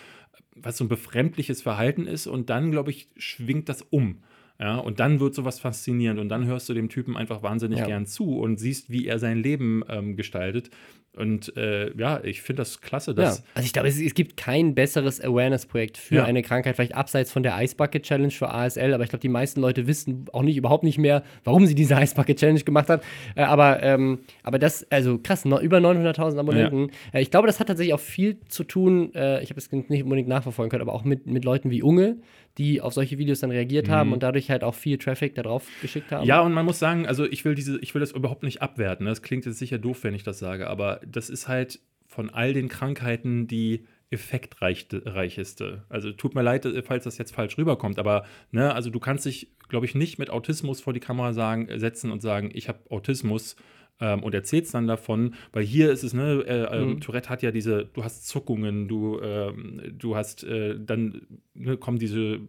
was 0.55 0.75
so 0.77 0.83
ein 0.83 0.89
befremdliches 0.89 1.61
Verhalten 1.61 2.05
ist. 2.05 2.27
Und 2.27 2.49
dann, 2.49 2.71
glaube 2.71 2.91
ich, 2.91 3.07
schwingt 3.15 3.69
das 3.69 3.81
um. 3.81 4.17
Ja, 4.59 4.77
und 4.77 4.99
dann 4.99 5.19
wird 5.19 5.35
sowas 5.35 5.59
faszinierend 5.59 6.19
und 6.19 6.29
dann 6.29 6.45
hörst 6.45 6.67
du 6.67 6.73
dem 6.73 6.89
Typen 6.89 7.15
einfach 7.15 7.43
wahnsinnig 7.43 7.79
Ja. 7.79 7.85
gern 7.85 8.07
zu 8.07 8.39
und 8.39 8.57
siehst, 8.57 8.89
wie 8.89 9.05
er 9.05 9.19
sein 9.19 9.37
Leben 9.37 9.83
ähm, 9.87 10.15
gestaltet. 10.15 10.71
Und 11.17 11.55
äh, 11.57 11.91
ja, 11.97 12.21
ich 12.23 12.41
finde 12.41 12.61
das 12.61 12.81
klasse, 12.81 13.11
Ja, 13.11 13.15
dass 13.15 13.43
also 13.53 13.65
ich 13.65 13.73
glaube, 13.73 13.87
es, 13.87 13.99
es 13.99 14.13
gibt 14.13 14.37
kein 14.37 14.75
besseres 14.75 15.19
Awareness-Projekt 15.21 15.97
für 15.97 16.15
Ja. 16.15 16.23
eine 16.25 16.41
Krankheit, 16.41 16.75
vielleicht 16.75 16.95
abseits 16.95 17.31
von 17.31 17.43
der 17.43 17.61
Ice 17.61 17.75
Bucket 17.75 18.03
Challenge 18.03 18.31
für 18.31 18.49
ASL, 18.53 18.93
aber 18.93 19.03
ich 19.03 19.09
glaube, 19.09 19.21
die 19.21 19.29
meisten 19.29 19.61
Leute 19.61 19.87
wissen 19.87 20.25
auch 20.33 20.43
nicht 20.43 20.57
überhaupt 20.57 20.83
nicht 20.83 20.97
mehr, 20.97 21.23
warum 21.43 21.65
sie 21.65 21.75
diese 21.75 21.95
Ice 21.95 22.15
Bucket 22.15 22.39
Challenge 22.39 22.61
gemacht 22.61 22.89
haben. 22.89 23.01
Äh, 23.35 23.41
aber, 23.43 23.81
ähm, 23.83 24.19
aber 24.43 24.59
das, 24.59 24.85
also 24.91 25.17
krass, 25.17 25.45
no, 25.45 25.59
über 25.59 25.77
900.000 25.79 26.37
Abonnenten. 26.39 26.91
Äh, 27.13 27.21
ich 27.21 27.31
glaube, 27.31 27.47
das 27.47 27.59
hat 27.59 27.67
tatsächlich 27.67 27.93
auch 27.93 27.99
viel 27.99 28.37
zu 28.47 28.63
tun, 28.63 29.13
äh, 29.15 29.41
ich 29.43 29.49
habe 29.49 29.59
es 29.59 29.71
nicht 29.71 30.03
unbedingt 30.03 30.27
nachverfolgen 30.27 30.69
können, 30.69 30.81
aber 30.81 30.93
auch 30.93 31.03
mit, 31.03 31.25
mit 31.25 31.43
Leuten 31.45 31.69
wie 31.71 31.81
Unge, 31.81 32.17
die 32.57 32.81
auf 32.81 32.93
solche 32.93 33.17
Videos 33.19 33.39
dann 33.41 33.51
reagiert 33.51 33.87
haben 33.87 34.13
und 34.13 34.23
dadurch 34.23 34.49
halt 34.49 34.63
auch 34.63 34.73
viel 34.73 34.97
Traffic 34.97 35.35
darauf 35.35 35.67
geschickt 35.81 36.11
haben. 36.11 36.23
Mhm. 36.23 36.27
Ja, 36.27 36.41
und 36.41 36.53
man 36.53 36.65
muss 36.65 36.79
sagen, 36.79 37.05
also 37.05 37.23
ich 37.25 37.45
will 37.45 37.53
diese, 37.53 37.77
ich 37.81 37.93
will 37.93 37.99
das 37.99 38.11
überhaupt 38.11 38.41
nicht 38.41 38.61
abwerten. 38.63 39.03
ne? 39.03 39.11
Das 39.11 39.21
klingt 39.21 39.45
jetzt 39.45 39.59
sicher 39.59 39.77
doof, 39.77 40.03
wenn 40.03 40.15
ich 40.15 40.23
das 40.23 40.39
sage, 40.39 40.67
aber 40.67 40.99
das 41.11 41.29
ist 41.29 41.47
halt 41.47 41.79
von 42.07 42.29
all 42.29 42.53
den 42.53 42.67
Krankheiten 42.69 43.47
die 43.47 43.85
effektreicheste. 44.09 45.83
Also 45.89 46.11
tut 46.11 46.35
mir 46.35 46.41
leid, 46.41 46.67
falls 46.85 47.03
das 47.03 47.17
jetzt 47.17 47.33
falsch 47.35 47.57
rüberkommt, 47.57 47.99
aber 47.99 48.25
ne, 48.51 48.73
also 48.73 48.89
du 48.89 48.99
kannst 48.99 49.25
dich, 49.25 49.49
glaube 49.69 49.85
ich, 49.85 49.95
nicht 49.95 50.17
mit 50.19 50.29
Autismus 50.29 50.81
vor 50.81 50.93
die 50.93 50.99
Kamera 50.99 51.33
sagen, 51.33 51.67
setzen 51.79 52.11
und 52.11 52.21
sagen, 52.21 52.51
ich 52.53 52.67
habe 52.69 52.79
Autismus. 52.89 53.55
Ähm, 53.99 54.21
und 54.21 54.35
erzählst 54.35 54.75
dann 54.75 54.85
davon, 54.85 55.33
weil 55.53 55.63
hier 55.63 55.89
ist 55.91 56.03
es, 56.03 56.13
ne, 56.13 56.43
äh, 56.47 56.65
ähm, 56.81 56.89
Mhm. 56.89 57.01
Tourette 57.01 57.29
hat 57.29 57.41
ja 57.41 57.49
diese, 57.49 57.85
du 57.95 58.03
hast 58.03 58.27
Zuckungen, 58.27 58.87
du, 58.87 59.19
ähm, 59.23 59.81
du 59.97 60.15
hast, 60.15 60.43
äh, 60.43 60.75
dann 60.79 61.23
ne, 61.55 61.77
kommen 61.77 61.97
diese 61.97 62.41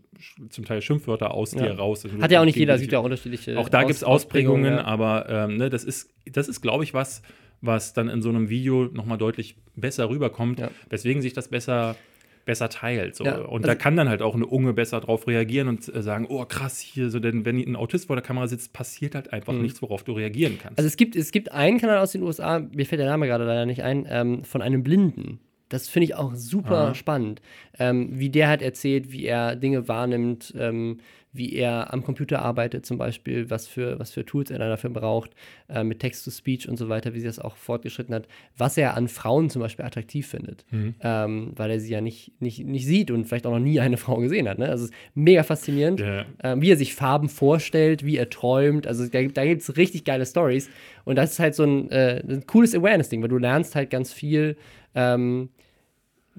zum 0.51 0.67
Teil 0.67 0.83
Schimpfwörter 0.83 1.33
aus 1.33 1.55
Ja. 1.55 1.63
dir 1.63 1.73
raus. 1.73 2.05
Also 2.05 2.21
Hat 2.21 2.31
ja 2.33 2.43
auch 2.43 2.45
nicht 2.45 2.57
jeder, 2.59 2.75
es 2.75 2.83
gibt 2.83 2.93
ja 2.93 2.99
auch 2.99 3.05
unterschiedliche. 3.05 3.59
auch 3.59 3.71
da 3.71 3.85
gibt 3.85 3.93
es 3.97 4.05
Aus- 4.05 4.25
Ausprägungen, 4.25 4.75
ja. 4.75 4.85
aber 4.85 5.27
ähm, 5.31 5.57
ne, 5.57 5.71
das 5.71 5.85
ist, 5.85 6.11
das 6.31 6.49
ist 6.49 6.61
glaube 6.61 6.85
ich, 6.85 6.93
was, 6.93 7.23
was 7.61 7.93
dann 7.93 8.09
in 8.09 8.23
so 8.23 8.29
einem 8.29 8.49
Video 8.49 8.85
nochmal 8.87 9.19
deutlich 9.19 9.57
besser 9.77 10.09
rüberkommt, 10.11 10.61
Ja. 10.61 10.71
weswegen 10.91 11.23
sich 11.23 11.33
das 11.33 11.49
besser, 11.49 11.97
besser 12.45 12.69
teilt. 12.71 13.15
So. 13.15 13.25
Ja, 13.25 13.39
und 13.41 13.57
also- 13.65 13.67
da 13.67 13.75
kann 13.75 13.97
dann 13.97 14.09
halt 14.09 14.23
auch 14.23 14.35
eine 14.35 14.47
Unge 14.47 14.73
besser 14.73 15.01
drauf 15.01 15.27
reagieren 15.27 15.69
und 15.69 15.95
äh, 15.95 16.03
sagen, 16.03 16.27
oh 16.29 16.45
krass, 16.47 16.79
hier, 16.81 17.11
so, 17.11 17.19
denn 17.21 17.45
wenn 17.45 17.59
ein 17.59 17.77
Autist 17.77 18.07
vor 18.07 18.17
der 18.17 18.23
Kamera 18.25 18.47
sitzt, 18.49 18.73
passiert 18.73 19.15
halt 19.15 19.33
einfach 19.33 19.53
Mhm. 19.53 19.63
nichts, 19.63 19.83
worauf 19.83 20.03
du 20.05 20.13
reagieren 20.13 20.59
kannst. 20.61 20.79
Also 20.79 20.87
es 20.87 20.97
gibt, 20.97 21.15
es 21.15 21.31
gibt 21.31 21.53
einen 21.53 21.79
Kanal 21.79 21.99
aus 21.99 22.13
den 22.13 22.23
USA, 22.23 22.61
mir 22.61 22.87
fällt 22.87 23.01
der 23.01 23.09
Name 23.09 23.27
gerade 23.27 23.45
leider 23.45 23.67
nicht 23.67 23.83
ein, 23.83 24.07
ähm, 24.09 24.45
von 24.45 24.63
einem 24.63 24.83
Blinden. 24.83 25.41
Das 25.69 25.87
finde 25.91 26.05
ich 26.05 26.15
auch 26.15 26.35
super 26.35 26.79
Aha. 26.79 26.95
spannend, 26.95 27.43
ähm, 27.79 28.09
wie 28.19 28.31
der 28.31 28.49
halt 28.49 28.63
erzählt, 28.63 29.13
wie 29.13 29.27
er 29.27 29.55
Dinge 29.55 29.87
wahrnimmt, 29.87 30.55
ähm, 30.59 30.99
wie 31.39 31.55
er 31.55 31.93
am 31.95 32.03
Computer 32.03 32.43
arbeitet 32.43 32.85
zum 32.85 32.99
Beispiel, 32.99 33.49
was 33.49 33.67
für, 33.67 33.99
was 33.99 34.11
für 34.11 34.27
Tools 34.27 34.51
er 34.51 34.59
dafür 34.59 34.91
braucht, 34.91 35.31
äh, 35.69 35.83
mit 35.85 36.01
Text-to-Speech 36.01 36.69
und 36.69 36.77
so 36.77 36.89
weiter, 36.91 37.15
wie 37.15 37.21
sie 37.21 37.27
das 37.27 37.39
auch 37.39 37.57
fortgeschritten 37.57 38.15
hat, 38.15 38.29
was 38.57 38.77
er 38.77 38.97
an 38.97 39.09
Frauen 39.09 39.49
zum 39.49 39.63
Beispiel 39.63 39.85
attraktiv 39.87 40.27
findet, 40.27 40.65
Mhm. 40.71 40.95
ähm, 41.01 41.53
weil 41.57 41.71
er 41.71 41.81
sie 41.81 41.91
ja 41.93 42.01
nicht, 42.01 42.33
nicht, 42.41 42.67
nicht 42.67 42.85
sieht 42.87 43.11
und 43.11 43.25
vielleicht 43.25 43.47
auch 43.47 43.53
noch 43.53 43.59
nie 43.59 43.81
eine 43.81 43.97
Frau 43.97 44.17
gesehen 44.19 44.49
hat. 44.49 44.59
Ne? 44.59 44.69
Also 44.69 44.85
es 44.85 44.91
ist 44.91 44.97
mega 45.15 45.43
faszinierend 45.43 46.01
Ja. 46.01 46.27
ähm, 46.43 46.61
wie 46.61 46.71
er 46.73 46.77
sich 46.77 46.95
Farben 46.95 47.29
vorstellt, 47.29 48.05
wie 48.05 48.17
er 48.19 48.29
träumt. 48.29 48.87
Also 48.87 49.07
da, 49.09 49.23
da 49.23 49.45
gibt 49.47 49.63
es 49.63 49.77
richtig 49.77 50.05
geile 50.05 50.27
Stories. 50.27 50.69
Und 51.05 51.17
das 51.17 51.33
ist 51.33 51.39
halt 51.39 51.55
so 51.55 51.63
ein, 51.65 51.91
äh, 51.91 52.23
ein 52.29 52.47
cooles 52.47 52.75
Awareness-Ding, 52.75 53.23
weil 53.23 53.29
du 53.29 53.39
lernst 53.39 53.75
halt 53.77 53.89
ganz 53.91 54.13
viel 54.13 54.57
ähm, 54.95 55.51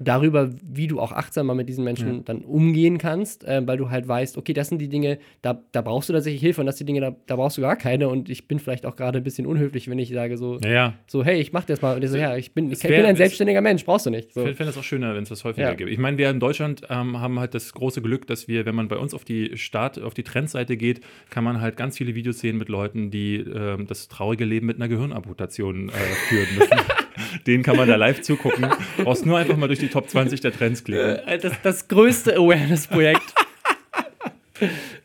darüber, 0.02 0.50
wie 0.64 0.86
du 0.86 0.98
auch 0.98 1.12
achtsamer 1.12 1.54
mit 1.54 1.68
diesen 1.68 1.84
Menschen 1.84 2.24
dann 2.24 2.38
umgehen 2.38 2.96
kannst, 2.96 3.44
äh, 3.44 3.60
weil 3.66 3.76
du 3.76 3.90
halt 3.90 4.08
weißt, 4.08 4.38
okay, 4.38 4.54
das 4.54 4.68
sind 4.68 4.78
die 4.80 4.88
Dinge, 4.88 5.18
da, 5.42 5.62
da 5.72 5.82
brauchst 5.82 6.08
du 6.08 6.14
tatsächlich 6.14 6.40
Hilfe 6.40 6.62
und 6.62 6.66
das 6.66 6.78
sind 6.78 6.86
die 6.88 6.94
Dinge, 6.94 7.02
da, 7.06 7.16
da 7.26 7.36
brauchst 7.36 7.58
du 7.58 7.60
gar 7.62 7.76
keine. 7.76 8.08
Und 8.08 8.30
ich 8.30 8.48
bin 8.48 8.58
vielleicht 8.58 8.86
auch 8.86 8.96
gerade 8.96 9.18
ein 9.18 9.24
bisschen 9.24 9.46
unhöflich, 9.46 9.88
wenn 9.90 9.98
ich 9.98 10.08
sage 10.08 10.38
so, 10.38 10.56
Naja, 10.56 10.94
so 11.06 11.22
hey, 11.22 11.38
ich 11.40 11.52
mach 11.52 11.64
das 11.64 11.82
mal. 11.82 11.94
Und 11.96 12.06
so, 12.08 12.16
ja, 12.16 12.36
ich 12.36 12.52
bin, 12.54 12.66
ich, 12.68 12.72
Es 12.72 12.80
bin 12.80 12.92
wär- 12.92 13.04
ein 13.06 13.12
es- 13.12 13.18
selbstständiger 13.18 13.60
Mensch, 13.60 13.84
brauchst 13.84 14.06
du 14.06 14.10
nicht. 14.10 14.32
So. 14.32 14.46
Ich 14.46 14.56
fände 14.56 14.70
es 14.70 14.78
auch 14.78 14.82
schöner, 14.82 15.14
wenn 15.14 15.22
es 15.24 15.28
das 15.28 15.44
häufiger 15.44 15.68
Ja. 15.68 15.74
gibt. 15.74 15.90
Ich 15.90 15.98
meine, 15.98 16.16
wir 16.16 16.30
in 16.30 16.40
Deutschland 16.40 16.82
ähm, 16.88 17.20
haben 17.20 17.38
halt 17.38 17.54
das 17.54 17.72
große 17.74 18.00
Glück, 18.00 18.26
dass 18.26 18.48
wir, 18.48 18.64
wenn 18.64 18.74
man 18.74 18.88
bei 18.88 18.96
uns 18.96 19.12
auf 19.12 19.24
die 19.24 19.56
Start, 19.58 20.00
auf 20.00 20.14
die 20.14 20.22
Trendseite 20.22 20.76
geht, 20.78 21.02
kann 21.28 21.44
man 21.44 21.60
halt 21.60 21.76
ganz 21.76 21.98
viele 21.98 22.14
Videos 22.14 22.38
sehen 22.40 22.56
mit 22.56 22.68
Leuten, 22.70 23.10
die 23.10 23.36
ähm, 23.36 23.86
das 23.86 24.08
traurige 24.08 24.46
Leben 24.46 24.66
mit 24.66 24.76
einer 24.76 24.88
Gehirnamputation 24.88 25.88
äh, 25.88 25.92
führen 25.92 26.48
müssen. 26.56 26.70
Denen 27.46 27.62
kann 27.62 27.76
man 27.76 27.88
da 27.88 27.96
live 27.96 28.20
zugucken. 28.22 28.66
Brauchst 28.98 29.26
nur 29.26 29.38
einfach 29.38 29.56
mal 29.56 29.66
durch 29.66 29.78
die 29.80 29.88
Top 29.88 30.08
20 30.10 30.40
der 30.40 30.52
Trends 30.52 30.84
klicken. 30.84 31.18
Äh, 31.26 31.38
Das, 31.38 31.52
das 31.62 31.88
größte 31.88 32.36
Awareness-Projekt. 32.36 33.34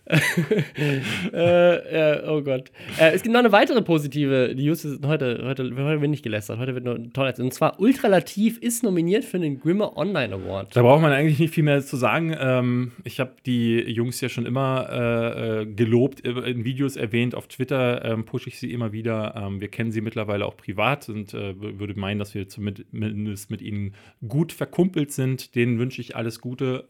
äh, 1.34 1.76
äh, 1.76 2.30
oh 2.30 2.42
Gott. 2.44 2.72
Äh, 3.00 3.14
es 3.14 3.24
gibt 3.24 3.34
noch 3.34 3.40
eine 3.40 3.52
weitere 3.52 3.82
positive 3.82 4.54
News. 4.56 4.86
Heute, 5.04 5.42
heute, 5.44 5.64
heute 5.76 6.02
wird 6.02 6.12
nicht 6.12 6.22
gelästert. 6.22 6.60
Heute 6.60 6.76
wird 6.76 6.86
nur 6.86 7.12
toll. 7.12 7.34
Und 7.40 7.54
zwar 7.54 7.80
Ultralativ 7.80 8.60
ist 8.60 8.84
nominiert 8.84 9.26
für 9.26 9.40
den 9.40 9.60
Grimme 9.60 9.98
Online 9.98 10.36
Award. 10.36 10.76
Da 10.76 10.84
braucht 10.84 11.02
man 11.02 11.12
eigentlich 11.12 11.40
nicht 11.40 11.54
viel 11.54 11.64
mehr 11.64 11.82
zu 11.84 11.98
sagen. 11.98 12.36
Ähm, 12.40 12.92
ich 13.04 13.20
habe 13.20 13.32
die 13.48 13.80
Jungs 13.80 14.22
ja 14.22 14.30
schon 14.30 14.46
immer 14.46 14.88
äh, 14.92 15.62
äh, 15.62 15.66
gelobt, 15.66 16.24
äh, 16.24 16.32
in 16.52 16.66
Videos 16.66 16.98
erwähnt. 16.98 17.34
Auf 17.34 17.48
Twitter 17.48 18.06
ähm, 18.06 18.26
pushe 18.26 18.50
ich 18.50 18.60
sie 18.60 18.72
immer 18.72 18.92
wieder. 18.92 19.34
Ähm, 19.36 19.60
wir 19.60 19.70
kennen 19.70 19.92
sie 19.92 20.02
mittlerweile 20.02 20.46
auch 20.46 20.56
privat 20.56 21.10
und 21.10 21.34
würde 21.34 22.00
meinen, 22.00 22.20
dass 22.20 22.34
wir 22.34 22.48
zumindest 22.48 23.50
mit 23.50 23.62
ihnen 23.62 23.96
gut 24.28 24.52
verkumpelt 24.52 25.12
sind. 25.12 25.56
Denen 25.56 25.80
wünsche 25.80 26.02
ich 26.02 26.16
alles 26.16 26.40
Gute. 26.40 26.86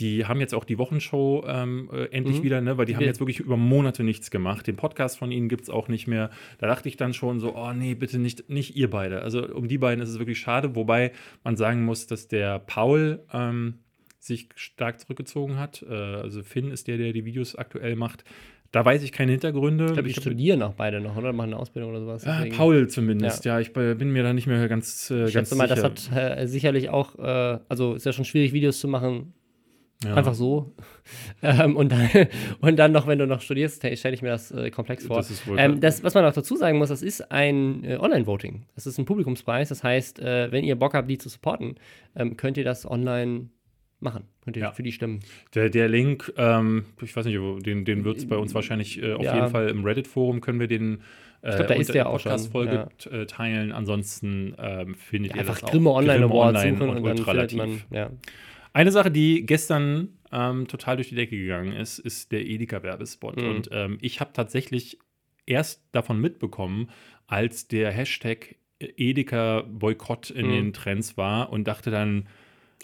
Die 0.00 0.24
haben 0.26 0.40
jetzt 0.40 0.54
auch 0.54 0.64
die 0.64 0.78
Wochenshow 0.78 1.44
ähm, 1.46 1.88
äh, 1.92 2.06
endlich 2.06 2.38
Mhm. 2.38 2.42
wieder, 2.42 2.60
ne? 2.60 2.78
weil 2.78 2.86
die 2.86 2.96
haben 2.96 3.04
jetzt 3.04 3.20
wirklich 3.20 3.38
über 3.40 3.56
Monate 3.56 4.02
nichts 4.02 4.30
gemacht. 4.30 4.66
Den 4.66 4.76
Podcast 4.76 5.18
von 5.18 5.30
ihnen 5.30 5.48
gibt 5.48 5.62
es 5.64 5.70
auch 5.70 5.88
nicht 5.88 6.06
mehr. 6.06 6.30
Da 6.58 6.66
dachte 6.66 6.88
ich 6.88 6.96
dann 6.96 7.12
schon 7.14 7.38
so, 7.38 7.54
oh 7.54 7.72
nee, 7.72 7.94
bitte 7.94 8.18
nicht, 8.18 8.48
nicht 8.48 8.76
ihr 8.76 8.90
beide. 8.90 9.22
Also 9.22 9.46
um 9.46 9.68
die 9.68 9.78
beiden 9.78 10.02
ist 10.02 10.08
es 10.10 10.18
wirklich 10.18 10.38
schade, 10.38 10.74
wobei 10.74 11.12
man 11.44 11.56
sagen 11.56 11.84
muss, 11.84 12.06
dass 12.06 12.26
der 12.28 12.58
Paul 12.60 13.20
ähm, 13.32 13.74
sich 14.18 14.48
stark 14.54 15.00
zurückgezogen 15.00 15.58
hat. 15.58 15.84
Äh, 15.88 15.92
also 15.94 16.42
Finn 16.42 16.70
ist 16.70 16.88
der, 16.88 16.96
der 16.98 17.12
die 17.12 17.24
Videos 17.24 17.54
aktuell 17.56 17.94
macht. 17.96 18.24
Da 18.72 18.84
weiß 18.84 19.02
ich 19.02 19.10
keine 19.12 19.32
Hintergründe. 19.32 19.86
Ich 19.86 19.92
glaube, 19.94 20.08
die 20.08 20.14
hab- 20.14 20.22
studieren 20.22 20.62
auch 20.62 20.74
beide 20.74 21.00
noch, 21.00 21.16
oder? 21.16 21.32
Machen 21.32 21.48
eine 21.50 21.58
Ausbildung 21.58 21.90
oder 21.90 22.00
sowas. 22.00 22.24
Ah, 22.24 22.36
Deswegen- 22.38 22.56
Paul 22.56 22.88
zumindest, 22.88 23.44
ja. 23.44 23.58
Ich 23.58 23.72
be- 23.72 23.96
bin 23.96 24.12
mir 24.12 24.22
da 24.22 24.32
nicht 24.32 24.46
mehr 24.46 24.68
ganz, 24.68 25.10
äh, 25.10 25.24
Ich 25.26 25.34
ganz 25.34 25.48
schätze 25.48 25.56
mal, 25.56 25.68
sicher. 25.68 25.88
das 25.90 26.10
hat 26.12 26.38
äh, 26.38 26.46
sicherlich 26.46 26.88
auch, 26.88 27.18
äh, 27.18 27.58
also 27.68 27.94
ist 27.94 28.06
ja 28.06 28.12
schon 28.12 28.24
schwierig, 28.24 28.52
Videos 28.52 28.78
zu 28.78 28.86
machen, 28.86 29.34
Ja. 30.04 30.14
Einfach 30.14 30.34
so. 30.34 30.74
Ähm, 31.42 31.74
und, 31.74 31.90
dann, 31.90 32.08
und 32.60 32.76
dann 32.76 32.92
noch, 32.92 33.06
wenn 33.08 33.18
du 33.18 33.26
noch 33.26 33.40
studierst, 33.40 33.78
stelle 33.78 34.14
ich 34.14 34.22
mir 34.22 34.28
das 34.28 34.52
äh, 34.52 34.70
komplex 34.70 35.06
vor. 35.06 35.16
Das, 35.16 35.30
ist 35.30 35.44
wohl 35.48 35.58
ähm, 35.58 35.80
das, 35.80 36.04
was 36.04 36.14
man 36.14 36.24
auch 36.24 36.32
dazu 36.32 36.54
sagen 36.54 36.78
muss, 36.78 36.90
das 36.90 37.02
ist 37.02 37.32
ein 37.32 37.82
äh, 37.82 37.96
Online-Voting. 37.96 38.66
Das 38.76 38.86
ist 38.86 38.98
ein 38.98 39.06
Publikumspreis. 39.06 39.70
Das 39.70 39.82
heißt, 39.82 40.20
äh, 40.20 40.52
wenn 40.52 40.62
ihr 40.62 40.76
Bock 40.76 40.94
habt, 40.94 41.10
die 41.10 41.18
zu 41.18 41.28
supporten, 41.28 41.76
ähm, 42.14 42.36
könnt 42.36 42.58
ihr 42.58 42.64
das 42.64 42.88
online 42.88 43.48
machen. 43.98 44.24
Könnt 44.44 44.56
ihr 44.56 44.62
ja. 44.62 44.72
für 44.72 44.82
die 44.82 44.92
stimmen. 44.92 45.20
Der, 45.54 45.68
der 45.70 45.88
Link, 45.88 46.32
ähm, 46.36 46.84
ich 47.02 47.16
weiß 47.16 47.24
nicht, 47.24 47.38
den, 47.66 47.84
den 47.84 48.04
wird 48.04 48.18
es 48.18 48.28
bei 48.28 48.36
uns 48.36 48.54
wahrscheinlich 48.54 49.02
äh, 49.02 49.14
auf 49.14 49.24
ja. 49.24 49.34
jeden 49.34 49.48
Fall 49.48 49.68
im 49.68 49.84
Reddit-Forum 49.84 50.40
können 50.40 50.60
wir 50.60 50.68
den 50.68 51.02
ich 51.42 51.48
glaube, 51.48 51.68
da 51.68 51.74
äh, 51.74 51.80
ist 51.80 51.94
der 51.94 52.08
auch 52.08 52.20
schon. 52.20 52.38
Folge 52.38 52.88
ja. 52.98 53.10
Äh, 53.10 53.26
teilen. 53.26 53.72
Ansonsten 53.72 54.54
ähm, 54.58 54.94
findet 54.94 55.30
ja, 55.30 55.36
ihr 55.36 55.40
einfach 55.40 55.58
das 55.58 55.70
Grimme 55.70 55.90
Online 55.90 56.26
Award 56.26 56.58
suchen 56.58 56.82
und, 56.82 56.96
und 56.98 57.04
dann 57.06 57.16
findet 57.16 57.54
man, 57.54 57.80
ja. 57.90 58.10
Eine 58.72 58.92
Sache, 58.92 59.10
die 59.10 59.44
gestern 59.46 60.18
ähm, 60.32 60.68
total 60.68 60.96
durch 60.96 61.08
die 61.08 61.14
Decke 61.14 61.36
gegangen 61.36 61.72
ist, 61.72 61.98
ist 61.98 62.32
der 62.32 62.46
Edeka-Werbespot. 62.46 63.36
Mhm. 63.36 63.48
Und 63.48 63.68
ähm, 63.72 63.98
ich 64.00 64.20
habe 64.20 64.32
tatsächlich 64.32 64.98
erst 65.46 65.82
davon 65.92 66.20
mitbekommen, 66.20 66.90
als 67.26 67.66
der 67.68 67.90
Hashtag 67.90 68.56
Edeka-Boykott 68.78 70.30
in 70.30 70.46
mhm. 70.46 70.52
den 70.52 70.72
Trends 70.72 71.16
war 71.16 71.52
und 71.52 71.66
dachte 71.66 71.90
dann, 71.90 72.28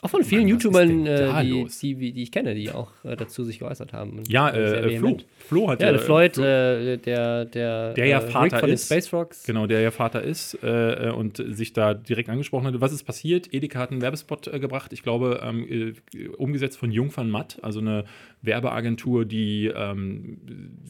auch 0.03 0.11
von 0.11 0.25
vielen 0.25 0.43
Mann, 0.43 0.49
YouTubern, 0.51 1.07
äh, 1.07 1.43
die, 1.43 1.67
die, 1.95 2.13
die, 2.13 2.23
ich 2.23 2.31
kenne, 2.31 2.55
die 2.55 2.71
auch 2.71 2.93
äh, 3.03 3.17
dazu 3.17 3.45
sich 3.45 3.59
geäußert 3.59 3.93
haben. 3.93 4.23
Ja, 4.29 4.51
äh, 4.51 4.99
Flo. 4.99 5.17
Flo 5.39 5.71
hat 5.71 5.81
ja. 5.81 5.91
Der 5.91 6.01
Floyd, 6.01 6.35
Flo, 6.35 6.45
äh, 6.45 6.99
der, 6.99 7.45
der, 7.47 7.95
der 7.95 8.07
ja 8.07 8.19
äh, 8.19 8.31
Vater 8.31 8.59
von 8.59 8.69
ist. 8.69 8.91
Den 8.91 9.01
Space 9.01 9.13
Rocks. 9.13 9.45
Genau, 9.45 9.67
der 9.67 9.81
ja 9.81 9.91
Vater 9.91 10.23
ist 10.23 10.59
äh, 10.63 11.11
und 11.17 11.43
sich 11.49 11.73
da 11.73 11.95
direkt 11.95 12.29
angesprochen 12.29 12.67
hat. 12.67 12.81
Was 12.81 12.93
ist 12.93 13.05
passiert? 13.05 13.53
Edeka 13.55 13.79
hat 13.79 13.91
einen 13.91 14.03
Werbespot 14.03 14.51
gebracht, 14.61 14.93
ich 14.93 15.03
glaube, 15.03 15.41
ähm, 15.43 15.95
umgesetzt 16.37 16.79
von 16.79 16.91
Jung 16.91 17.17
van 17.17 17.31
Matt, 17.31 17.59
also 17.63 17.81
eine 17.81 18.05
Werbeagentur, 18.43 19.25
die 19.25 19.73
ähm, 19.75 20.39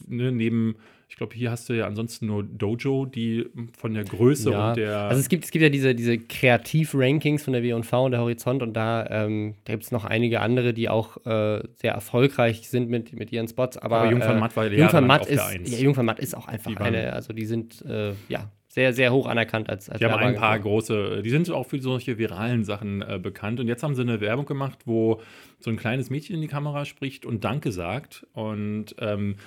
ne, 0.07 0.31
neben 0.31 0.75
ich 1.09 1.15
glaube, 1.15 1.35
hier 1.35 1.51
hast 1.51 1.69
du 1.69 1.73
ja 1.73 1.87
ansonsten 1.87 2.25
nur 2.27 2.43
Dojo, 2.43 3.05
die 3.05 3.45
von 3.77 3.93
der 3.93 4.03
Größe 4.03 4.51
ja. 4.51 4.69
und 4.69 4.77
der. 4.77 4.97
Also 4.97 5.21
es 5.21 5.29
gibt, 5.29 5.45
es 5.45 5.51
gibt 5.51 5.63
ja 5.63 5.69
diese, 5.69 5.95
diese 5.95 6.17
Kreativ-Rankings 6.17 7.43
von 7.43 7.53
der 7.53 7.63
W&V 7.63 8.05
und 8.05 8.11
der 8.11 8.19
Horizont 8.19 8.61
und 8.61 8.73
da, 8.73 9.07
ähm, 9.09 9.55
da 9.63 9.73
gibt 9.73 9.83
es 9.83 9.91
noch 9.91 10.03
einige 10.03 10.41
andere, 10.41 10.73
die 10.73 10.89
auch 10.89 11.17
äh, 11.25 11.63
sehr 11.75 11.93
erfolgreich 11.93 12.69
sind 12.69 12.89
mit, 12.89 13.13
mit 13.13 13.31
ihren 13.31 13.47
Spots. 13.47 13.77
Aber, 13.77 13.99
aber 13.99 14.11
Jung 14.11 14.21
äh, 14.21 14.33
Matt 14.33 14.55
war 14.57 14.65
ja 14.65 14.79
Jung 14.79 14.91
van 14.91 15.07
Matt 15.07 15.25
ist, 15.27 15.41
ja, 15.65 15.77
Jung 15.77 15.95
Matt 16.05 16.19
ist 16.19 16.35
auch 16.35 16.47
einfach 16.47 16.75
eine, 16.75 17.13
also 17.13 17.31
die 17.31 17.45
sind, 17.45 17.85
äh, 17.85 18.11
ja, 18.27 18.51
sehr, 18.77 18.93
sehr 18.93 19.11
hoch 19.11 19.25
anerkannt 19.25 19.71
als, 19.71 19.89
als 19.89 19.97
Die 19.97 20.05
haben 20.05 20.23
ein 20.23 20.35
paar 20.35 20.59
große, 20.59 21.23
die 21.23 21.31
sind 21.31 21.49
auch 21.49 21.65
für 21.65 21.81
solche 21.81 22.19
viralen 22.19 22.63
Sachen 22.63 23.01
äh, 23.01 23.17
bekannt. 23.19 23.59
Und 23.59 23.67
jetzt 23.67 23.81
haben 23.81 23.95
sie 23.95 24.03
eine 24.03 24.21
Werbung 24.21 24.45
gemacht, 24.45 24.77
wo 24.85 25.19
so 25.57 25.71
ein 25.71 25.77
kleines 25.77 26.11
Mädchen 26.11 26.35
in 26.35 26.41
die 26.41 26.47
Kamera 26.47 26.85
spricht 26.85 27.25
und 27.25 27.43
Danke 27.43 27.71
sagt. 27.71 28.27
Und 28.33 28.95
ähm, 28.99 29.37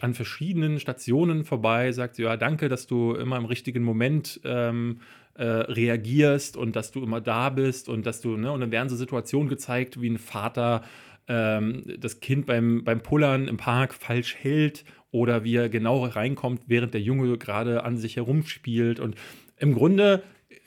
an 0.00 0.14
verschiedenen 0.14 0.80
Stationen 0.80 1.44
vorbei 1.44 1.92
sagt 1.92 2.14
sie, 2.14 2.22
ja, 2.22 2.38
danke, 2.38 2.70
dass 2.70 2.86
du 2.86 3.12
immer 3.12 3.36
im 3.36 3.44
richtigen 3.44 3.82
Moment 3.82 4.40
ähm, 4.44 5.00
äh, 5.34 5.44
reagierst 5.44 6.56
und 6.56 6.74
dass 6.74 6.90
du 6.90 7.02
immer 7.02 7.20
da 7.20 7.50
bist 7.50 7.90
und 7.90 8.06
dass 8.06 8.22
du, 8.22 8.38
ne, 8.38 8.50
und 8.50 8.60
dann 8.60 8.70
werden 8.70 8.88
so 8.88 8.96
Situationen 8.96 9.50
gezeigt, 9.50 10.00
wie 10.00 10.08
ein 10.08 10.16
Vater 10.16 10.80
ähm, 11.28 11.82
das 11.98 12.20
Kind 12.20 12.46
beim, 12.46 12.82
beim 12.82 13.02
Pullern 13.02 13.46
im 13.46 13.58
Park 13.58 13.92
falsch 13.92 14.36
hält 14.36 14.86
oder 15.14 15.44
wie 15.44 15.54
er 15.54 15.68
genau 15.68 16.04
reinkommt, 16.04 16.62
während 16.66 16.92
der 16.92 17.00
Junge 17.00 17.38
gerade 17.38 17.84
an 17.84 17.96
sich 17.96 18.16
herumspielt. 18.16 18.98
Und 18.98 19.14
im 19.56 19.72
Grunde, 19.72 20.24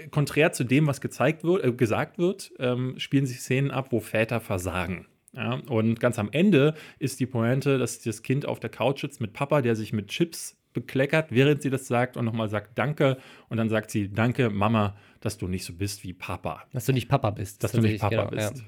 konträr 0.09 0.53
zu 0.53 0.63
dem, 0.63 0.87
was 0.87 1.01
gezeigt 1.01 1.43
wird, 1.43 1.65
äh, 1.65 1.73
gesagt 1.73 2.17
wird, 2.17 2.53
ähm, 2.57 2.95
spielen 2.97 3.25
sich 3.25 3.41
Szenen 3.41 3.71
ab, 3.71 3.91
wo 3.91 3.99
Väter 3.99 4.39
versagen. 4.39 5.05
Ja, 5.33 5.55
und 5.67 5.99
ganz 5.99 6.17
am 6.17 6.29
Ende 6.31 6.75
ist 6.97 7.19
die 7.19 7.25
Pointe, 7.25 7.77
dass 7.77 7.99
das 7.99 8.23
Kind 8.23 8.45
auf 8.45 8.61
der 8.61 8.69
Couch 8.69 9.01
sitzt 9.01 9.19
mit 9.19 9.33
Papa, 9.33 9.61
der 9.61 9.75
sich 9.75 9.91
mit 9.91 10.07
Chips 10.07 10.57
bekleckert, 10.71 11.27
während 11.31 11.61
sie 11.61 11.69
das 11.69 11.85
sagt 11.85 12.15
und 12.15 12.23
nochmal 12.23 12.47
sagt 12.47 12.77
Danke. 12.77 13.17
Und 13.49 13.57
dann 13.57 13.67
sagt 13.67 13.91
sie, 13.91 14.09
danke, 14.09 14.49
Mama, 14.49 14.95
dass 15.19 15.37
du 15.37 15.49
nicht 15.49 15.65
so 15.65 15.73
bist 15.73 16.05
wie 16.05 16.13
Papa. 16.13 16.63
Dass 16.71 16.85
du 16.85 16.93
nicht 16.93 17.09
Papa 17.09 17.31
bist. 17.31 17.65
Dass 17.65 17.73
du 17.73 17.81
nicht 17.81 17.99
Papa 17.99 18.15
genau, 18.15 18.29
bist. 18.29 18.59
Ja. 18.59 18.63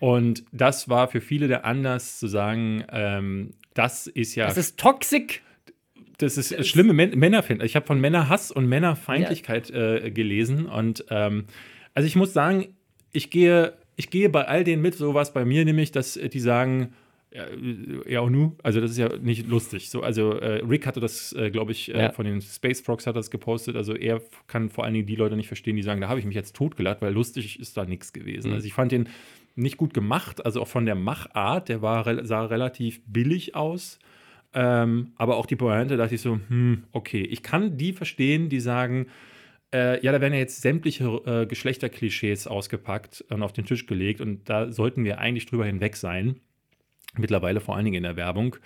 Und 0.00 0.44
das 0.52 0.88
war 0.88 1.08
für 1.08 1.20
viele 1.20 1.48
der 1.48 1.64
Anlass 1.64 2.18
zu 2.18 2.28
sagen, 2.28 2.84
ähm, 2.90 3.50
das 3.74 4.06
ist 4.06 4.34
ja. 4.34 4.46
Das 4.46 4.56
ist 4.56 4.78
toxic. 4.78 5.42
Das 6.18 6.36
ist 6.36 6.50
das 6.56 6.66
schlimme 6.66 6.92
Männer 6.92 7.44
finden. 7.44 7.64
Ich 7.64 7.76
habe 7.76 7.86
von 7.86 8.00
Männerhass 8.00 8.50
und 8.50 8.66
Männerfeindlichkeit 8.66 9.70
ja. 9.70 9.94
äh, 9.94 10.10
gelesen. 10.10 10.66
Und 10.66 11.04
ähm, 11.10 11.44
also 11.94 12.08
ich 12.08 12.16
muss 12.16 12.32
sagen, 12.32 12.74
ich 13.12 13.30
gehe, 13.30 13.74
ich 13.94 14.10
gehe 14.10 14.28
bei 14.28 14.46
all 14.46 14.64
denen 14.64 14.82
mit, 14.82 14.94
sowas 14.94 15.32
bei 15.32 15.44
mir 15.44 15.64
nämlich, 15.64 15.92
dass 15.92 16.14
die 16.14 16.40
sagen, 16.40 16.92
ja, 17.32 17.44
ja 18.08 18.20
auch 18.20 18.30
nu, 18.30 18.56
also 18.62 18.80
das 18.80 18.92
ist 18.92 18.98
ja 18.98 19.16
nicht 19.18 19.48
lustig. 19.48 19.90
So, 19.90 20.02
also 20.02 20.32
äh, 20.32 20.64
Rick 20.64 20.86
hatte 20.86 20.98
das, 20.98 21.32
äh, 21.34 21.50
glaube 21.50 21.72
ich, 21.72 21.94
äh, 21.94 22.02
ja. 22.02 22.10
von 22.10 22.24
den 22.24 22.40
Space 22.40 22.80
Frogs 22.80 23.06
hat 23.06 23.16
das 23.16 23.30
gepostet. 23.30 23.76
Also 23.76 23.94
er 23.94 24.22
kann 24.46 24.70
vor 24.70 24.84
allen 24.84 24.94
Dingen 24.94 25.06
die 25.06 25.16
Leute 25.16 25.36
nicht 25.36 25.48
verstehen, 25.48 25.76
die 25.76 25.82
sagen, 25.82 26.00
da 26.00 26.08
habe 26.08 26.18
ich 26.18 26.26
mich 26.26 26.34
jetzt 26.34 26.56
totgelacht, 26.56 27.02
weil 27.02 27.12
lustig 27.12 27.60
ist 27.60 27.76
da 27.76 27.84
nichts 27.84 28.12
gewesen. 28.12 28.48
Mhm. 28.48 28.54
Also 28.54 28.66
ich 28.66 28.72
fand 28.72 28.92
den 28.92 29.08
nicht 29.58 29.76
gut 29.76 29.92
gemacht, 29.92 30.44
also 30.46 30.62
auch 30.62 30.68
von 30.68 30.86
der 30.86 30.94
Machart, 30.94 31.68
der 31.68 31.82
war, 31.82 32.24
sah 32.24 32.44
relativ 32.46 33.00
billig 33.06 33.54
aus. 33.54 33.98
Ähm, 34.54 35.12
aber 35.16 35.36
auch 35.36 35.46
die 35.46 35.56
Pointe 35.56 35.96
dachte 35.96 36.14
ich 36.14 36.22
so, 36.22 36.40
hm, 36.48 36.84
okay, 36.92 37.22
ich 37.22 37.42
kann 37.42 37.76
die 37.76 37.92
verstehen, 37.92 38.48
die 38.48 38.60
sagen, 38.60 39.08
äh, 39.74 40.02
ja, 40.02 40.12
da 40.12 40.20
werden 40.20 40.32
ja 40.32 40.38
jetzt 40.38 40.62
sämtliche 40.62 41.04
äh, 41.26 41.46
Geschlechterklischees 41.46 42.46
ausgepackt 42.46 43.24
und 43.28 43.42
auf 43.42 43.52
den 43.52 43.66
Tisch 43.66 43.86
gelegt 43.86 44.20
und 44.20 44.48
da 44.48 44.72
sollten 44.72 45.04
wir 45.04 45.18
eigentlich 45.18 45.46
drüber 45.46 45.66
hinweg 45.66 45.96
sein. 45.96 46.36
Mittlerweile 47.16 47.60
vor 47.60 47.76
allen 47.76 47.84
Dingen 47.84 47.98
in 47.98 48.02
der 48.04 48.16
Werbung. 48.16 48.56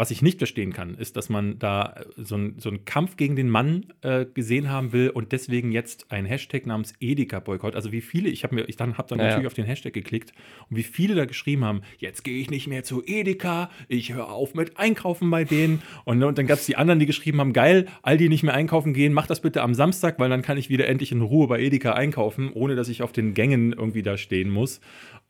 Was 0.00 0.10
ich 0.10 0.22
nicht 0.22 0.38
verstehen 0.38 0.72
kann, 0.72 0.94
ist, 0.94 1.18
dass 1.18 1.28
man 1.28 1.58
da 1.58 1.94
so, 2.16 2.34
ein, 2.34 2.54
so 2.56 2.70
einen 2.70 2.86
Kampf 2.86 3.18
gegen 3.18 3.36
den 3.36 3.50
Mann 3.50 3.92
äh, 4.00 4.24
gesehen 4.24 4.70
haben 4.70 4.94
will 4.94 5.10
und 5.10 5.32
deswegen 5.32 5.72
jetzt 5.72 6.10
ein 6.10 6.24
Hashtag 6.24 6.64
namens 6.64 6.94
Edeka-Boykott. 7.00 7.76
Also 7.76 7.92
wie 7.92 8.00
viele, 8.00 8.30
ich 8.30 8.42
habe 8.42 8.54
mir, 8.54 8.66
ich 8.66 8.78
dann 8.78 8.96
habe 8.96 9.08
dann 9.10 9.18
ja, 9.18 9.26
natürlich 9.26 9.42
ja. 9.42 9.48
auf 9.48 9.52
den 9.52 9.66
Hashtag 9.66 9.92
geklickt 9.92 10.32
und 10.70 10.78
wie 10.78 10.84
viele 10.84 11.14
da 11.16 11.26
geschrieben 11.26 11.66
haben, 11.66 11.82
jetzt 11.98 12.24
gehe 12.24 12.40
ich 12.40 12.48
nicht 12.48 12.66
mehr 12.66 12.82
zu 12.82 13.02
Edeka, 13.04 13.68
ich 13.88 14.14
höre 14.14 14.30
auf 14.30 14.54
mit 14.54 14.78
Einkaufen 14.78 15.28
bei 15.30 15.44
denen. 15.44 15.82
Und, 16.06 16.22
und 16.22 16.38
dann 16.38 16.46
gab 16.46 16.60
es 16.60 16.64
die 16.64 16.76
anderen, 16.76 16.98
die 16.98 17.04
geschrieben 17.04 17.38
haben, 17.38 17.52
geil, 17.52 17.84
all 18.00 18.16
die 18.16 18.30
nicht 18.30 18.42
mehr 18.42 18.54
einkaufen 18.54 18.94
gehen, 18.94 19.12
mach 19.12 19.26
das 19.26 19.40
bitte 19.40 19.60
am 19.60 19.74
Samstag, 19.74 20.18
weil 20.18 20.30
dann 20.30 20.40
kann 20.40 20.56
ich 20.56 20.70
wieder 20.70 20.88
endlich 20.88 21.12
in 21.12 21.20
Ruhe 21.20 21.46
bei 21.46 21.60
Edeka 21.60 21.92
einkaufen, 21.92 22.50
ohne 22.54 22.74
dass 22.74 22.88
ich 22.88 23.02
auf 23.02 23.12
den 23.12 23.34
Gängen 23.34 23.74
irgendwie 23.74 24.02
da 24.02 24.16
stehen 24.16 24.48
muss. 24.48 24.80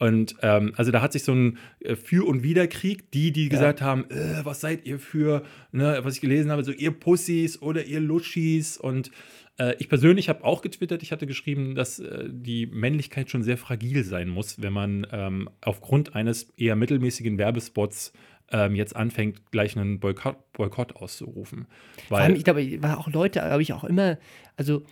Und 0.01 0.35
ähm, 0.41 0.73
also 0.77 0.91
da 0.91 1.03
hat 1.03 1.13
sich 1.13 1.25
so 1.25 1.33
ein 1.33 1.59
äh, 1.81 1.95
Für- 1.95 2.27
und 2.27 2.43
Widerkrieg, 2.43 3.11
die, 3.11 3.33
die 3.33 3.45
ja. 3.45 3.49
gesagt 3.51 3.83
haben, 3.83 4.11
äh, 4.11 4.45
was 4.45 4.63
seid 4.63 4.87
ihr 4.87 4.99
für, 4.99 5.45
ne, 5.73 6.01
was 6.03 6.15
ich 6.15 6.23
gelesen 6.23 6.51
habe, 6.51 6.65
so 6.65 6.73
ihr 6.73 6.91
Pussys 6.91 7.61
oder 7.61 7.85
ihr 7.85 8.01
Luschis. 8.01 8.79
Und 8.79 9.11
äh, 9.59 9.75
ich 9.79 9.91
persönlich 9.91 10.31
habe 10.31 10.43
auch 10.43 10.63
getwittert, 10.63 11.03
ich 11.03 11.13
hatte 11.13 11.27
geschrieben, 11.27 11.75
dass 11.75 11.99
äh, 11.99 12.25
die 12.31 12.65
Männlichkeit 12.65 13.29
schon 13.29 13.43
sehr 13.43 13.59
fragil 13.59 14.03
sein 14.03 14.31
muss, 14.31 14.63
wenn 14.63 14.73
man 14.73 15.07
ähm, 15.13 15.51
aufgrund 15.61 16.15
eines 16.15 16.45
eher 16.57 16.77
mittelmäßigen 16.77 17.37
Werbespots 17.37 18.15
ähm, 18.53 18.75
jetzt 18.75 18.97
anfängt, 18.97 19.51
gleich 19.51 19.77
einen 19.77 20.01
Boykott, 20.01 20.39
Boykott 20.55 20.97
auszurufen. 20.97 21.67
Weil 22.09 22.09
Vor 22.09 22.19
allem, 22.21 22.37
ich 22.37 22.45
glaube, 22.45 22.83
war 22.83 22.99
auch 22.99 23.09
Leute, 23.09 23.43
habe 23.43 23.61
ich 23.61 23.75
auch 23.75 23.85
immer, 23.85 24.17
also 24.57 24.83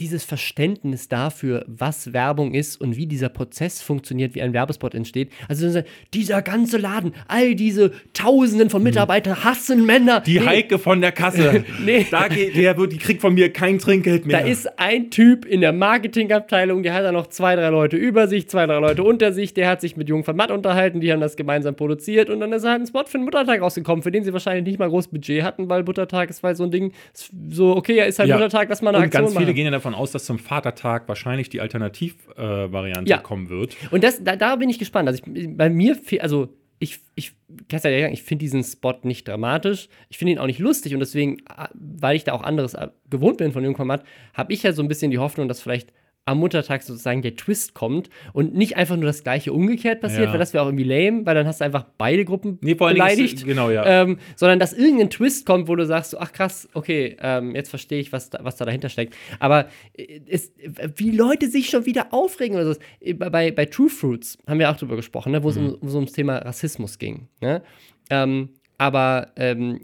dieses 0.00 0.24
Verständnis 0.24 1.08
dafür, 1.08 1.64
was 1.66 2.12
Werbung 2.12 2.54
ist 2.54 2.80
und 2.80 2.96
wie 2.96 3.06
dieser 3.06 3.28
Prozess 3.28 3.82
funktioniert, 3.82 4.34
wie 4.34 4.42
ein 4.42 4.52
Werbespot 4.52 4.94
entsteht. 4.94 5.30
Also 5.48 5.82
dieser 6.14 6.42
ganze 6.42 6.78
Laden, 6.78 7.12
all 7.26 7.54
diese 7.54 7.92
Tausenden 8.12 8.70
von 8.70 8.80
mhm. 8.82 8.88
Mitarbeitern 8.88 9.42
hassen 9.44 9.84
Männer. 9.86 10.20
Die 10.20 10.38
nee. 10.38 10.46
Heike 10.46 10.78
von 10.78 11.00
der 11.00 11.12
Kasse. 11.12 11.64
nee. 11.84 12.06
Da 12.10 12.28
geht, 12.28 12.56
der 12.56 12.76
wird, 12.76 12.92
die 12.92 12.98
kriegt 12.98 13.20
von 13.20 13.34
mir 13.34 13.52
kein 13.52 13.78
Trinkgeld 13.78 14.26
mehr. 14.26 14.40
Da 14.40 14.46
ist 14.46 14.78
ein 14.78 15.10
Typ 15.10 15.44
in 15.44 15.60
der 15.60 15.72
Marketingabteilung, 15.72 16.82
der 16.82 16.94
hat 16.94 17.04
da 17.04 17.12
noch 17.12 17.26
zwei, 17.26 17.56
drei 17.56 17.68
Leute 17.68 17.96
über 17.96 18.28
sich, 18.28 18.48
zwei, 18.48 18.66
drei 18.66 18.78
Leute 18.78 19.02
unter 19.02 19.32
sich, 19.32 19.52
der 19.54 19.68
hat 19.68 19.80
sich 19.80 19.96
mit 19.96 20.08
Jung 20.08 20.22
von 20.22 20.36
Matt 20.36 20.50
unterhalten, 20.50 21.00
die 21.00 21.12
haben 21.12 21.20
das 21.20 21.36
gemeinsam 21.36 21.74
produziert 21.74 22.30
und 22.30 22.40
dann 22.40 22.52
ist 22.52 22.64
halt 22.64 22.80
ein 22.80 22.86
Spot 22.86 23.04
für 23.04 23.18
den 23.18 23.24
Muttertag 23.24 23.60
rausgekommen, 23.60 24.02
für 24.02 24.12
den 24.12 24.24
sie 24.24 24.32
wahrscheinlich 24.32 24.64
nicht 24.64 24.78
mal 24.78 24.88
groß 24.88 25.08
Budget 25.08 25.42
hatten, 25.42 25.68
weil 25.68 25.82
Muttertag 25.82 26.30
ist 26.30 26.42
weil 26.42 26.54
so 26.54 26.64
ein 26.64 26.70
Ding, 26.70 26.92
so 27.50 27.76
okay, 27.76 27.96
ja, 27.96 28.04
ist 28.04 28.18
halt 28.18 28.28
ja. 28.28 28.36
Muttertag, 28.36 28.68
dass 28.68 28.80
man 28.80 28.94
eine 28.94 29.04
und 29.04 29.06
Aktion 29.06 29.24
ganz 29.24 29.32
viele 29.32 29.46
machen. 29.46 29.54
gehen 29.54 29.64
ja 29.64 29.70
davon 29.70 29.87
davon 29.88 30.00
aus, 30.00 30.12
dass 30.12 30.24
zum 30.24 30.38
Vatertag 30.38 31.08
wahrscheinlich 31.08 31.48
die 31.48 31.60
Alternativvariante 31.60 33.10
äh, 33.10 33.16
ja. 33.16 33.18
kommen 33.18 33.48
wird. 33.48 33.76
Und 33.90 34.04
das, 34.04 34.22
da, 34.22 34.36
da, 34.36 34.56
bin 34.56 34.68
ich 34.68 34.78
gespannt. 34.78 35.08
Also 35.08 35.22
ich, 35.34 35.56
bei 35.56 35.70
mir, 35.70 35.98
also 36.20 36.48
ich, 36.78 37.00
ich, 37.14 37.32
ich 37.70 38.22
finde 38.22 38.42
diesen 38.42 38.62
Spot 38.62 38.94
nicht 39.02 39.26
dramatisch. 39.26 39.88
Ich 40.08 40.18
finde 40.18 40.32
ihn 40.32 40.38
auch 40.38 40.46
nicht 40.46 40.60
lustig 40.60 40.94
und 40.94 41.00
deswegen, 41.00 41.38
weil 41.74 42.16
ich 42.16 42.24
da 42.24 42.32
auch 42.32 42.42
anderes 42.42 42.76
gewohnt 43.10 43.38
bin 43.38 43.52
von 43.52 43.64
Jungformat, 43.64 44.04
habe 44.34 44.52
ich 44.52 44.62
ja 44.62 44.72
so 44.72 44.82
ein 44.82 44.88
bisschen 44.88 45.10
die 45.10 45.18
Hoffnung, 45.18 45.48
dass 45.48 45.60
vielleicht 45.60 45.92
am 46.28 46.38
Muttertag 46.38 46.82
sozusagen 46.82 47.22
der 47.22 47.34
Twist 47.36 47.74
kommt 47.74 48.10
und 48.32 48.54
nicht 48.54 48.76
einfach 48.76 48.96
nur 48.96 49.06
das 49.06 49.24
gleiche 49.24 49.52
umgekehrt 49.52 50.00
passiert, 50.00 50.26
Ja. 50.26 50.32
weil 50.32 50.38
das 50.38 50.52
wäre 50.54 50.62
auch 50.62 50.68
irgendwie 50.68 50.84
lame, 50.84 51.24
weil 51.26 51.34
dann 51.34 51.46
hast 51.46 51.60
du 51.60 51.64
einfach 51.64 51.86
beide 51.96 52.24
Gruppen 52.24 52.58
Nee, 52.60 52.74
Dingen 52.74 52.88
ist- 52.90 52.94
beleidigt. 52.94 53.44
genau, 53.46 53.70
ja. 53.70 53.84
Ähm, 54.02 54.18
sondern 54.36 54.58
dass 54.58 54.72
irgendein 54.72 55.10
Twist 55.10 55.46
kommt, 55.46 55.68
wo 55.68 55.74
du 55.76 55.86
sagst, 55.86 56.10
so, 56.10 56.18
ach 56.18 56.32
krass, 56.32 56.68
okay, 56.74 57.16
ähm, 57.20 57.54
jetzt 57.54 57.70
verstehe 57.70 58.00
ich, 58.00 58.12
was 58.12 58.30
da, 58.30 58.40
was 58.42 58.56
da 58.56 58.64
dahinter 58.64 58.88
steckt. 58.88 59.14
Aber 59.40 59.68
äh, 59.94 60.20
es, 60.28 60.52
wie 60.96 61.10
Leute 61.10 61.48
sich 61.48 61.70
schon 61.70 61.86
wieder 61.86 62.12
aufregen 62.12 62.56
oder 62.56 62.74
so. 62.74 62.80
Äh, 63.00 63.14
Bei, 63.14 63.50
bei 63.50 63.64
True 63.66 63.88
Fruits 63.88 64.38
haben 64.46 64.58
wir 64.58 64.70
auch 64.70 64.76
drüber 64.76 64.96
gesprochen, 64.96 65.32
ne, 65.32 65.42
wo 65.42 65.48
es 65.48 65.56
Mhm. 65.56 65.66
um, 65.70 65.74
um 65.80 65.88
so 65.88 65.96
ums 65.98 66.12
Thema 66.12 66.36
Rassismus 66.38 66.98
ging. 66.98 67.28
Ne? 67.40 67.62
Ähm, 68.10 68.50
aber 68.76 69.32
ähm, 69.36 69.80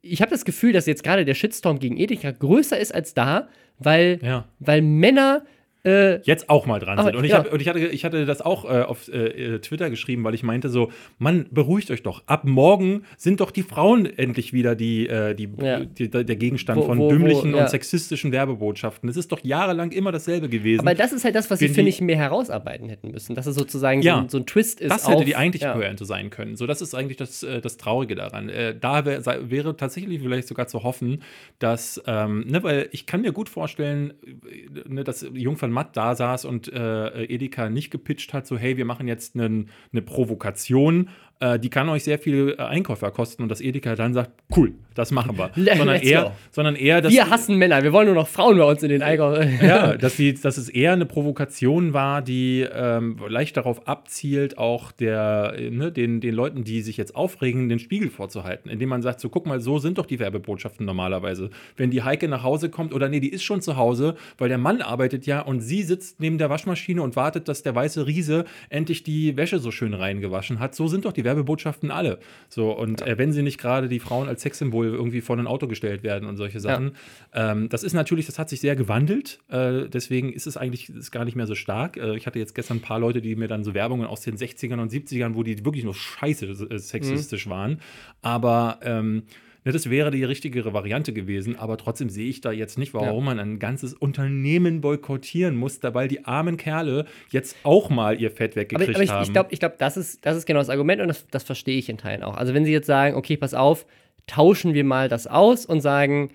ich 0.00 0.20
habe 0.20 0.30
das 0.32 0.44
Gefühl, 0.44 0.72
dass 0.72 0.86
jetzt 0.86 1.04
gerade 1.04 1.24
der 1.24 1.34
Shitstorm 1.34 1.78
gegen 1.78 1.96
Edeka 1.96 2.32
größer 2.32 2.78
ist 2.78 2.92
als 2.92 3.14
da, 3.14 3.48
weil, 3.84 4.18
Ja. 4.22 4.44
weil 4.58 4.82
Männer 4.82 5.42
äh, 5.84 6.20
jetzt 6.22 6.48
auch 6.48 6.66
mal 6.66 6.78
dran 6.78 6.98
Aber, 6.98 7.08
sind. 7.08 7.16
Und 7.16 7.24
ich, 7.24 7.30
ja. 7.32 7.38
hab, 7.38 7.52
und 7.52 7.60
ich, 7.60 7.68
hatte, 7.68 7.80
ich 7.80 8.04
hatte 8.04 8.24
das 8.24 8.40
auch 8.40 8.64
äh, 8.64 8.82
auf 8.82 9.08
äh, 9.08 9.58
Twitter 9.58 9.90
geschrieben, 9.90 10.22
weil 10.24 10.34
ich 10.34 10.42
meinte 10.42 10.68
so, 10.68 10.92
Mann, 11.18 11.46
beruhigt 11.50 11.90
euch 11.90 12.02
doch. 12.02 12.22
Ab 12.26 12.44
morgen 12.44 13.02
sind 13.16 13.40
doch 13.40 13.50
die 13.50 13.62
Frauen 13.64 14.06
endlich 14.06 14.52
wieder 14.52 14.74
die, 14.76 15.08
äh, 15.08 15.34
die, 15.34 15.48
Ja. 15.60 15.80
die, 15.80 16.08
der 16.08 16.24
Gegenstand 16.36 16.80
Wo- 16.80 16.84
von 16.86 16.98
wo- 16.98 17.04
wo- 17.06 17.08
dümmlichen 17.10 17.54
ja. 17.54 17.62
und 17.62 17.70
sexistischen 17.70 18.30
Werbebotschaften. 18.32 19.08
Das 19.08 19.16
ist 19.16 19.32
doch 19.32 19.40
jahrelang 19.42 19.90
immer 19.92 20.12
dasselbe 20.12 20.48
gewesen. 20.48 20.80
aber 20.80 20.94
das 20.94 21.12
ist 21.12 21.24
halt 21.24 21.34
das, 21.34 21.50
was 21.50 21.58
sie, 21.58 21.66
finde 21.68 21.84
die- 21.84 21.88
ich, 21.90 22.00
mehr 22.00 22.16
herausarbeiten 22.16 22.88
hätten 22.88 23.10
müssen. 23.10 23.34
Dass 23.34 23.46
es 23.46 23.56
sozusagen 23.56 24.02
so, 24.02 24.10
ein, 24.10 24.28
so 24.28 24.38
ein 24.38 24.46
Twist 24.46 24.80
ist. 24.80 24.90
das 24.90 25.08
hätte 25.08 25.18
auf, 25.18 25.24
die 25.24 25.34
eigentliche 25.36 25.66
ja. 25.66 25.72
Pointe 25.72 26.04
sein 26.04 26.30
können. 26.30 26.54
So, 26.56 26.66
das 26.66 26.80
ist 26.80 26.94
eigentlich 26.94 27.16
das, 27.16 27.42
äh, 27.42 27.60
das 27.60 27.76
Traurige 27.76 28.14
daran. 28.14 28.48
Äh, 28.48 28.76
da 28.78 29.04
wär, 29.04 29.20
sei, 29.22 29.38
wäre 29.48 29.76
tatsächlich 29.76 30.20
vielleicht 30.20 30.46
sogar 30.46 30.68
zu 30.68 30.82
hoffen, 30.84 31.22
dass, 31.58 32.00
ähm, 32.06 32.44
ne, 32.46 32.62
weil 32.62 32.88
ich 32.92 33.06
kann 33.06 33.22
mir 33.22 33.32
gut 33.32 33.48
vorstellen, 33.48 34.12
äh, 34.24 34.88
ne, 34.88 35.02
dass 35.04 35.26
Jungfern 35.34 35.71
Matt 35.72 35.96
da 35.96 36.14
saß 36.14 36.44
und 36.44 36.72
äh, 36.72 37.24
Edeka 37.24 37.68
nicht 37.68 37.90
gepitcht 37.90 38.32
hat, 38.32 38.46
so, 38.46 38.56
hey, 38.56 38.76
wir 38.76 38.84
machen 38.84 39.08
jetzt 39.08 39.34
einen- 39.34 39.68
eine 39.92 40.02
Provokation, 40.02 41.08
äh, 41.42 41.58
die 41.58 41.70
kann 41.70 41.88
euch 41.88 42.04
sehr 42.04 42.18
viel 42.18 42.54
äh, 42.56 42.62
Einkäufer 42.62 43.10
kosten 43.10 43.42
und 43.42 43.48
dass 43.48 43.60
Edeka 43.60 43.96
dann 43.96 44.14
sagt, 44.14 44.30
cool, 44.56 44.74
das 44.94 45.10
machen 45.10 45.36
wir. 45.36 45.50
Let's 45.56 45.78
sondern, 45.78 46.00
go. 46.00 46.06
eher, 46.06 46.32
sondern 46.52 46.76
eher, 46.76 47.00
dass 47.00 47.12
Wir 47.12 47.28
hassen 47.28 47.56
Männer, 47.56 47.82
wir 47.82 47.92
wollen 47.92 48.06
nur 48.06 48.14
noch 48.14 48.28
Frauen 48.28 48.58
bei 48.58 48.64
uns 48.64 48.82
in 48.82 48.90
den 48.90 49.02
Einkauf. 49.02 49.38
ja, 49.60 49.96
dass, 49.96 50.16
sie, 50.16 50.34
dass 50.34 50.56
es 50.56 50.68
eher 50.68 50.92
eine 50.92 51.04
Provokation 51.04 51.92
war, 51.92 52.22
die 52.22 52.66
ähm, 52.72 53.16
leicht 53.28 53.56
darauf 53.56 53.88
abzielt, 53.88 54.56
auch 54.56 54.92
der, 54.92 55.54
äh, 55.56 55.70
ne, 55.70 55.90
den, 55.90 56.20
den 56.20 56.34
Leuten, 56.34 56.62
die 56.62 56.80
sich 56.82 56.96
jetzt 56.96 57.16
aufregen, 57.16 57.68
den 57.68 57.80
Spiegel 57.80 58.10
vorzuhalten. 58.10 58.70
Indem 58.70 58.90
man 58.90 59.02
sagt, 59.02 59.20
so 59.20 59.28
guck 59.28 59.46
mal, 59.46 59.60
so 59.60 59.78
sind 59.78 59.98
doch 59.98 60.06
die 60.06 60.20
Werbebotschaften 60.20 60.86
normalerweise. 60.86 61.50
Wenn 61.76 61.90
die 61.90 62.04
Heike 62.04 62.28
nach 62.28 62.44
Hause 62.44 62.70
kommt, 62.70 62.94
oder 62.94 63.08
nee, 63.08 63.20
die 63.20 63.32
ist 63.32 63.42
schon 63.42 63.60
zu 63.60 63.76
Hause, 63.76 64.14
weil 64.38 64.48
der 64.48 64.58
Mann 64.58 64.80
arbeitet 64.80 65.26
ja 65.26 65.40
und 65.40 65.60
sie 65.60 65.82
sitzt 65.82 66.20
neben 66.20 66.38
der 66.38 66.50
Waschmaschine 66.50 67.02
und 67.02 67.16
wartet, 67.16 67.48
dass 67.48 67.64
der 67.64 67.74
weiße 67.74 68.06
Riese 68.06 68.44
endlich 68.68 69.02
die 69.02 69.36
Wäsche 69.36 69.58
so 69.58 69.72
schön 69.72 69.94
reingewaschen 69.94 70.60
hat. 70.60 70.74
So 70.76 70.86
sind 70.86 71.04
doch 71.04 71.12
die 71.12 71.24
Werbebotschaften 71.32 71.90
alle. 71.90 72.18
So, 72.48 72.72
und 72.72 73.02
äh, 73.02 73.18
wenn 73.18 73.32
sie 73.32 73.42
nicht 73.42 73.58
gerade 73.58 73.88
die 73.88 73.98
Frauen 73.98 74.28
als 74.28 74.42
Sexsymbol 74.42 74.86
irgendwie 74.86 75.20
vor 75.20 75.36
ein 75.38 75.46
Auto 75.46 75.66
gestellt 75.66 76.02
werden 76.02 76.28
und 76.28 76.36
solche 76.36 76.60
Sachen. 76.60 76.92
Ähm, 77.32 77.68
das 77.68 77.82
ist 77.82 77.92
natürlich, 77.94 78.26
das 78.26 78.38
hat 78.38 78.48
sich 78.48 78.60
sehr 78.60 78.76
gewandelt. 78.76 79.40
Äh, 79.48 79.88
deswegen 79.88 80.32
ist 80.32 80.46
es 80.46 80.56
eigentlich 80.56 80.90
ist 80.90 81.10
gar 81.10 81.24
nicht 81.24 81.36
mehr 81.36 81.46
so 81.46 81.54
stark. 81.54 81.96
Äh, 81.96 82.16
ich 82.16 82.26
hatte 82.26 82.38
jetzt 82.38 82.54
gestern 82.54 82.78
ein 82.78 82.82
paar 82.82 82.98
Leute, 82.98 83.20
die 83.20 83.34
mir 83.36 83.48
dann 83.48 83.64
so 83.64 83.74
Werbungen 83.74 84.06
aus 84.06 84.20
den 84.20 84.36
60ern 84.36 84.80
und 84.80 84.92
70ern, 84.92 85.34
wo 85.34 85.42
die 85.42 85.64
wirklich 85.64 85.84
nur 85.84 85.94
scheiße 85.94 86.46
äh, 86.46 86.78
sexistisch 86.78 87.48
waren. 87.48 87.80
Aber 88.20 88.80
ähm, 88.82 89.24
das 89.64 89.88
wäre 89.90 90.10
die 90.10 90.24
richtigere 90.24 90.72
Variante 90.72 91.12
gewesen, 91.12 91.56
aber 91.56 91.76
trotzdem 91.76 92.10
sehe 92.10 92.28
ich 92.28 92.40
da 92.40 92.50
jetzt 92.50 92.78
nicht, 92.78 92.94
warum 92.94 93.26
man 93.26 93.38
ein 93.38 93.58
ganzes 93.58 93.94
Unternehmen 93.94 94.80
boykottieren 94.80 95.54
muss, 95.56 95.78
da 95.78 95.94
weil 95.94 96.08
die 96.08 96.24
armen 96.24 96.56
Kerle 96.56 97.06
jetzt 97.30 97.56
auch 97.62 97.88
mal 97.90 98.20
ihr 98.20 98.30
Fett 98.30 98.52
Aber, 98.52 98.60
weggekriegt 98.62 98.94
aber 98.96 99.04
ich, 99.04 99.10
haben. 99.10 99.22
ich 99.22 99.32
glaube, 99.32 99.48
ich 99.52 99.60
glaub, 99.60 99.78
das, 99.78 99.96
ist, 99.96 100.26
das 100.26 100.36
ist 100.36 100.46
genau 100.46 100.58
das 100.60 100.70
Argument 100.70 101.00
und 101.00 101.08
das, 101.08 101.26
das 101.28 101.44
verstehe 101.44 101.78
ich 101.78 101.88
in 101.88 101.98
Teilen 101.98 102.22
auch. 102.24 102.36
Also 102.36 102.54
wenn 102.54 102.64
sie 102.64 102.72
jetzt 102.72 102.86
sagen, 102.86 103.14
okay, 103.14 103.36
pass 103.36 103.54
auf, 103.54 103.86
tauschen 104.26 104.74
wir 104.74 104.84
mal 104.84 105.08
das 105.08 105.26
aus 105.26 105.64
und 105.66 105.80
sagen, 105.80 106.30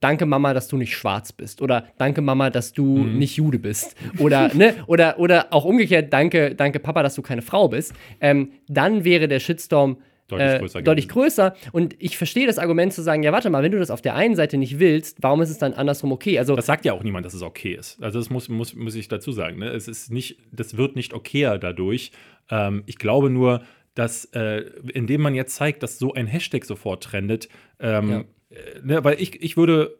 danke 0.00 0.24
Mama, 0.26 0.54
dass 0.54 0.68
du 0.68 0.76
nicht 0.76 0.96
schwarz 0.96 1.32
bist 1.32 1.60
oder 1.60 1.86
danke 1.98 2.22
Mama, 2.22 2.50
dass 2.50 2.72
du 2.72 2.84
Mhm. 3.04 3.18
nicht 3.18 3.36
Jude 3.36 3.58
bist 3.58 3.96
oder 4.18 4.52
ne 4.54 4.74
oder 4.86 5.18
oder 5.18 5.48
auch 5.52 5.64
umgekehrt, 5.64 6.12
danke 6.12 6.54
danke 6.54 6.78
Papa, 6.80 7.02
dass 7.02 7.14
du 7.14 7.22
keine 7.22 7.42
Frau 7.42 7.68
bist, 7.68 7.92
ähm, 8.20 8.52
dann 8.68 9.04
wäre 9.04 9.28
der 9.28 9.40
Shitstorm 9.40 9.98
Deutlich 10.30 10.54
äh, 10.54 10.58
größer 10.58 10.82
deutlich 10.82 11.08
größer. 11.08 11.54
Und 11.72 11.94
ich 11.98 12.16
verstehe 12.16 12.46
das 12.46 12.58
Argument 12.58 12.92
zu 12.92 13.02
sagen, 13.02 13.22
ja, 13.22 13.32
warte 13.32 13.50
mal, 13.50 13.62
wenn 13.62 13.72
du 13.72 13.78
das 13.78 13.90
auf 13.90 14.00
der 14.02 14.14
einen 14.14 14.36
Seite 14.36 14.56
nicht 14.56 14.78
willst, 14.78 15.18
warum 15.20 15.42
ist 15.42 15.50
es 15.50 15.58
dann 15.58 15.72
andersrum 15.74 16.12
okay? 16.12 16.38
Also, 16.38 16.56
Das 16.56 16.66
sagt 16.66 16.84
ja 16.84 16.92
auch 16.92 17.02
niemand, 17.02 17.26
dass 17.26 17.34
es 17.34 17.42
okay 17.42 17.74
ist. 17.74 18.02
Also 18.02 18.18
das 18.18 18.30
muss, 18.30 18.48
muss, 18.48 18.74
muss 18.74 18.94
ich 18.94 19.08
dazu 19.08 19.32
sagen. 19.32 19.58
Ne? 19.58 19.68
Es 19.70 19.88
ist 19.88 20.10
nicht, 20.12 20.38
das 20.52 20.76
wird 20.76 20.96
nicht 20.96 21.12
okayer 21.14 21.58
dadurch. 21.58 22.12
Ähm, 22.50 22.82
ich 22.86 22.98
glaube 22.98 23.30
nur, 23.30 23.62
dass 23.94 24.24
äh, 24.26 24.64
indem 24.94 25.20
man 25.22 25.34
jetzt 25.34 25.54
zeigt, 25.56 25.82
dass 25.82 25.98
so 25.98 26.14
ein 26.14 26.26
Hashtag 26.26 26.64
sofort 26.64 27.02
trendet, 27.02 27.48
ähm, 27.80 28.10
Ja. 28.10 28.20
äh, 28.50 28.80
ne, 28.82 29.04
weil 29.04 29.20
ich, 29.20 29.42
ich 29.42 29.56
würde, 29.56 29.98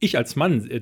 ich 0.00 0.16
als 0.18 0.36
Mann, 0.36 0.68
äh, 0.70 0.80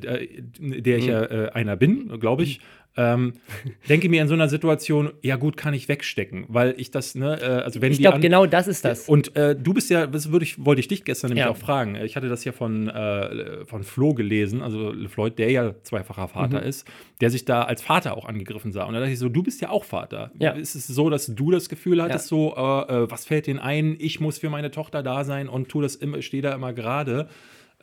der 0.60 0.98
ich 0.98 1.06
ja 1.06 1.22
äh, 1.24 1.50
einer 1.50 1.76
bin, 1.76 2.08
glaube 2.20 2.42
ich, 2.42 2.60
ähm, 2.96 3.32
denke 3.88 4.08
mir 4.08 4.22
in 4.22 4.28
so 4.28 4.34
einer 4.34 4.48
Situation, 4.48 5.12
ja 5.20 5.34
gut, 5.34 5.56
kann 5.56 5.74
ich 5.74 5.88
wegstecken, 5.88 6.44
weil 6.48 6.74
ich 6.78 6.92
das, 6.92 7.16
ne, 7.16 7.40
äh, 7.40 7.44
also 7.62 7.80
wenn 7.82 7.90
ich 7.90 7.98
glaube, 7.98 8.20
genau 8.20 8.46
das 8.46 8.68
ist 8.68 8.84
das. 8.84 9.08
und 9.08 9.34
äh, 9.36 9.56
du 9.56 9.74
bist 9.74 9.90
ja, 9.90 10.06
das 10.06 10.30
würde 10.30 10.44
ich, 10.44 10.64
wollte 10.64 10.78
ich 10.80 10.86
dich 10.88 11.04
gestern 11.04 11.30
nämlich 11.30 11.44
Ja. 11.44 11.50
auch 11.50 11.56
fragen. 11.56 11.96
Ich 11.96 12.14
hatte 12.14 12.28
das 12.28 12.44
ja 12.44 12.52
von, 12.52 12.88
äh, 12.88 13.64
von 13.66 13.82
Flo 13.82 14.14
gelesen, 14.14 14.62
also 14.62 14.92
Floyd, 15.08 15.38
der 15.40 15.50
ja 15.50 15.74
zweifacher 15.82 16.28
Vater 16.28 16.60
Mhm. 16.60 16.66
ist, 16.68 16.86
der 17.20 17.30
sich 17.30 17.44
da 17.44 17.62
als 17.62 17.82
Vater 17.82 18.16
auch 18.16 18.26
angegriffen 18.26 18.70
sah. 18.72 18.84
Und 18.84 18.94
da 18.94 19.00
dachte 19.00 19.12
ich 19.12 19.18
so, 19.18 19.28
du 19.28 19.42
bist 19.42 19.60
ja 19.60 19.70
auch 19.70 19.82
Vater. 19.84 20.30
Ja. 20.38 20.52
Ist 20.52 20.76
es 20.76 20.86
so, 20.86 21.10
dass 21.10 21.26
du 21.26 21.50
das 21.50 21.68
Gefühl 21.68 22.00
hattest, 22.00 22.28
so, 22.28 22.54
äh, 22.56 22.60
äh, 23.04 23.10
was 23.10 23.26
fällt 23.26 23.48
denen 23.48 23.58
ein, 23.58 23.96
ich 23.98 24.20
muss 24.20 24.38
für 24.38 24.50
meine 24.50 24.70
Tochter 24.70 25.02
da 25.02 25.24
sein 25.24 25.48
und 25.48 25.68
tu 25.68 25.80
das 25.80 25.96
immer, 25.96 26.22
stehe 26.22 26.42
da 26.44 26.54
immer 26.54 26.72
gerade. 26.72 27.28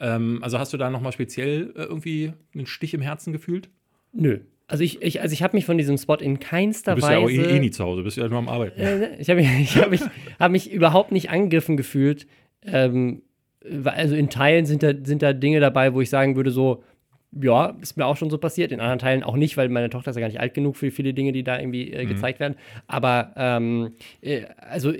Ähm, 0.02 0.40
also 0.42 0.60
hast 0.60 0.74
du 0.74 0.78
da 0.78 0.90
nochmal 0.90 1.12
speziell 1.12 1.72
äh, 1.76 1.84
irgendwie 1.84 2.34
einen 2.54 2.66
Stich 2.66 2.94
im 2.94 3.02
Herzen 3.02 3.32
gefühlt? 3.32 3.70
Nö. 4.12 4.40
Also 4.68 4.84
ich, 4.84 5.02
ich, 5.02 5.22
also 5.22 5.34
ich 5.34 5.44
habe 5.44 5.56
mich 5.56 5.66
von 5.66 5.78
diesem 5.78 5.98
Spot 5.98 6.16
in 6.16 6.40
keinster 6.40 6.94
Du 6.94 7.02
bist 7.02 7.10
ja 7.10 7.18
auch 7.18 7.26
Weise. 7.26 7.42
eh, 7.42 7.58
eh 7.58 7.60
nie 7.60 7.72
zu 7.72 7.84
Hause, 7.84 8.04
bist 8.04 8.18
ja 8.18 8.28
nur 8.28 8.40
am 8.40 8.50
Arbeiten. 8.50 8.80
Äh, 8.80 9.18
ich 9.18 9.30
habe 9.30 9.42
mich, 9.42 9.50
ich 9.62 9.78
hab 9.78 9.92
mich, 9.92 10.02
hab 10.40 10.52
mich 10.52 10.72
überhaupt 10.72 11.12
nicht 11.12 11.30
angegriffen 11.30 11.78
gefühlt. 11.78 12.26
Ähm, 12.66 13.22
also 13.84 14.16
in 14.16 14.30
Teilen 14.30 14.66
sind 14.66 14.82
da, 14.82 14.94
sind 15.04 15.22
da 15.22 15.34
Dinge 15.34 15.60
dabei, 15.60 15.94
wo 15.94 16.02
ich 16.02 16.10
sagen 16.10 16.36
würde, 16.36 16.52
so, 16.52 16.84
ja, 17.34 17.78
ist 17.82 17.96
mir 17.96 18.06
auch 18.06 18.18
schon 18.18 18.30
so 18.30 18.38
passiert. 18.38 18.72
In 18.72 18.80
anderen 18.80 19.00
Teilen 19.00 19.24
auch 19.24 19.36
nicht, 19.36 19.56
weil 19.56 19.70
meine 19.70 19.90
Tochter 19.90 20.12
ist 20.12 20.18
ja 20.18 20.22
gar 20.22 20.28
nicht 20.28 20.40
alt 20.40 20.54
genug 20.54 20.78
für 20.78 20.90
viele 20.90 21.14
Dinge, 21.14 21.32
die 21.32 21.44
da 21.44 21.60
irgendwie 21.60 21.92
äh, 21.94 22.06
gezeigt 22.06 22.40
werden. 22.40 22.56
Aber 22.88 23.34
ähm, 23.36 23.94
äh, 24.22 24.46
also 24.58 24.94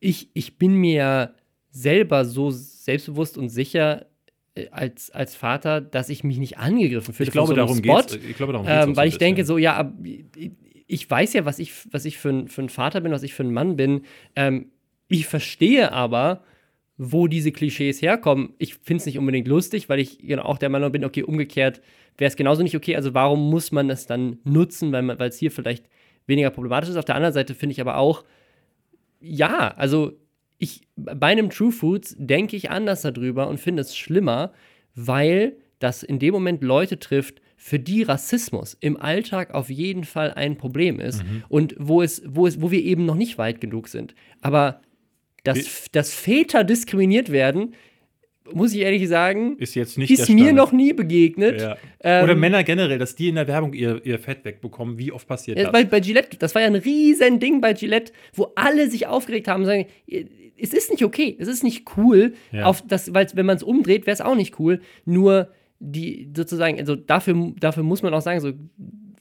ich, 0.00 0.28
ich 0.34 0.58
bin 0.58 0.74
mir 0.74 1.34
selber 1.70 2.24
so 2.24 2.50
selbstbewusst 2.50 3.36
und 3.38 3.48
sicher 3.48 4.06
als, 4.70 5.10
als 5.10 5.34
Vater, 5.36 5.80
dass 5.80 6.08
ich 6.08 6.24
mich 6.24 6.38
nicht 6.38 6.58
angegriffen 6.58 7.14
fühle 7.14 7.26
Ich 7.28 7.32
glaube, 7.32 7.48
so 7.48 7.54
darum 7.54 7.76
Spot. 7.78 7.96
geht's. 7.96 8.14
Ich 8.14 8.36
glaube, 8.36 8.52
darum 8.52 8.66
geht's 8.66 8.84
Ähm, 8.84 8.90
so 8.94 8.96
weil 8.96 9.04
ein 9.06 9.08
ich 9.08 9.18
denke 9.18 9.44
so, 9.44 9.58
ja, 9.58 9.76
ab- 9.76 9.94
ich- 10.86 11.10
weiß 11.10 11.34
ja, 11.34 11.44
was 11.44 11.58
ich, 11.58 11.72
was 11.92 12.04
ich 12.04 12.18
für, 12.18 12.30
ein, 12.30 12.48
für 12.48 12.62
ein 12.62 12.68
Vater 12.70 13.00
bin, 13.00 13.12
was 13.12 13.22
ich 13.22 13.34
für 13.34 13.44
ein 13.44 13.52
Mann 13.52 13.76
bin. 13.76 14.02
Ähm, 14.36 14.70
ich 15.08 15.26
verstehe 15.26 15.92
aber, 15.92 16.42
wo 16.96 17.26
diese 17.28 17.52
Klischees 17.52 18.02
herkommen. 18.02 18.54
Ich 18.58 18.74
finde 18.76 19.00
es 19.02 19.06
nicht 19.06 19.18
unbedingt 19.18 19.46
lustig, 19.48 19.88
weil 19.88 20.00
ich 20.00 20.18
genau 20.18 20.42
auch 20.44 20.58
der 20.58 20.68
Meinung 20.68 20.90
bin, 20.92 21.04
okay, 21.04 21.22
umgekehrt 21.22 21.80
wäre 22.16 22.28
es 22.28 22.36
genauso 22.36 22.62
nicht 22.62 22.74
okay. 22.76 22.96
Also 22.96 23.14
warum 23.14 23.48
muss 23.50 23.70
man 23.70 23.86
das 23.88 24.06
dann 24.06 24.38
nutzen, 24.44 24.90
weil 24.92 25.28
es 25.28 25.38
hier 25.38 25.50
vielleicht 25.52 25.84
weniger 26.26 26.50
problematisch 26.50 26.90
ist. 26.90 26.96
Auf 26.96 27.04
der 27.04 27.14
anderen 27.14 27.34
Seite 27.34 27.54
finde 27.54 27.72
ich 27.74 27.80
aber 27.80 27.96
auch, 27.98 28.24
ja, 29.20 29.68
also 29.76 30.12
ich 30.58 30.82
bei 30.96 31.28
einem 31.28 31.50
True 31.50 31.72
Foods 31.72 32.16
denke 32.18 32.56
ich 32.56 32.70
anders 32.70 33.02
darüber 33.02 33.48
und 33.48 33.58
finde 33.60 33.82
es 33.82 33.96
schlimmer, 33.96 34.52
weil 34.94 35.56
das 35.78 36.02
in 36.02 36.18
dem 36.18 36.32
Moment 36.34 36.62
Leute 36.62 36.98
trifft, 36.98 37.40
für 37.56 37.78
die 37.78 38.02
Rassismus 38.02 38.76
im 38.80 38.96
Alltag 39.00 39.52
auf 39.52 39.68
jeden 39.68 40.04
Fall 40.04 40.32
ein 40.34 40.56
Problem 40.56 41.00
ist 41.00 41.22
Mhm. 41.24 41.42
und 41.48 41.74
wo 41.78 42.02
es, 42.02 42.22
wo 42.26 42.46
es, 42.46 42.60
wo 42.60 42.70
wir 42.70 42.82
eben 42.82 43.04
noch 43.04 43.16
nicht 43.16 43.36
weit 43.38 43.60
genug 43.60 43.88
sind. 43.88 44.14
Aber 44.40 44.80
dass, 45.44 45.86
dass 45.92 46.12
Väter 46.14 46.62
diskriminiert 46.64 47.30
werden, 47.32 47.74
muss 48.52 48.72
ich 48.74 48.80
ehrlich 48.80 49.06
sagen, 49.08 49.56
Ist 49.58 49.74
jetzt 49.74 49.98
nicht 49.98 50.10
ist 50.10 50.28
mir 50.30 50.52
noch 50.52 50.72
nie 50.72 50.92
begegnet. 50.92 51.60
Ja. 51.60 51.76
Ähm, 52.00 52.24
Oder 52.24 52.34
Männer 52.34 52.64
generell, 52.64 52.98
dass 52.98 53.14
die 53.14 53.28
in 53.28 53.34
der 53.34 53.46
Werbung 53.46 53.72
ihr, 53.74 54.00
ihr 54.06 54.18
Fett 54.18 54.44
wegbekommen. 54.44 54.96
Wie 54.98 55.12
oft 55.12 55.26
passiert 55.28 55.58
Ja, 55.58 55.64
das? 55.64 55.72
bei, 55.72 55.84
bei 55.84 56.00
Gillette, 56.00 56.36
das 56.38 56.54
war 56.54 56.62
ja 56.62 56.68
ein 56.68 56.74
riesen 56.76 57.40
Ding 57.40 57.60
bei 57.60 57.74
Gillette, 57.74 58.12
wo 58.34 58.52
alle 58.56 58.88
sich 58.88 59.06
aufgeregt 59.06 59.48
haben 59.48 59.62
und 59.62 59.66
sagen, 59.66 59.86
es 60.60 60.72
ist 60.72 60.90
nicht 60.90 61.04
okay, 61.04 61.36
es 61.38 61.48
ist 61.48 61.62
nicht 61.64 61.84
cool, 61.96 62.34
Ja. 62.52 62.64
auf 62.64 62.82
das, 62.86 63.14
weil 63.14 63.26
wenn 63.34 63.46
man 63.46 63.56
es 63.56 63.62
umdreht, 63.62 64.06
wäre 64.06 64.14
es 64.14 64.20
auch 64.20 64.34
nicht 64.34 64.58
cool. 64.58 64.80
Nur 65.04 65.48
die 65.80 66.30
sozusagen, 66.36 66.78
also 66.78 66.96
dafür, 66.96 67.52
dafür 67.60 67.82
muss 67.84 68.02
man 68.02 68.12
auch 68.14 68.20
sagen, 68.20 68.40
so, 68.40 68.52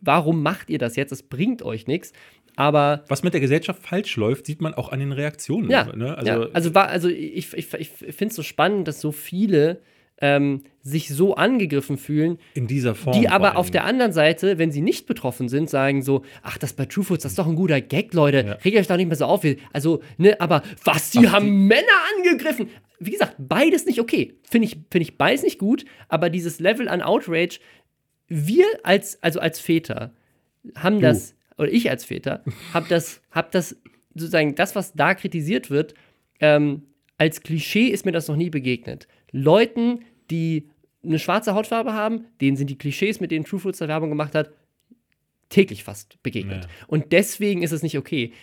warum 0.01 0.41
macht 0.41 0.69
ihr 0.69 0.79
das 0.79 0.95
jetzt? 0.95 1.11
Es 1.11 1.23
bringt 1.23 1.61
euch 1.61 1.87
nichts. 1.87 2.13
Aber 2.55 3.03
Was 3.07 3.21
mit 3.21 3.33
der 3.33 3.41
Gesellschaft 3.41 3.83
falsch 3.83 4.15
läuft, 4.17 4.47
sieht 4.47 4.61
man 4.61 4.73
auch 4.73 4.89
an 4.91 4.99
den 4.99 5.11
Reaktionen. 5.11 5.69
ja, 5.69 5.85
Ne? 5.95 6.17
also, 6.17 6.27
ja, 6.31 6.47
also, 6.53 6.73
war, 6.73 6.87
also 6.87 7.07
ich, 7.07 7.53
ich, 7.53 7.71
ich 7.75 7.89
finde 7.89 8.25
es 8.31 8.35
so 8.35 8.41
spannend, 8.41 8.87
dass 8.87 8.99
so 8.99 9.11
viele 9.11 9.81
ähm, 10.19 10.63
sich 10.81 11.09
so 11.09 11.35
angegriffen 11.35 11.97
fühlen, 11.97 12.37
In 12.53 12.67
dieser 12.67 12.95
Form. 12.95 13.19
die 13.19 13.29
aber 13.29 13.57
auf 13.57 13.69
der 13.69 13.83
anderen 13.83 14.13
Seite, 14.13 14.57
wenn 14.57 14.71
sie 14.71 14.81
nicht 14.81 15.05
betroffen 15.05 15.49
sind, 15.49 15.69
sagen 15.69 16.01
so, 16.01 16.23
ach, 16.43 16.57
das 16.57 16.73
bei 16.73 16.85
True 16.85 17.03
Foods, 17.03 17.23
das 17.23 17.33
ist 17.33 17.39
doch 17.39 17.47
ein 17.47 17.55
guter 17.55 17.81
Gag, 17.81 18.13
Leute. 18.13 18.45
Ja. 18.45 18.53
Regt 18.53 18.77
euch 18.77 18.87
doch 18.87 18.97
nicht 18.97 19.07
mehr 19.07 19.17
so 19.17 19.25
auf. 19.25 19.45
Also, 19.73 20.01
ne, 20.17 20.39
aber 20.39 20.63
was, 20.83 21.11
die 21.11 21.29
haben 21.29 21.67
Männer 21.67 21.85
angegriffen. 22.15 22.69
Wie 22.99 23.11
gesagt, 23.11 23.35
beides 23.37 23.85
nicht 23.85 23.99
okay. 23.99 24.35
Finde 24.49 24.67
ich, 24.67 24.77
finde 24.89 25.03
ich 25.03 25.17
beides 25.17 25.43
nicht 25.43 25.59
gut, 25.59 25.85
aber 26.07 26.29
dieses 26.29 26.59
Level 26.59 26.87
an 26.87 27.01
Outrage, 27.01 27.59
wir 28.27 28.65
als, 28.83 29.21
also 29.21 29.39
als 29.39 29.59
Väter, 29.59 30.13
haben 30.75 30.99
das, 30.99 31.35
oder 31.57 31.71
ich 31.71 31.89
als 31.89 32.05
Väter, 32.05 32.43
habe 32.73 32.87
das, 32.89 33.21
hab 33.31 33.51
das 33.51 33.77
sozusagen, 34.15 34.55
das, 34.55 34.75
was 34.75 34.93
da 34.93 35.13
kritisiert 35.13 35.69
wird, 35.69 35.93
ähm, 36.39 36.83
als 37.17 37.41
Klischee 37.41 37.87
ist 37.87 38.05
mir 38.05 38.11
das 38.11 38.27
noch 38.27 38.35
nie 38.35 38.49
begegnet. 38.49 39.07
Leuten, 39.31 40.01
die 40.29 40.69
eine 41.03 41.19
schwarze 41.19 41.53
Hautfarbe 41.53 41.93
haben, 41.93 42.25
denen 42.41 42.57
sind 42.57 42.69
die 42.69 42.77
Klischees, 42.77 43.19
mit 43.19 43.31
denen 43.31 43.45
True 43.45 43.59
Foods 43.59 43.79
da 43.79 43.87
Werbung 43.87 44.09
gemacht 44.09 44.35
hat, 44.35 44.51
täglich 45.49 45.83
fast 45.83 46.21
begegnet. 46.23 46.65
Ja. 46.65 46.69
Und 46.87 47.11
deswegen 47.11 47.63
ist 47.63 47.71
es 47.71 47.83
nicht 47.83 47.97
okay. 47.97 48.33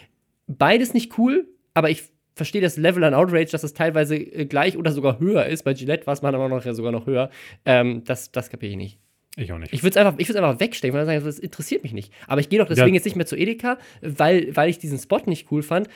Beides 0.46 0.94
nicht 0.94 1.18
cool, 1.18 1.46
aber 1.74 1.90
ich 1.90 2.04
verstehe 2.34 2.62
das 2.62 2.76
Level 2.76 3.04
an 3.04 3.14
Outrage, 3.14 3.50
dass 3.50 3.62
es 3.62 3.74
teilweise 3.74 4.16
äh, 4.16 4.46
gleich 4.46 4.76
oder 4.76 4.92
sogar 4.92 5.20
höher 5.20 5.46
ist. 5.46 5.62
Bei 5.64 5.74
Gillette 5.74 6.06
war 6.06 6.14
es 6.14 6.22
manchmal 6.22 6.48
noch, 6.48 6.62
sogar 6.74 6.92
noch 6.92 7.06
höher. 7.06 7.30
Ähm, 7.64 8.02
das 8.04 8.32
das 8.32 8.50
kapiere 8.50 8.72
ich 8.72 8.76
nicht. 8.78 8.98
Ich 9.36 9.52
auch 9.52 9.58
nicht. 9.58 9.72
Ich 9.72 9.82
würde 9.82 9.90
es 9.90 9.96
einfach, 9.96 10.18
ich 10.18 10.28
einfach 10.36 10.60
wegstecken, 10.60 10.94
weil 10.94 11.02
ich 11.04 11.06
sagen, 11.06 11.24
das 11.24 11.38
interessiert 11.38 11.82
mich 11.82 11.92
nicht. 11.92 12.12
Aber 12.28 12.40
ich 12.40 12.48
gehe 12.48 12.58
doch 12.60 12.68
deswegen 12.68 12.88
Ja. 12.88 12.94
jetzt 12.94 13.04
nicht 13.04 13.16
mehr 13.16 13.26
zu 13.26 13.36
Edeka, 13.36 13.78
weil, 14.00 14.54
weil 14.56 14.70
ich 14.70 14.78
diesen 14.78 14.98
Spot 14.98 15.20
nicht 15.26 15.50
cool 15.50 15.62
fand. 15.62 15.88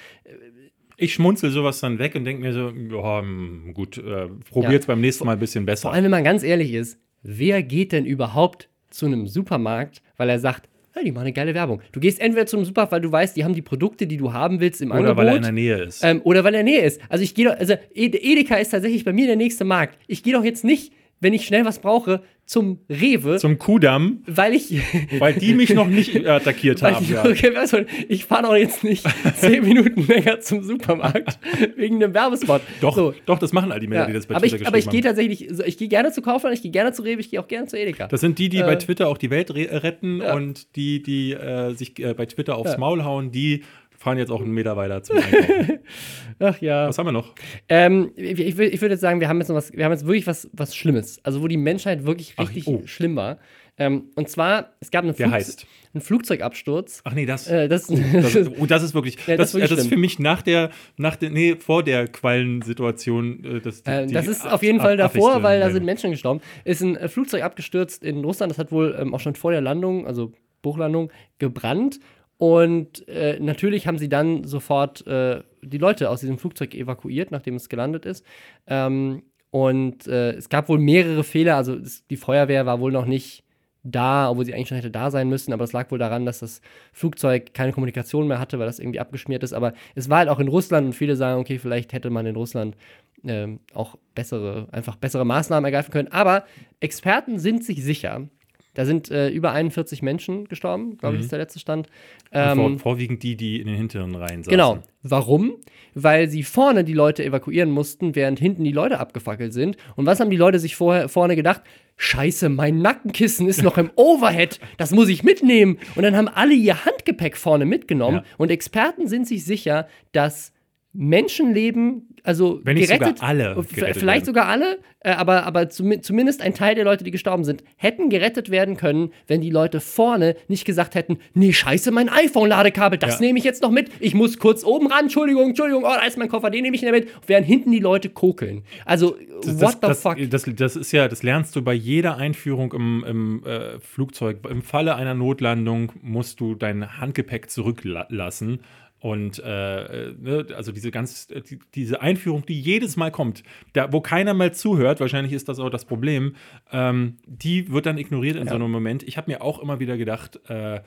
Ich 1.00 1.14
schmunzel 1.14 1.50
sowas 1.50 1.78
dann 1.80 1.98
weg 1.98 2.14
und 2.16 2.24
denke 2.24 2.42
mir 2.42 2.52
so, 2.52 2.68
ja, 2.70 3.20
hm, 3.20 3.72
gut, 3.72 3.98
äh, 3.98 4.26
probiert's 4.50 4.86
beim 4.86 5.00
nächsten 5.00 5.24
Mal 5.24 5.32
ein 5.32 5.38
bisschen 5.38 5.64
besser. 5.64 5.82
Vor 5.82 5.92
allem, 5.92 6.04
wenn 6.04 6.10
man 6.10 6.24
ganz 6.24 6.42
ehrlich 6.42 6.74
ist, 6.74 6.98
wer 7.22 7.62
geht 7.62 7.92
denn 7.92 8.04
überhaupt 8.04 8.68
zu 8.90 9.06
einem 9.06 9.26
Supermarkt, 9.28 10.02
weil 10.16 10.28
er 10.28 10.40
sagt, 10.40 10.68
hey, 10.94 11.04
die 11.04 11.12
machen 11.12 11.26
eine 11.26 11.32
geile 11.32 11.54
Werbung. 11.54 11.80
Du 11.92 12.00
gehst 12.00 12.20
entweder 12.20 12.46
zu 12.46 12.56
einem 12.56 12.64
Supermarkt, 12.66 12.90
weil 12.92 13.00
du 13.00 13.12
weißt, 13.12 13.36
die 13.36 13.44
haben 13.44 13.54
die 13.54 13.62
Produkte, 13.62 14.08
die 14.08 14.16
du 14.16 14.32
haben 14.32 14.58
willst 14.58 14.80
im 14.80 14.90
Oder 14.90 14.98
Angebot. 15.00 15.16
weil 15.18 15.28
er 15.28 15.36
in 15.36 15.42
der 15.42 15.52
Nähe 15.52 15.76
ist. 15.84 16.02
Ähm, 16.04 16.20
oder 16.24 16.42
weil 16.42 16.54
er 16.54 16.60
in 16.60 16.66
der 16.66 16.74
Nähe 16.74 16.84
ist. 16.84 17.00
Also 17.08 17.22
ich 17.22 17.34
gehe 17.36 17.44
doch, 17.46 17.56
also 17.56 17.74
Ed- 17.94 18.16
Edeka 18.20 18.56
ist 18.56 18.70
tatsächlich 18.70 19.04
bei 19.04 19.12
mir 19.12 19.26
der 19.28 19.36
nächste 19.36 19.64
Markt. 19.64 19.96
Ich 20.08 20.24
gehe 20.24 20.32
doch 20.32 20.42
jetzt 20.42 20.64
nicht, 20.64 20.92
wenn 21.20 21.32
ich 21.32 21.46
schnell 21.46 21.64
was 21.64 21.78
brauche, 21.80 22.22
zum 22.48 22.80
Rewe, 22.88 23.36
Zum 23.36 23.58
Kudamm, 23.58 24.22
weil 24.26 24.54
ich, 24.54 24.80
weil 25.18 25.34
die 25.34 25.52
mich 25.52 25.74
noch 25.74 25.86
nicht 25.86 26.16
attackiert 26.26 26.80
haben. 26.82 27.04
ich, 27.04 27.10
Ja. 27.10 27.22
okay, 27.26 27.52
du, 27.52 27.86
ich 28.08 28.24
fahre 28.24 28.44
doch 28.44 28.56
jetzt 28.56 28.82
nicht 28.82 29.04
zehn 29.36 29.62
Minuten 29.62 30.06
länger 30.06 30.40
zum 30.40 30.62
Supermarkt 30.62 31.38
wegen 31.76 31.96
einem 32.02 32.14
Werbespot. 32.14 32.62
Doch, 32.80 32.96
So. 32.96 33.12
doch, 33.26 33.38
das 33.38 33.52
machen 33.52 33.70
all 33.70 33.80
die 33.80 33.86
Männer, 33.86 34.00
Ja. 34.02 34.06
die 34.06 34.12
das 34.14 34.26
bei 34.26 34.34
aber 34.34 34.46
Twitter 34.46 34.62
ich, 34.62 34.66
aber 34.66 34.78
ich 34.78 34.88
gehe 34.88 35.02
tatsächlich, 35.02 35.46
ich 35.66 35.76
gehe 35.76 35.88
gerne 35.88 36.10
zu 36.10 36.22
Kaufland, 36.22 36.56
ich 36.56 36.62
gehe 36.62 36.70
gerne 36.70 36.92
zu 36.92 37.02
Rewe, 37.02 37.20
ich 37.20 37.30
gehe 37.30 37.38
auch 37.38 37.48
gerne 37.48 37.66
zu 37.66 37.76
Edeka. 37.78 38.06
Das 38.08 38.22
sind 38.22 38.38
die, 38.38 38.48
die 38.48 38.60
bei 38.62 38.72
Äh, 38.72 38.78
Twitter 38.78 39.08
auch 39.08 39.18
die 39.18 39.28
Welt 39.28 39.54
re 39.54 39.68
retten 39.82 40.22
Ja. 40.22 40.34
und 40.34 40.74
die, 40.74 41.02
die 41.02 41.32
äh, 41.34 41.74
sich 41.74 41.98
äh, 41.98 42.14
bei 42.14 42.24
Twitter 42.24 42.56
aufs. 42.56 42.78
Maul 42.78 43.04
hauen, 43.04 43.30
die 43.30 43.62
fahren 44.08 44.18
jetzt 44.18 44.30
auch 44.30 44.40
einen 44.40 44.52
Meter 44.52 44.76
weiter 44.76 45.02
zum 45.02 45.18
Einkaufen. 45.18 45.78
Ach 46.38 46.60
ja. 46.60 46.88
Was 46.88 46.96
haben 46.96 47.06
wir 47.06 47.12
noch? 47.12 47.34
Ähm, 47.68 48.10
ich, 48.16 48.38
ich, 48.38 48.56
würde 48.56 48.94
jetzt 48.94 49.00
sagen, 49.00 49.20
wir 49.20 49.28
haben 49.28 49.38
jetzt 49.38 49.48
noch 49.48 49.56
was, 49.56 49.72
wir 49.72 49.84
haben 49.84 49.92
jetzt 49.92 50.06
wirklich 50.06 50.26
was, 50.26 50.48
was 50.52 50.74
Schlimmes. 50.74 51.22
Also 51.24 51.42
wo 51.42 51.48
die 51.48 51.56
Menschheit 51.56 52.06
wirklich 52.06 52.34
Ach, 52.36 52.48
richtig 52.48 52.66
oh. 52.68 52.82
schlimm 52.86 53.16
war. 53.16 53.38
Ähm, 53.76 54.10
und 54.16 54.28
zwar, 54.28 54.72
es 54.80 54.90
gab 54.90 55.04
einen, 55.04 55.14
heißt? 55.30 55.66
einen 55.92 56.00
Flugzeugabsturz. 56.00 57.02
Ach 57.04 57.12
nee, 57.12 57.26
das. 57.26 57.46
Äh, 57.48 57.68
das, 57.68 57.86
Das, 57.86 58.48
oh, 58.58 58.66
das 58.66 58.82
ist 58.82 58.94
wirklich, 58.94 59.16
Ja, 59.26 59.36
das 59.36 59.36
das, 59.36 59.48
ist 59.50 59.54
wirklich 59.54 59.70
das 59.70 59.78
ist 59.80 59.88
für 59.88 59.96
mich 59.98 60.18
nach 60.18 60.42
der, 60.42 60.70
nach 60.96 61.16
der, 61.16 61.30
nee, 61.30 61.54
vor 61.56 61.82
der 61.82 62.08
Quallensituation. 62.08 63.44
Äh, 63.44 63.60
das, 63.60 63.82
die- 63.82 63.90
Äh, 63.90 64.06
das 64.06 64.26
ist 64.26 64.50
auf 64.50 64.62
jeden 64.62 64.80
Fall 64.80 64.96
davor, 64.96 65.42
weil 65.42 65.60
da 65.60 65.70
sind 65.70 65.84
Menschen 65.84 66.10
gestorben. 66.10 66.40
Ist 66.64 66.80
ein 66.80 66.96
äh, 66.96 67.08
Flugzeug 67.08 67.42
abgestürzt 67.42 68.02
in 68.04 68.24
Russland. 68.24 68.50
Das 68.50 68.58
hat 68.58 68.72
wohl 68.72 68.96
ähm, 68.98 69.14
auch 69.14 69.20
schon 69.20 69.34
vor 69.34 69.52
der 69.52 69.60
Landung, 69.60 70.06
also 70.06 70.32
Bruchlandung, 70.62 71.12
gebrannt. 71.38 72.00
Und 72.38 73.06
äh, 73.08 73.38
natürlich 73.40 73.86
haben 73.86 73.98
sie 73.98 74.08
dann 74.08 74.44
sofort 74.44 75.06
äh, 75.06 75.42
die 75.62 75.78
Leute 75.78 76.08
aus 76.08 76.20
diesem 76.20 76.38
Flugzeug 76.38 76.74
evakuiert, 76.74 77.32
nachdem 77.32 77.56
es 77.56 77.68
gelandet 77.68 78.06
ist. 78.06 78.24
Ähm, 78.68 79.24
und 79.50 80.06
äh, 80.06 80.32
es 80.32 80.48
gab 80.48 80.68
wohl 80.68 80.78
mehrere 80.78 81.24
Fehler. 81.24 81.56
Also 81.56 81.74
es, 81.74 82.06
die 82.06 82.16
Feuerwehr 82.16 82.64
war 82.64 82.80
wohl 82.80 82.92
noch 82.92 83.06
nicht 83.06 83.42
da, 83.82 84.30
obwohl 84.30 84.44
sie 84.44 84.54
eigentlich 84.54 84.68
schon 84.68 84.76
hätte 84.76 84.90
da 84.90 85.10
sein 85.10 85.28
müssen. 85.28 85.52
Aber 85.52 85.64
das 85.64 85.72
lag 85.72 85.90
wohl 85.90 85.98
daran, 85.98 86.26
dass 86.26 86.38
das 86.40 86.60
Flugzeug 86.92 87.54
keine 87.54 87.72
Kommunikation 87.72 88.28
mehr 88.28 88.38
hatte, 88.38 88.58
weil 88.58 88.66
das 88.66 88.78
irgendwie 88.78 89.00
abgeschmiert 89.00 89.42
ist. 89.42 89.52
Aber 89.52 89.72
es 89.96 90.08
war 90.08 90.18
halt 90.18 90.28
auch 90.28 90.38
in 90.38 90.48
Russland 90.48 90.86
und 90.86 90.92
viele 90.92 91.16
sagen, 91.16 91.40
okay, 91.40 91.58
vielleicht 91.58 91.92
hätte 91.92 92.10
man 92.10 92.26
in 92.26 92.36
Russland 92.36 92.76
ähm, 93.24 93.60
auch 93.74 93.96
bessere, 94.14 94.68
einfach 94.70 94.96
bessere 94.96 95.24
Maßnahmen 95.24 95.64
ergreifen 95.64 95.90
können. 95.90 96.08
Aber 96.12 96.44
Experten 96.80 97.38
sind 97.38 97.64
sich 97.64 97.82
sicher. 97.82 98.28
Da 98.74 98.84
sind 98.84 99.10
äh, 99.10 99.28
über 99.30 99.52
41 99.52 100.02
Menschen 100.02 100.44
gestorben, 100.46 100.98
glaube 100.98 101.16
ich, 101.16 101.20
Mhm. 101.20 101.24
ist 101.24 101.32
der 101.32 101.38
letzte 101.40 101.58
Stand. 101.58 101.88
Und 101.88 101.92
Ähm, 102.32 102.56
vor, 102.56 102.78
vorwiegend 102.78 103.22
die, 103.22 103.36
die 103.36 103.60
in 103.60 103.66
den 103.66 103.76
hinteren 103.76 104.14
Reihen 104.14 104.42
saßen. 104.44 104.50
Genau. 104.50 104.78
Warum? 105.02 105.56
Weil 105.94 106.28
sie 106.28 106.42
vorne 106.42 106.84
die 106.84 106.92
Leute 106.92 107.24
evakuieren 107.24 107.70
mussten, 107.70 108.14
während 108.14 108.38
hinten 108.38 108.62
die 108.64 108.72
Leute 108.72 109.00
abgefackelt 109.00 109.52
sind. 109.52 109.76
Und 109.96 110.06
was 110.06 110.20
haben 110.20 110.30
die 110.30 110.36
Leute 110.36 110.58
sich 110.60 110.76
vorher, 110.76 111.08
vorne 111.08 111.34
gedacht? 111.34 111.62
Scheiße, 111.96 112.48
mein 112.48 112.78
Nackenkissen 112.80 113.48
ist 113.48 113.62
noch 113.62 113.78
im 113.78 113.90
Overhead. 113.96 114.60
Das 114.76 114.92
muss 114.92 115.08
ich 115.08 115.24
mitnehmen. 115.24 115.78
Und 115.96 116.02
dann 116.04 116.16
haben 116.16 116.28
alle 116.28 116.54
ihr 116.54 116.84
Handgepäck 116.84 117.36
vorne 117.36 117.64
mitgenommen. 117.64 118.18
Ja. 118.18 118.24
Und 118.36 118.50
Experten 118.52 119.08
sind 119.08 119.26
sich 119.26 119.44
sicher, 119.44 119.88
dass 120.12 120.52
Menschenleben, 121.00 122.08
also 122.24 122.60
Wenn 122.64 122.74
nicht 122.76 122.88
gerettet, 122.88 123.18
sogar 123.18 123.28
alle 123.28 123.54
gerettet 123.54 123.96
vielleicht 123.96 124.06
werden. 124.06 124.24
sogar 124.24 124.46
alle, 124.46 124.78
äh, 125.00 125.10
aber, 125.12 125.44
aber 125.46 125.60
zumi- 125.62 126.00
zumindest 126.02 126.42
ein 126.42 126.54
Teil 126.54 126.74
der 126.74 126.84
Leute, 126.84 127.04
die 127.04 127.10
gestorben 127.10 127.44
sind, 127.44 127.62
hätten 127.76 128.10
gerettet 128.10 128.50
werden 128.50 128.76
können, 128.76 129.12
wenn 129.26 129.40
die 129.40 129.50
Leute 129.50 129.80
vorne 129.80 130.36
nicht 130.48 130.64
gesagt 130.64 130.94
hätten, 130.94 131.18
nee, 131.34 131.52
scheiße, 131.52 131.90
mein 131.92 132.08
iPhone-Ladekabel, 132.08 132.98
das 132.98 133.14
Ja. 133.20 133.26
nehme 133.26 133.38
ich 133.38 133.44
jetzt 133.44 133.62
noch 133.62 133.70
mit. 133.70 133.90
Ich 134.00 134.14
muss 134.14 134.38
kurz 134.38 134.64
oben 134.64 134.88
ran, 134.88 135.04
Entschuldigung, 135.04 135.50
Entschuldigung, 135.50 135.84
oh, 135.84 135.94
da 135.94 136.04
ist 136.04 136.18
mein 136.18 136.28
Koffer, 136.28 136.50
den 136.50 136.62
nehme 136.62 136.76
ich 136.76 136.82
nicht 136.82 136.90
mit. 136.92 137.08
Während 137.26 137.46
hinten 137.46 137.70
die 137.70 137.78
Leute 137.80 138.08
kokeln. 138.10 138.62
Also, 138.84 139.16
Das, 139.42 139.60
what 139.60 139.76
das, 139.80 140.02
the 140.02 140.08
fuck? 140.08 140.30
Das 140.56 140.76
ist 140.76 140.92
ja, 140.92 141.08
das 141.08 141.22
lernst 141.22 141.54
du 141.56 141.62
bei 141.62 141.74
jeder 141.74 142.16
Einführung 142.16 142.72
im, 142.72 143.04
im 143.08 143.44
äh, 143.46 143.78
Flugzeug. 143.80 144.38
Im 144.50 144.62
Falle 144.62 144.96
einer 144.96 145.14
Notlandung 145.14 145.92
musst 146.02 146.40
du 146.40 146.54
dein 146.54 146.98
Handgepäck 147.00 147.48
zurücklassen. 147.50 148.60
Und 149.00 149.38
äh, 149.38 150.12
ne, 150.18 150.46
also 150.56 150.72
diese 150.72 150.90
ganz, 150.90 151.28
die, 151.28 151.58
diese 151.74 152.00
Einführung, 152.00 152.44
die 152.46 152.60
jedes 152.60 152.96
Mal 152.96 153.10
kommt, 153.10 153.44
da, 153.72 153.92
wo 153.92 154.00
keiner 154.00 154.34
mal 154.34 154.52
zuhört, 154.52 154.98
wahrscheinlich 155.00 155.32
ist 155.32 155.48
das 155.48 155.60
auch 155.60 155.70
das 155.70 155.84
Problem, 155.84 156.34
ähm, 156.72 157.16
die 157.26 157.70
wird 157.70 157.86
dann 157.86 157.98
ignoriert 157.98 158.36
in 158.36 158.48
so 158.48 158.56
einem 158.56 158.70
Moment. 158.70 159.04
Ich 159.04 159.16
habe 159.16 159.30
mir 159.30 159.42
auch 159.42 159.60
immer 159.60 159.78
wieder 159.78 159.96
gedacht, 159.96 160.40
äh, 160.48 160.80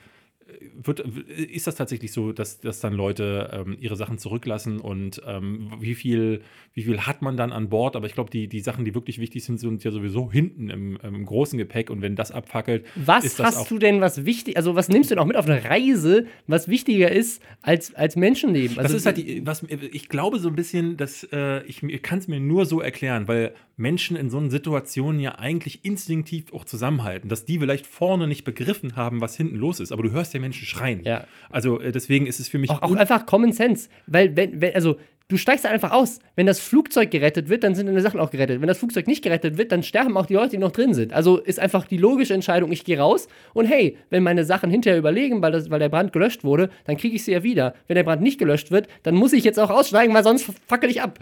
wird, 0.74 1.00
ist 1.00 1.66
das 1.66 1.76
tatsächlich 1.76 2.12
so, 2.12 2.32
dass, 2.32 2.60
dass 2.60 2.80
dann 2.80 2.94
Leute 2.94 3.50
ähm, 3.52 3.76
ihre 3.80 3.96
Sachen 3.96 4.18
zurücklassen 4.18 4.80
und 4.80 5.22
ähm, 5.26 5.70
wie, 5.80 5.94
viel, 5.94 6.42
wie 6.74 6.82
viel 6.82 7.00
hat 7.00 7.22
man 7.22 7.36
dann 7.36 7.52
an 7.52 7.68
Bord? 7.68 7.96
Aber 7.96 8.06
ich 8.06 8.14
glaube, 8.14 8.30
die, 8.30 8.48
die 8.48 8.60
Sachen, 8.60 8.84
die 8.84 8.94
wirklich 8.94 9.18
wichtig 9.18 9.44
sind, 9.44 9.58
sind 9.58 9.84
ja 9.84 9.90
sowieso 9.90 10.30
hinten 10.30 10.70
im, 10.70 10.98
im 11.02 11.26
großen 11.26 11.58
Gepäck 11.58 11.90
und 11.90 12.02
wenn 12.02 12.16
das 12.16 12.30
abfackelt, 12.30 12.84
Was 12.96 13.24
ist 13.24 13.38
das 13.38 13.56
hast 13.56 13.70
du 13.70 13.78
denn, 13.78 14.00
was 14.00 14.24
wichtig, 14.24 14.56
also 14.56 14.74
was 14.74 14.88
nimmst 14.88 15.10
du 15.10 15.14
denn 15.14 15.22
auch 15.22 15.26
mit 15.26 15.36
auf 15.36 15.46
eine 15.46 15.64
Reise, 15.64 16.26
was 16.46 16.68
wichtiger 16.68 17.10
ist 17.10 17.42
als, 17.62 17.94
als 17.94 18.16
Menschenleben? 18.16 18.76
Das 18.76 18.86
Also, 18.86 18.96
ist 18.96 19.06
halt 19.06 19.16
die, 19.18 19.46
was 19.46 19.64
ich 19.68 20.08
glaube 20.08 20.38
so 20.38 20.48
ein 20.48 20.56
bisschen, 20.56 20.96
dass 20.96 21.26
äh, 21.32 21.64
ich, 21.66 21.82
ich 21.82 22.02
kann 22.02 22.18
es 22.18 22.28
mir 22.28 22.40
nur 22.40 22.66
so 22.66 22.80
erklären, 22.80 23.28
weil 23.28 23.54
Menschen 23.76 24.16
in 24.16 24.30
so 24.30 24.38
einer 24.38 24.50
Situation 24.50 25.18
ja 25.18 25.38
eigentlich 25.38 25.84
instinktiv 25.84 26.52
auch 26.52 26.64
zusammenhalten, 26.64 27.28
dass 27.28 27.44
die 27.44 27.58
vielleicht 27.58 27.86
vorne 27.86 28.26
nicht 28.26 28.44
begriffen 28.44 28.96
haben, 28.96 29.20
was 29.20 29.36
hinten 29.36 29.56
los 29.56 29.80
ist, 29.80 29.92
aber 29.92 30.02
du 30.02 30.10
hörst 30.10 30.34
ja 30.34 30.40
Menschen 30.42 30.66
schreien. 30.66 31.02
Ja. 31.04 31.24
Also 31.50 31.80
äh, 31.80 31.92
deswegen 31.92 32.26
ist 32.26 32.40
es 32.40 32.48
für 32.48 32.58
mich 32.58 32.70
auch, 32.70 32.82
auch 32.82 32.94
einfach 32.94 33.24
Common 33.24 33.52
Sense. 33.52 33.88
Weil, 34.06 34.36
wenn, 34.36 34.60
wenn, 34.60 34.74
also, 34.74 34.98
du 35.32 35.38
steigst 35.38 35.64
einfach 35.66 35.92
aus. 35.92 36.18
Wenn 36.36 36.46
das 36.46 36.60
Flugzeug 36.60 37.10
gerettet 37.10 37.48
wird, 37.48 37.64
dann 37.64 37.74
sind 37.74 37.86
deine 37.86 38.00
Sachen 38.02 38.20
auch 38.20 38.30
gerettet. 38.30 38.60
Wenn 38.60 38.68
das 38.68 38.78
Flugzeug 38.78 39.06
nicht 39.06 39.22
gerettet 39.24 39.56
wird, 39.56 39.72
dann 39.72 39.82
sterben 39.82 40.16
auch 40.16 40.26
die 40.26 40.34
Leute, 40.34 40.50
die 40.50 40.58
noch 40.58 40.72
drin 40.72 40.92
sind. 40.94 41.12
Also 41.12 41.38
ist 41.38 41.58
einfach 41.58 41.86
die 41.86 41.96
logische 41.96 42.34
Entscheidung, 42.34 42.70
ich 42.70 42.84
gehe 42.84 42.98
raus 42.98 43.28
und 43.54 43.66
hey, 43.66 43.96
wenn 44.10 44.22
meine 44.22 44.44
Sachen 44.44 44.70
hinterher 44.70 44.98
überlegen, 44.98 45.40
weil, 45.40 45.52
das, 45.52 45.70
weil 45.70 45.78
der 45.78 45.88
Brand 45.88 46.12
gelöscht 46.12 46.44
wurde, 46.44 46.68
dann 46.84 46.96
kriege 46.98 47.16
ich 47.16 47.24
sie 47.24 47.32
ja 47.32 47.42
wieder. 47.42 47.74
Wenn 47.88 47.94
der 47.96 48.02
Brand 48.04 48.20
nicht 48.22 48.38
gelöscht 48.38 48.70
wird, 48.70 48.88
dann 49.02 49.14
muss 49.14 49.32
ich 49.32 49.42
jetzt 49.44 49.58
auch 49.58 49.70
aussteigen, 49.70 50.12
weil 50.14 50.22
sonst 50.24 50.50
fackel 50.66 50.90
ich 50.90 51.00
ab. 51.00 51.18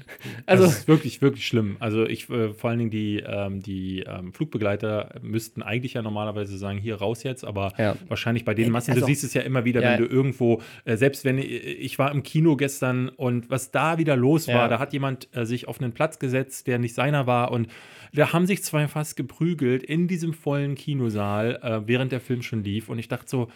Also, 0.47 0.65
das 0.65 0.79
ist 0.79 0.89
wirklich, 0.89 1.23
wirklich 1.23 1.47
schlimm. 1.47 1.77
Also 1.79 2.05
ich, 2.07 2.29
äh, 2.29 2.53
vor 2.53 2.71
allen 2.71 2.81
Dingen 2.81 2.91
die, 2.91 3.23
ähm, 3.25 3.61
die 3.63 4.01
ähm, 4.09 4.33
Flugbegleiter 4.33 5.15
müssten 5.23 5.63
eigentlich 5.63 5.95
ja 5.95 6.03
normalerweise 6.03 6.59
sagen, 6.59 6.79
hier 6.79 6.97
raus 6.97 7.23
jetzt, 7.23 7.45
aber 7.45 7.73
Ja. 7.79 7.95
wahrscheinlich 8.09 8.45
bei 8.45 8.55
den 8.55 8.73
Massen, 8.73 8.91
also- 8.91 9.01
du 9.03 9.07
siehst 9.07 9.23
es 9.25 9.35
ja 9.35 9.43
immer 9.43 9.65
wieder, 9.65 9.81
Ja. 9.83 9.93
wenn 9.93 9.99
du 10.05 10.07
irgendwo, 10.07 10.61
äh, 10.85 10.97
selbst 10.97 11.25
wenn 11.25 11.39
ich, 11.39 11.51
ich 11.51 11.99
war 11.99 12.11
im 12.13 12.23
Kino 12.23 12.57
gestern 12.57 13.09
und 13.11 13.51
was 13.51 13.71
da 13.71 13.99
wieder 14.01 14.17
los 14.17 14.49
war, 14.49 14.55
Ja. 14.55 14.69
da 14.69 14.79
hat 14.81 14.93
jemand 14.93 15.29
äh, 15.37 15.47
sich 15.47 15.69
auf 15.69 15.81
einen 15.81 15.93
Platz 15.93 16.19
gesetzt, 16.19 16.67
der 16.67 16.79
nicht 16.81 16.95
seiner 16.95 17.27
war 17.29 17.53
und 17.53 17.69
da 18.13 18.33
haben 18.33 18.47
sich 18.47 18.65
zwei 18.65 18.89
fast 18.89 19.17
geprügelt 19.17 19.85
in 19.85 20.09
diesem 20.09 20.33
vollen 20.35 20.75
Kinosaal, 20.75 21.61
äh, 21.63 21.87
während 21.87 22.11
der 22.11 22.21
Film 22.21 22.43
schon 22.43 22.65
lief 22.65 22.89
und 22.89 22.99
ich 22.99 23.07
dachte 23.07 23.29
so, 23.29 23.49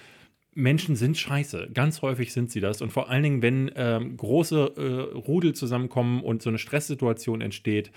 Menschen 0.57 0.95
sind 0.95 1.17
scheiße. 1.19 1.71
Ganz 1.75 2.01
häufig 2.01 2.33
sind 2.33 2.49
sie 2.53 2.61
das. 2.61 2.81
Und 2.81 2.93
vor 2.93 3.11
allen 3.11 3.25
Dingen, 3.25 3.43
wenn 3.43 3.73
ähm, 3.75 4.17
große 4.17 4.75
äh, 4.77 5.17
Rudel 5.17 5.53
zusammenkommen 5.53 6.23
und 6.23 6.43
so 6.43 6.49
eine 6.49 6.59
Stresssituation 6.59 7.41
entsteht, 7.41 7.91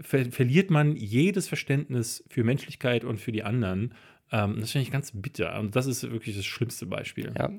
ver 0.00 0.26
verliert 0.26 0.70
man 0.70 0.94
jedes 0.94 1.48
Verständnis 1.48 2.22
für 2.28 2.44
Menschlichkeit 2.44 3.02
und 3.04 3.18
für 3.20 3.32
die 3.32 3.42
anderen. 3.42 3.94
Ähm, 4.30 4.58
das 4.60 4.70
finde 4.70 4.84
ich 4.84 4.92
ganz 4.92 5.10
bitter. 5.12 5.58
Und 5.58 5.74
das 5.74 5.86
ist 5.86 6.08
wirklich 6.08 6.36
das 6.36 6.44
schlimmste 6.46 6.86
Beispiel. 6.86 7.32
Ja. 7.36 7.50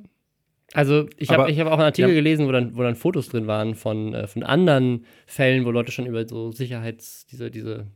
Also 0.74 1.08
ich 1.18 1.30
habe 1.30 1.44
hab 1.52 1.68
auch 1.68 1.74
einen 1.74 1.82
Artikel 1.82 2.10
ja. 2.10 2.16
gelesen, 2.16 2.48
wo 2.48 2.52
dann, 2.52 2.76
wo 2.78 2.84
dann 2.84 2.96
Fotos 2.96 3.30
drin 3.30 3.48
waren 3.48 3.74
von, 3.76 4.14
äh, 4.14 4.28
von 4.28 4.44
anderen 4.44 5.06
Fällen, 5.26 5.66
wo 5.66 5.72
Leute 5.72 5.92
schon 5.92 6.06
über 6.06 6.28
so 6.28 6.52
Sicherheits, 6.52 7.26
diese, 7.28 7.50
diese 7.50 7.88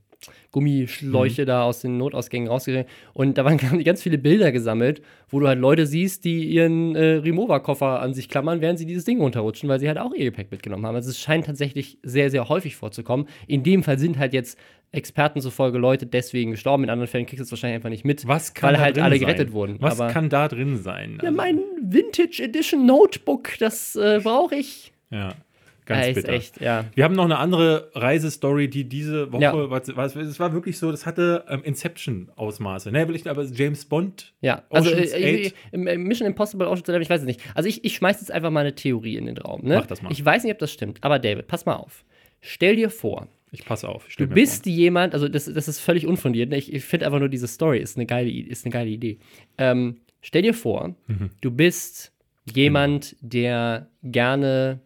Gummischläuche 0.51 1.45
da 1.45 1.63
aus 1.63 1.81
den 1.81 1.97
Notausgängen 1.97 2.47
rausgegangen. 2.47 2.87
Und 3.13 3.37
da 3.37 3.45
waren 3.45 3.57
ganz 3.83 4.01
viele 4.03 4.17
Bilder 4.17 4.51
gesammelt, 4.51 5.01
wo 5.29 5.39
du 5.39 5.47
halt 5.47 5.59
Leute 5.59 5.85
siehst, 5.85 6.25
die 6.25 6.43
ihren 6.45 6.95
äh, 6.95 7.15
Remover-Koffer 7.15 7.99
an 8.01 8.13
sich 8.13 8.29
klammern, 8.29 8.61
während 8.61 8.79
sie 8.79 8.85
dieses 8.85 9.05
Ding 9.05 9.19
runterrutschen, 9.19 9.69
weil 9.69 9.79
sie 9.79 9.87
halt 9.87 9.97
auch 9.97 10.13
ihr 10.13 10.25
Gepäck 10.25 10.51
mitgenommen 10.51 10.85
haben. 10.85 10.95
Also 10.95 11.09
es 11.09 11.19
scheint 11.19 11.45
tatsächlich 11.45 11.97
sehr, 12.03 12.29
sehr 12.29 12.49
häufig 12.49 12.75
vorzukommen. 12.75 13.27
In 13.47 13.63
dem 13.63 13.83
Fall 13.83 13.97
sind 13.99 14.17
halt 14.17 14.33
jetzt 14.33 14.57
Experten 14.91 15.39
zufolge 15.39 15.77
Leute 15.77 16.05
deswegen 16.05 16.51
gestorben. 16.51 16.83
In 16.83 16.89
anderen 16.89 17.07
Fällen 17.07 17.25
kriegst 17.25 17.39
du 17.39 17.43
es 17.45 17.51
wahrscheinlich 17.51 17.75
einfach 17.75 17.89
nicht 17.89 18.03
mit, 18.03 18.27
Was 18.27 18.53
kann 18.53 18.73
weil 18.73 18.79
halt 18.79 18.99
alle 18.99 19.15
sein? 19.15 19.19
gerettet 19.21 19.53
wurden. 19.53 19.77
Was 19.79 19.99
Aber- 19.99 20.11
kann 20.11 20.29
da 20.29 20.47
drin 20.49 20.77
sein? 20.77 21.13
ja, 21.21 21.29
Also, 21.29 21.35
mein 21.35 21.59
Vintage 21.91 22.41
Edition 22.43 22.85
Notebook, 22.85 23.57
das 23.59 23.95
äh, 23.95 24.19
brauche 24.23 24.55
ich. 24.55 24.91
ja, 25.09 25.33
ganz 25.85 26.05
ja, 26.05 26.09
ist 26.11 26.15
bitter. 26.15 26.29
echt, 26.33 26.61
ja. 26.61 26.85
Wir 26.95 27.03
haben 27.03 27.15
noch 27.15 27.25
eine 27.25 27.37
andere 27.37 27.91
Reisestory, 27.95 28.69
die 28.69 28.85
diese 28.85 29.31
Woche, 29.33 29.41
Ja. 29.41 29.69
was, 29.69 29.95
was, 29.95 30.15
es 30.15 30.39
war 30.39 30.53
wirklich 30.53 30.77
so, 30.77 30.91
das 30.91 31.05
hatte 31.05 31.43
ähm, 31.49 31.61
Inception-Ausmaße. 31.63 32.91
Ne, 32.91 33.07
will 33.07 33.15
ich 33.15 33.29
aber 33.29 33.43
James 33.45 33.85
Bond. 33.85 34.33
Ja, 34.41 34.63
also 34.69 34.89
äh, 34.91 35.03
äh, 35.03 35.51
äh, 35.71 35.97
Mission 35.97 36.27
Impossible, 36.27 36.67
Ocean's 36.67 36.87
Eleven, 36.87 37.01
ich 37.03 37.09
weiß 37.09 37.21
es 37.21 37.25
nicht. 37.27 37.41
Also 37.55 37.67
ich, 37.67 37.83
ich 37.83 37.95
schmeiß 37.95 38.21
jetzt 38.21 38.31
einfach 38.31 38.51
mal 38.51 38.61
eine 38.61 38.75
Theorie 38.75 39.17
in 39.17 39.25
den 39.25 39.37
Raum. 39.37 39.61
Ne? 39.63 39.75
Mach 39.77 39.85
das 39.87 40.01
mal. 40.01 40.11
Ich 40.11 40.23
weiß 40.23 40.43
nicht, 40.43 40.53
ob 40.53 40.59
das 40.59 40.71
stimmt, 40.71 40.99
aber 41.01 41.19
David, 41.19 41.47
pass 41.47 41.65
mal 41.65 41.75
auf. 41.75 42.03
Stell 42.41 42.75
dir 42.75 42.89
vor, 42.89 43.27
Ich 43.51 43.65
passe 43.65 43.87
auf. 43.89 44.07
Ich 44.07 44.15
du 44.15 44.27
bist 44.27 44.65
jemand, 44.65 45.13
also 45.13 45.27
das, 45.27 45.45
das 45.45 45.67
ist 45.67 45.79
völlig 45.79 46.07
unfundiert, 46.07 46.49
ne? 46.49 46.57
ich, 46.57 46.73
ich 46.73 46.83
finde 46.83 47.05
einfach 47.05 47.19
nur 47.19 47.29
diese 47.29 47.47
Story 47.47 47.79
ist 47.79 47.97
eine 47.97 48.05
geile, 48.05 48.31
ist 48.31 48.65
eine 48.65 48.71
geile 48.71 48.89
Idee. 48.89 49.19
Ähm, 49.57 49.97
stell 50.21 50.41
dir 50.43 50.53
vor, 50.53 50.95
Mhm. 51.07 51.29
du 51.41 51.51
bist 51.51 52.13
jemand, 52.53 53.15
der 53.21 53.87
gerne 54.03 54.79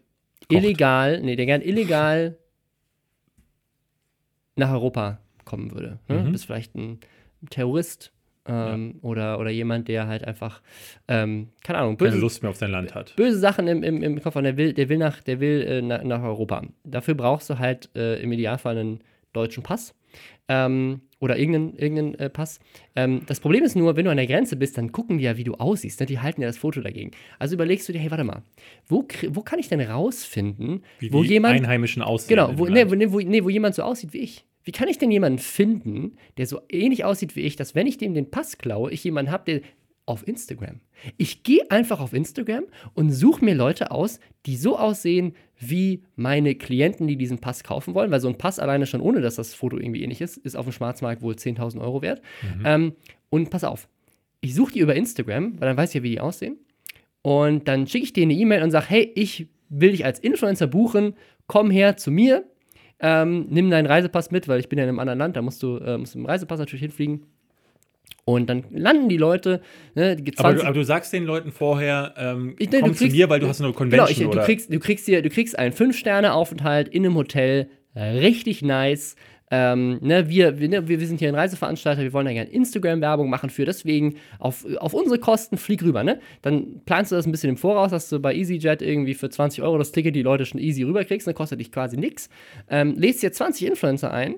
Kocht. 0.49 0.51
illegal, 0.63 1.21
nee, 1.21 1.36
der 1.36 1.45
gerne 1.45 1.63
illegal 1.65 2.38
nach 4.55 4.71
Europa 4.71 5.19
kommen 5.43 5.71
würde. 5.71 5.99
Ne? 6.07 6.19
Mhm. 6.19 6.25
Du 6.25 6.31
bist 6.31 6.45
vielleicht 6.45 6.75
ein 6.75 6.99
Terrorist 7.49 8.11
ähm, 8.47 8.99
oder, 9.01 9.39
oder 9.39 9.49
jemand, 9.49 9.88
der 9.88 10.07
halt 10.07 10.23
einfach, 10.23 10.61
ähm, 11.07 11.49
keine 11.63 11.79
Ahnung, 11.79 11.97
keine 11.97 12.11
böse, 12.11 12.21
Lust 12.21 12.41
mehr 12.43 12.51
auf 12.51 12.57
sein 12.57 12.71
Land 12.71 12.93
hat. 12.95 13.15
böse 13.15 13.39
Sachen 13.39 13.67
im, 13.67 13.83
im, 13.83 14.01
im 14.03 14.21
Kopf. 14.21 14.36
Der 14.36 14.55
will, 14.57 14.73
der 14.73 14.88
will, 14.89 14.97
nach, 14.97 15.21
der 15.23 15.39
will 15.39 15.61
äh, 15.63 15.81
nach, 15.81 16.03
nach 16.03 16.21
Europa. 16.23 16.63
Dafür 16.83 17.15
brauchst 17.15 17.49
du 17.49 17.59
halt 17.59 17.89
äh, 17.95 18.21
im 18.21 18.31
Idealfall 18.31 18.77
einen 18.77 18.99
deutschen 19.33 19.63
Pass. 19.63 19.93
Ähm, 20.47 21.01
oder 21.26 21.38
irgendeinen, 21.38 21.76
irgendeinen 21.76 22.15
äh, 22.15 22.30
Pass. 22.30 22.59
Ähm, 22.95 23.21
das 23.26 23.39
Problem 23.39 23.63
ist 23.63 23.76
nur, 23.76 23.95
wenn 23.95 24.05
du 24.05 24.11
an 24.11 24.17
der 24.17 24.28
Grenze 24.28 24.55
bist, 24.55 24.78
dann 24.78 24.91
gucken 24.91 25.17
die 25.17 25.26
ja, 25.26 25.38
wie 25.38 25.43
du 25.43 25.55
aussiehst. 25.55 25.99
Ne? 25.99 26.05
Die 26.05 26.19
halten 26.19 26.41
ja 26.41 26.47
das 26.47 26.57
Foto 26.57 26.82
dagegen. 26.82 27.11
Also 27.39 27.55
überlegst 27.55 27.89
du 27.89 27.93
dir, 27.93 27.99
hey, 27.99 28.11
warte 28.11 28.23
mal, 28.23 28.43
wo, 28.88 29.05
wo 29.30 29.41
kann 29.41 29.59
ich 29.59 29.67
denn 29.67 29.82
rausfinden, 29.82 30.84
Wie 30.99 31.11
wo 31.11 31.23
die 31.23 31.30
jemand 31.30 31.55
Einheimischen 31.55 32.01
aussehen. 32.01 32.30
Genau, 32.30 32.57
wo, 32.57 32.67
nee, 32.67 32.89
wo, 32.89 32.95
nee, 32.95 33.11
wo, 33.11 33.19
nee, 33.19 33.43
wo 33.43 33.49
jemand 33.49 33.76
so 33.76 33.82
aussieht 33.82 34.13
wie 34.13 34.19
ich. 34.19 34.45
Wie 34.63 34.71
kann 34.71 34.88
ich 34.88 34.97
denn 34.97 35.11
jemanden 35.11 35.39
finden, 35.39 36.17
der 36.38 36.47
so 36.47 36.61
ähnlich 36.69 37.03
aussieht 37.03 37.36
wie 37.36 37.41
ich, 37.41 37.55
dass 37.55 37.76
wenn 37.76 37.88
ich 37.88 37.97
dem 37.97 38.13
den 38.13 38.32
Pass 38.32 38.57
klaue, 38.57 38.91
ich 38.91 39.03
jemanden 39.03 39.32
habe, 39.32 39.43
der 39.45 39.61
auf 40.05 40.28
Instagram. 40.28 40.82
Ich 41.17 41.43
gehe 41.43 41.69
einfach 41.71 41.99
auf 41.99 42.13
Instagram 42.13 42.65
und 42.93 43.11
suche 43.11 43.43
mir 43.43 43.55
Leute 43.55 43.91
aus, 43.91 44.19
die 44.45 44.55
so 44.55 44.78
aussehen 44.78 45.36
wie 45.60 46.03
meine 46.16 46.56
Klienten, 46.56 47.08
die 47.08 47.16
diesen 47.16 47.39
Pass 47.39 47.64
kaufen 47.64 47.93
wollen, 47.93 48.12
weil 48.12 48.20
so 48.20 48.28
ein 48.28 48.38
Pass 48.38 48.60
alleine 48.60 48.86
schon 48.86 49.01
ohne, 49.01 49.22
dass 49.22 49.36
das 49.36 49.53
Foto 49.53 49.78
irgendwie 49.78 50.03
ähnlich 50.03 50.22
ist, 50.22 50.38
ist 50.38 50.56
auf 50.56 50.66
dem 50.66 50.72
Schwarzmarkt 50.72 51.22
wohl 51.22 51.36
10.000 51.36 51.82
Euro 51.82 52.01
wert. 52.01 52.22
Ähm, 52.66 52.93
und 53.30 53.49
pass 53.49 53.64
auf, 53.64 53.88
ich 54.41 54.53
suche 54.53 54.74
die 54.74 54.80
über 54.80 54.95
Instagram, 54.95 55.60
weil 55.60 55.70
dann 55.70 55.78
weiß 55.78 55.89
ich 55.89 55.95
ja, 55.95 56.03
wie 56.03 56.10
die 56.12 56.22
aussehen. 56.22 56.58
Und 57.22 57.68
dann 57.68 57.88
schicke 57.88 58.03
ich 58.03 58.14
dir 58.14 58.24
eine 58.24 58.34
E-Mail 58.34 58.64
und 58.64 58.72
sage, 58.72 58.86
hey, 58.89 59.12
ich 59.16 59.47
will 59.70 59.91
dich 59.91 60.06
als 60.06 60.20
Influencer 60.20 60.68
buchen, 60.68 61.16
komm 61.47 61.72
her 61.72 61.97
zu 61.97 62.12
mir, 62.12 62.45
ähm, 62.99 63.47
nimm 63.49 63.70
deinen 63.70 63.88
Reisepass 63.88 64.32
mit, 64.32 64.47
weil 64.47 64.60
ich 64.60 64.70
bin 64.70 64.78
ja 64.78 64.84
in 64.84 64.89
einem 64.89 64.99
anderen 64.99 65.20
Land, 65.20 65.36
da 65.36 65.41
musst 65.41 65.64
du, 65.64 65.78
äh, 65.78 65.97
musst 65.97 66.14
du 66.14 66.20
mit 66.20 66.28
dem 66.28 66.30
Reisepass 66.30 66.60
natürlich 66.60 66.82
hinfliegen. 66.82 67.26
Und 68.28 68.49
dann 68.49 68.63
landen 68.71 69.07
die 69.07 69.17
Leute, 69.17 69.61
ne, 69.93 70.15
die 70.15 70.32
20, 70.32 70.39
aber, 70.39 70.53
du, 70.55 70.63
aber 70.63 70.73
du 70.73 70.84
sagst 70.84 71.13
den 71.13 71.26
Leuten 71.26 71.51
vorher, 71.51 72.15
ähm, 72.17 72.55
Ich- 72.57 72.71
nee, 72.71 72.80
komm 72.80 72.89
du 72.89 72.95
zu 72.95 73.03
kriegst- 73.03 73.15
mir, 73.15 73.30
weil 73.30 73.39
du 73.39 73.47
hast 73.47 73.61
eine 73.61 73.67
Genau, 73.67 73.78
Convention 73.78 74.09
ich, 74.11 74.17
du, 74.19 74.30
oder 74.30 74.43
kriegst, 74.45 74.73
du, 74.73 74.80
kriegst 74.80 75.05
hier, 75.05 75.21
du 75.21 75.30
kriegst 75.30 75.57
einen 75.59 75.73
Fünf-Sterne-Aufenthalt 75.73 76.88
in 76.88 77.05
einem 77.05 77.15
Hotel, 77.15 77.69
richtig 77.95 78.63
nice. 78.63 79.15
Ähm, 79.51 79.99
ne, 80.01 80.28
wir, 80.28 80.59
wir, 80.59 80.67
ne, 80.69 80.88
wir 80.88 80.99
wir 80.99 81.05
sind 81.05 81.19
hier 81.19 81.30
ein 81.30 81.36
Reiseveranstalter, 81.36 82.01
wir 82.01 82.13
wollen 82.13 82.26
da 82.26 82.34
gerne 82.34 82.49
Instagram-Werbung 82.49 83.30
machen 83.30 83.51
für, 83.51 83.63
deswegen 83.63 84.15
auf, 84.39 84.65
auf 84.80 84.95
unsere 84.95 85.19
Kosten 85.19 85.57
flieg 85.57 85.84
rüber, 85.84 86.03
ne? 86.03 86.19
Dann 86.41 86.82
planst 86.84 87.11
du 87.11 87.15
das 87.15 87.28
ein 87.28 87.32
bisschen 87.32 87.51
im 87.51 87.57
Voraus, 87.57 87.91
dass 87.91 88.09
du 88.09 88.19
bei 88.19 88.34
EasyJet 88.34 88.82
irgendwie 88.82 89.13
für 89.13 89.30
20 89.30 89.61
Euro 89.61 89.78
das 89.78 89.91
Ticket 89.91 90.15
die 90.15 90.23
Leute 90.23 90.47
schon 90.47 90.59
easy 90.59 90.82
rüberkriegst, 90.82 91.28
dann 91.28 91.36
kostet 91.36 91.59
dich 91.59 91.71
quasi 91.71 91.95
nichts. 91.95 92.28
Ähm, 92.71 92.95
lädst 92.97 93.21
dir 93.21 93.32
20 93.32 93.67
Influencer 93.67 94.11
ein 94.11 94.38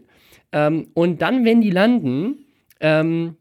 ähm, 0.52 0.90
und 0.94 1.22
dann, 1.22 1.46
wenn 1.46 1.62
die 1.62 1.72
landen, 1.72 2.46
ähm, 2.82 3.38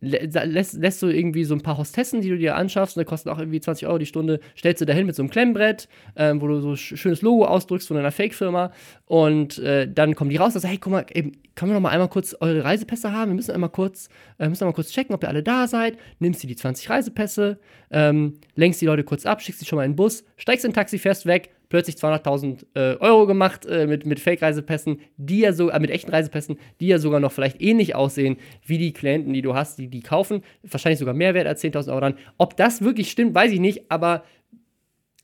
lässt, 0.00 0.74
lässt 0.78 1.02
du 1.02 1.08
irgendwie 1.08 1.44
so 1.44 1.54
ein 1.54 1.60
paar 1.60 1.76
Hostessen, 1.78 2.20
die 2.20 2.30
du 2.30 2.38
dir 2.38 2.56
anschaffst, 2.56 2.96
und 2.96 3.02
die 3.02 3.08
kosten 3.08 3.28
auch 3.28 3.38
irgendwie 3.38 3.60
20 3.60 3.86
Euro 3.86 3.98
die 3.98 4.06
Stunde, 4.06 4.40
stellst 4.56 4.80
du 4.80 4.86
dahin 4.86 5.06
mit 5.06 5.14
so 5.14 5.22
einem 5.22 5.30
Klemmbrett, 5.30 5.88
ähm, 6.16 6.40
wo 6.40 6.46
du 6.48 6.60
so 6.60 6.70
ein 6.70 6.76
sch- 6.76 6.96
schönes 6.96 7.22
Logo 7.22 7.44
ausdrückst 7.44 7.88
von 7.88 7.96
einer 7.96 8.10
Fake-Firma 8.10 8.72
und 9.06 9.58
äh, 9.58 9.86
dann 9.92 10.14
kommen 10.14 10.30
die 10.30 10.36
raus 10.36 10.54
und 10.54 10.60
sagen, 10.62 10.70
hey, 10.72 10.78
guck 10.80 10.92
mal, 10.92 11.06
eben, 11.12 11.32
können 11.54 11.70
wir 11.72 11.74
noch 11.74 11.82
mal 11.82 11.90
einmal 11.90 12.08
kurz 12.08 12.34
eure 12.40 12.64
Reisepässe 12.64 13.12
haben? 13.12 13.30
Wir 13.30 13.34
müssen 13.36 13.50
einmal 13.52 13.70
kurz, 13.70 14.08
äh, 14.38 14.48
müssen 14.48 14.64
einmal 14.64 14.74
kurz 14.74 14.90
checken, 14.90 15.14
ob 15.14 15.22
ihr 15.22 15.28
alle 15.28 15.42
da 15.42 15.66
seid. 15.66 15.98
Nimmst 16.18 16.42
dir 16.42 16.46
die 16.46 16.56
20 16.56 16.88
Reisepässe, 16.88 17.58
ähm, 17.90 18.34
lenkst 18.54 18.80
die 18.80 18.86
Leute 18.86 19.04
kurz 19.04 19.26
ab, 19.26 19.42
schickst 19.42 19.60
sie 19.60 19.66
schon 19.66 19.76
mal 19.76 19.84
in 19.84 19.92
den 19.92 19.96
Bus, 19.96 20.24
steigst 20.38 20.64
in 20.64 20.70
ein 20.70 20.74
Taxi, 20.74 20.98
fährst 20.98 21.26
weg, 21.26 21.50
plötzlich 21.70 21.96
200.000 21.96 22.66
äh, 22.74 22.96
Euro 22.98 23.26
gemacht 23.26 23.64
äh, 23.64 23.86
mit, 23.86 24.04
mit 24.04 24.20
Fake-Reisepässen, 24.20 25.00
die 25.16 25.38
ja 25.38 25.54
so, 25.54 25.70
äh, 25.70 25.80
mit 25.80 25.90
echten 25.90 26.10
Reisepässen, 26.10 26.58
die 26.80 26.88
ja 26.88 26.98
sogar 26.98 27.20
noch 27.20 27.32
vielleicht 27.32 27.62
ähnlich 27.62 27.94
aussehen 27.94 28.36
wie 28.66 28.76
die 28.76 28.92
Klienten, 28.92 29.32
die 29.32 29.40
du 29.40 29.54
hast, 29.54 29.78
die 29.78 29.88
die 29.88 30.02
kaufen. 30.02 30.42
Wahrscheinlich 30.62 30.98
sogar 30.98 31.14
mehr 31.14 31.32
wert 31.32 31.46
als 31.46 31.64
10.000 31.64 31.88
Euro 31.88 32.00
dann. 32.00 32.14
Ob 32.36 32.56
das 32.56 32.82
wirklich 32.82 33.10
stimmt, 33.10 33.34
weiß 33.34 33.52
ich 33.52 33.60
nicht, 33.60 33.90
aber 33.90 34.24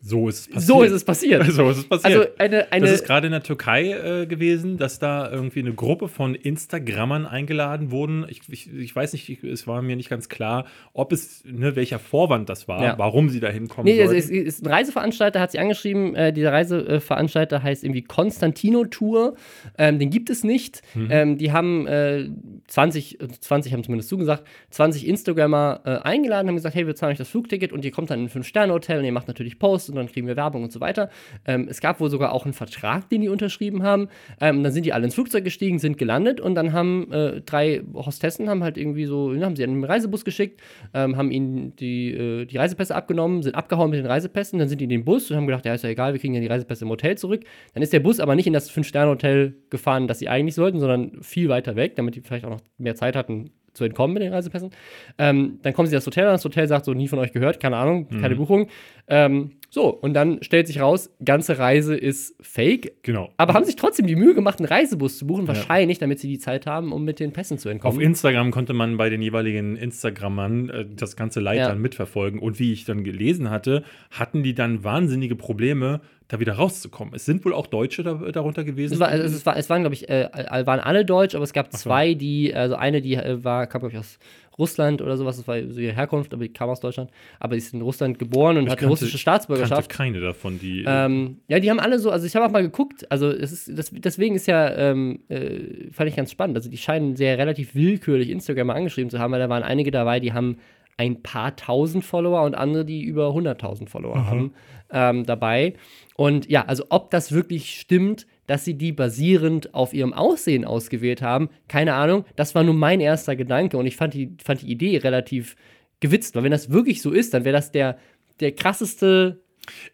so 0.01 0.29
ist 0.29 0.41
es 0.41 0.49
passiert. 0.49 0.67
so 0.69 0.83
ist 0.83 0.93
es 0.93 1.05
passiert. 1.05 1.45
so 1.53 1.71
ist 1.71 1.79
es 1.79 1.89
passiert. 1.89 2.15
Also 2.17 2.29
eine, 2.39 2.71
eine 2.73 2.87
das 2.87 2.95
ist 2.95 3.05
gerade 3.05 3.27
in 3.27 3.33
der 3.33 3.43
Türkei 3.43 3.93
äh, 3.93 4.27
gewesen, 4.27 4.77
dass 4.77 4.99
da 4.99 5.31
irgendwie 5.31 5.61
eine 5.61 5.73
Gruppe 5.75 6.09
von 6.09 6.35
Instagrammern 6.35 7.27
eingeladen 7.27 7.91
wurden. 7.91 8.25
Ich, 8.29 8.41
ich, 8.49 8.73
ich 8.73 8.95
weiß 8.95 9.13
nicht, 9.15 9.29
ich, 9.29 9.43
es 9.43 9.67
war 9.67 9.83
mir 9.83 9.97
nicht 9.97 10.09
ganz 10.09 10.29
klar, 10.29 10.67
ob 10.93 11.13
es, 11.13 11.43
ne, 11.45 11.77
welcher 11.77 11.99
Vorwand 11.99 12.49
das 12.49 12.69
war, 12.69 12.83
Ja. 12.83 12.99
warum 12.99 13.29
sie 13.31 13.41
da 13.41 13.49
hinkommen 13.49 13.85
Nee, 13.87 14.01
es 14.01 14.11
sollten. 14.11 14.47
ist, 14.47 14.65
ein 14.65 14.71
Reiseveranstalter, 14.73 15.41
hat 15.41 15.51
sie 15.53 15.59
angeschrieben. 15.59 16.15
Äh, 16.15 16.33
dieser 16.33 16.53
Reiseveranstalter 16.53 17.63
heißt 17.63 17.85
irgendwie 17.85 18.03
Konstantino 18.03 18.85
Tour. 18.85 19.35
Ähm, 19.79 19.99
den 19.99 20.11
gibt 20.11 20.31
es 20.31 20.45
nicht. 20.45 20.83
Mhm. 20.95 21.09
Ähm, 21.11 21.39
die 21.39 21.53
haben 21.53 21.87
äh, 21.87 22.29
20, 22.69 23.21
äh, 23.21 23.29
20 23.29 23.73
haben 23.73 23.83
zumindest 23.85 24.09
zugesagt, 24.09 24.45
20 24.71 25.07
Instagrammer 25.07 25.81
äh, 25.85 25.91
eingeladen, 25.99 26.49
haben 26.49 26.57
gesagt, 26.57 26.75
hey, 26.75 26.87
wir 26.87 26.95
zahlen 26.95 27.13
euch 27.13 27.19
das 27.19 27.29
Flugticket 27.29 27.73
und 27.73 27.85
ihr 27.85 27.91
kommt 27.91 28.11
dann 28.11 28.19
in 28.21 28.27
ein 28.27 28.29
Fünf-Sterne-Hotel 28.29 28.99
und 28.99 29.05
ihr 29.05 29.13
macht 29.13 29.29
natürlich 29.29 29.59
Posts 29.59 29.86
und 29.89 29.97
dann 29.97 30.07
kriegen 30.07 30.27
wir 30.27 30.37
Werbung 30.37 30.63
und 30.63 30.73
so 30.73 30.81
weiter. 30.81 31.11
Ähm, 31.45 31.67
es 31.69 31.81
gab 31.81 32.01
wohl 32.01 32.11
sogar 32.11 32.33
auch 32.33 32.45
einen 32.45 32.55
Vertrag, 32.55 33.09
den 33.09 33.21
die 33.21 33.29
unterschrieben 33.29 33.83
haben. 33.83 34.09
Ähm, 34.41 34.63
dann 34.63 34.73
sind 34.73 34.87
die 34.87 34.93
alle 34.93 35.05
ins 35.05 35.15
Flugzeug 35.15 35.45
gestiegen, 35.45 35.79
sind 35.79 35.99
gelandet 35.99 36.41
und 36.41 36.55
dann 36.55 36.73
haben 36.73 37.13
äh, 37.13 37.41
drei 37.43 37.83
Hostessen 37.95 38.49
haben 38.49 38.63
halt 38.63 38.77
irgendwie 38.77 39.07
so, 39.07 39.31
ne, 39.31 39.45
haben 39.45 39.57
sie 39.57 39.65
einen 39.65 39.85
Reisebus 39.85 40.25
geschickt, 40.25 40.61
ähm, 40.95 41.17
haben 41.17 41.31
ihnen 41.31 41.75
die, 41.77 42.13
äh, 42.13 42.45
die 42.47 42.57
Reisepässe 42.57 42.95
abgenommen, 42.95 43.43
sind 43.43 43.55
abgehauen 43.55 43.91
mit 43.91 43.99
den 43.99 44.07
Reisepässen, 44.07 44.59
dann 44.59 44.69
sind 44.69 44.81
die 44.81 44.85
in 44.85 44.91
den 44.91 45.05
Bus 45.05 45.31
und 45.31 45.37
haben 45.37 45.47
gedacht, 45.47 45.65
ja, 45.67 45.75
ist 45.75 45.85
ja 45.85 45.91
egal, 45.91 46.13
wir 46.13 46.21
kriegen 46.21 46.35
ja 46.35 46.41
die 46.41 46.47
Reisepässe 46.47 46.85
im 46.85 46.91
Hotel 46.91 47.19
zurück. 47.19 47.45
Dann 47.75 47.83
ist 47.83 47.93
der 47.93 48.01
Bus 48.01 48.21
aber 48.21 48.35
nicht 48.35 48.47
in 48.47 48.53
das 48.53 48.71
Fünf-Sterne-Hotel 48.71 49.55
gefahren, 49.71 50.09
das 50.09 50.19
sie 50.19 50.29
eigentlich 50.29 50.55
sollten, 50.55 50.81
sondern 50.81 51.23
viel 51.23 51.49
weiter 51.49 51.77
weg, 51.77 51.97
damit 51.97 52.17
die 52.17 52.21
vielleicht 52.21 52.45
auch 52.45 52.51
noch 52.51 52.61
mehr 52.79 52.95
Zeit 52.95 53.17
hatten, 53.17 53.51
zu 53.77 53.85
entkommen 53.85 54.15
mit 54.15 54.23
den 54.23 54.33
Reisepässen. 54.33 54.71
Ähm, 55.19 55.59
dann 55.63 55.73
kommen 55.75 55.87
sie 55.89 55.95
das 55.95 56.07
Hotel 56.07 56.27
und 56.27 56.33
das 56.33 56.45
Hotel 56.45 56.67
sagt 56.67 56.85
so, 56.85 56.95
nie 56.95 57.09
von 57.09 57.19
euch 57.19 57.33
gehört, 57.33 57.61
keine 57.61 57.77
Ahnung, 57.77 58.09
keine 58.09 58.35
Buchung. 58.37 58.69
Ähm, 59.09 59.53
so, 59.71 59.89
und 59.91 60.15
dann 60.15 60.43
stellt 60.43 60.67
sich 60.67 60.81
raus, 60.81 61.11
ganze 61.25 61.59
Reise 61.59 61.97
ist 61.97 62.35
fake. 62.41 62.95
genau. 63.03 63.31
Aber 63.37 63.53
haben 63.55 63.65
sich 63.65 63.77
trotzdem 63.77 64.07
die 64.07 64.17
Mühe 64.17 64.35
gemacht, 64.35 64.59
einen 64.59 64.69
Reisebus 64.69 65.19
zu 65.19 65.27
buchen, 65.27 65.47
wahrscheinlich, 65.49 65.99
damit 65.99 66.19
sie 66.19 66.29
die 66.29 66.39
Zeit 66.39 66.67
haben, 66.67 66.93
um 66.93 67.05
mit 67.05 67.21
den 67.21 67.33
Pässen 67.33 67.59
zu 67.59 67.69
Auf 67.69 67.73
entkommen. 67.73 68.01
Instagram 68.01 68.51
konnte 68.53 68.73
man 68.73 68.97
bei 68.97 69.11
den 69.11 69.21
jeweiligen 69.23 69.77
Instagrammern 69.77 70.71
äh, 70.71 70.87
das 70.97 71.17
ganze 71.17 71.41
Leid 71.41 71.59
Ja. 71.59 71.69
dann 71.69 71.81
mitverfolgen. 71.81 72.41
Und 72.41 72.59
wie 72.59 72.73
ich 72.73 72.85
dann 72.85 73.05
gelesen 73.05 73.51
hatte, 73.51 73.83
hatten 74.11 74.43
die 74.43 74.55
dann 74.55 74.83
wahnsinnige 74.85 75.37
Probleme, 75.37 76.01
da 76.29 76.41
wieder 76.41 76.55
rauszukommen. 76.55 77.15
Es 77.15 77.25
sind 77.25 77.45
wohl 77.45 77.55
auch 77.55 77.67
Deutsche 77.69 78.03
da, 78.03 78.15
darunter 78.15 78.65
gewesen. 78.65 78.95
Es, 78.95 79.01
war, 79.01 79.09
also 79.09 79.25
es, 79.25 79.47
war, 79.47 79.57
es 79.57 79.71
waren, 79.71 79.83
glaube 79.83 79.95
ich, 79.95 80.09
äh, 80.09 80.29
waren 80.65 80.81
alle 80.81 81.05
deutsch, 81.05 81.35
aber 81.35 81.45
es 81.45 81.53
gab 81.53 81.71
so. 81.73 81.79
zwei, 81.79 82.15
die, 82.15 82.55
also 82.55 82.75
eine, 82.75 83.01
die 83.01 83.15
äh, 83.15 83.43
war, 83.45 83.67
kam, 83.67 83.81
glaube 83.81 83.93
ich, 83.93 83.99
aus 83.99 84.19
Russland 84.59 85.03
oder 85.03 85.17
sowas, 85.19 85.37
das 85.37 85.47
war 85.47 85.57
so 85.69 85.79
ihre 85.81 85.95
Herkunft, 85.95 86.33
aber 86.33 86.43
die 86.43 86.53
kam 86.53 86.71
aus 86.71 86.81
Deutschland, 86.81 87.11
aber 87.39 87.55
die 87.55 87.59
ist 87.59 87.75
in 87.75 87.83
Russland 87.83 88.19
geboren 88.19 88.57
und 88.57 88.65
Ich 88.65 88.71
hat 88.71 88.79
kannte- 88.79 88.89
russische 88.91 89.19
Staatsbürgerschaft. 89.19 89.91
kannte 89.91 90.15
keine 90.15 90.21
davon, 90.25 90.59
die. 90.59 90.83
Ähm, 90.87 91.37
ja, 91.49 91.61
die 91.61 91.71
haben 91.71 91.79
alle 91.79 91.99
so, 91.99 92.11
also 92.11 92.27
ich 92.27 92.35
habe 92.35 92.47
auch 92.47 92.51
mal 92.51 92.63
geguckt, 92.63 93.05
also 93.13 93.29
es 93.31 93.53
ist, 93.53 93.79
das, 93.79 93.91
deswegen 93.93 94.35
ist 94.35 94.47
ja, 94.47 94.71
ähm, 94.75 95.21
äh, 95.29 95.91
fand 95.93 96.09
ich 96.09 96.17
ganz 96.17 96.33
spannend, 96.33 96.57
also 96.57 96.71
die 96.71 96.79
scheinen 96.79 97.17
sehr 97.17 97.37
relativ 97.39 97.75
willkürlich 97.75 98.31
Instagram 98.31 98.71
angeschrieben 98.71 99.11
zu 99.11 99.19
haben, 99.19 99.31
weil 99.33 99.41
da 99.41 99.49
waren 99.51 99.63
einige 99.63 99.91
dabei, 99.91 100.21
die 100.21 100.33
haben 100.33 100.57
ein 100.97 101.23
paar 101.23 101.55
tausend 101.57 102.05
Follower 102.07 102.43
und 102.45 102.55
andere, 102.55 102.87
die 102.87 103.03
über 103.05 103.29
100.000 103.29 103.87
Follower 103.91 104.27
haben 104.27 104.55
ähm, 104.91 105.25
dabei. 105.25 105.75
Und 106.17 106.49
ja, 106.49 106.65
also 106.67 106.85
ob 106.91 107.11
das 107.11 107.33
wirklich 107.33 107.79
stimmt, 107.81 108.27
dass 108.47 108.65
sie 108.65 108.75
die 108.75 108.93
basierend 108.93 109.75
auf 109.75 109.93
ihrem 109.93 110.13
Aussehen 110.13 110.65
ausgewählt 110.65 111.21
haben, 111.23 111.49
keine 111.69 111.95
Ahnung. 111.95 112.25
Das 112.37 112.55
war 112.55 112.63
nur 112.63 112.75
mein 112.75 113.01
erster 113.01 113.35
Gedanke 113.37 113.77
und 113.77 113.87
ich 113.87 113.97
fand 113.97 114.15
die, 114.15 114.31
fand 114.43 114.63
die 114.63 114.71
Idee 114.71 114.99
relativ 114.99 115.57
gewitzt, 116.01 116.37
weil 116.37 116.45
wenn 116.45 116.53
das 116.53 116.71
wirklich 116.71 117.03
so 117.03 117.11
ist, 117.11 117.35
dann 117.35 117.45
wäre 117.45 117.55
das 117.55 117.73
der, 117.73 117.99
der 118.41 118.53
krasseste 118.53 119.41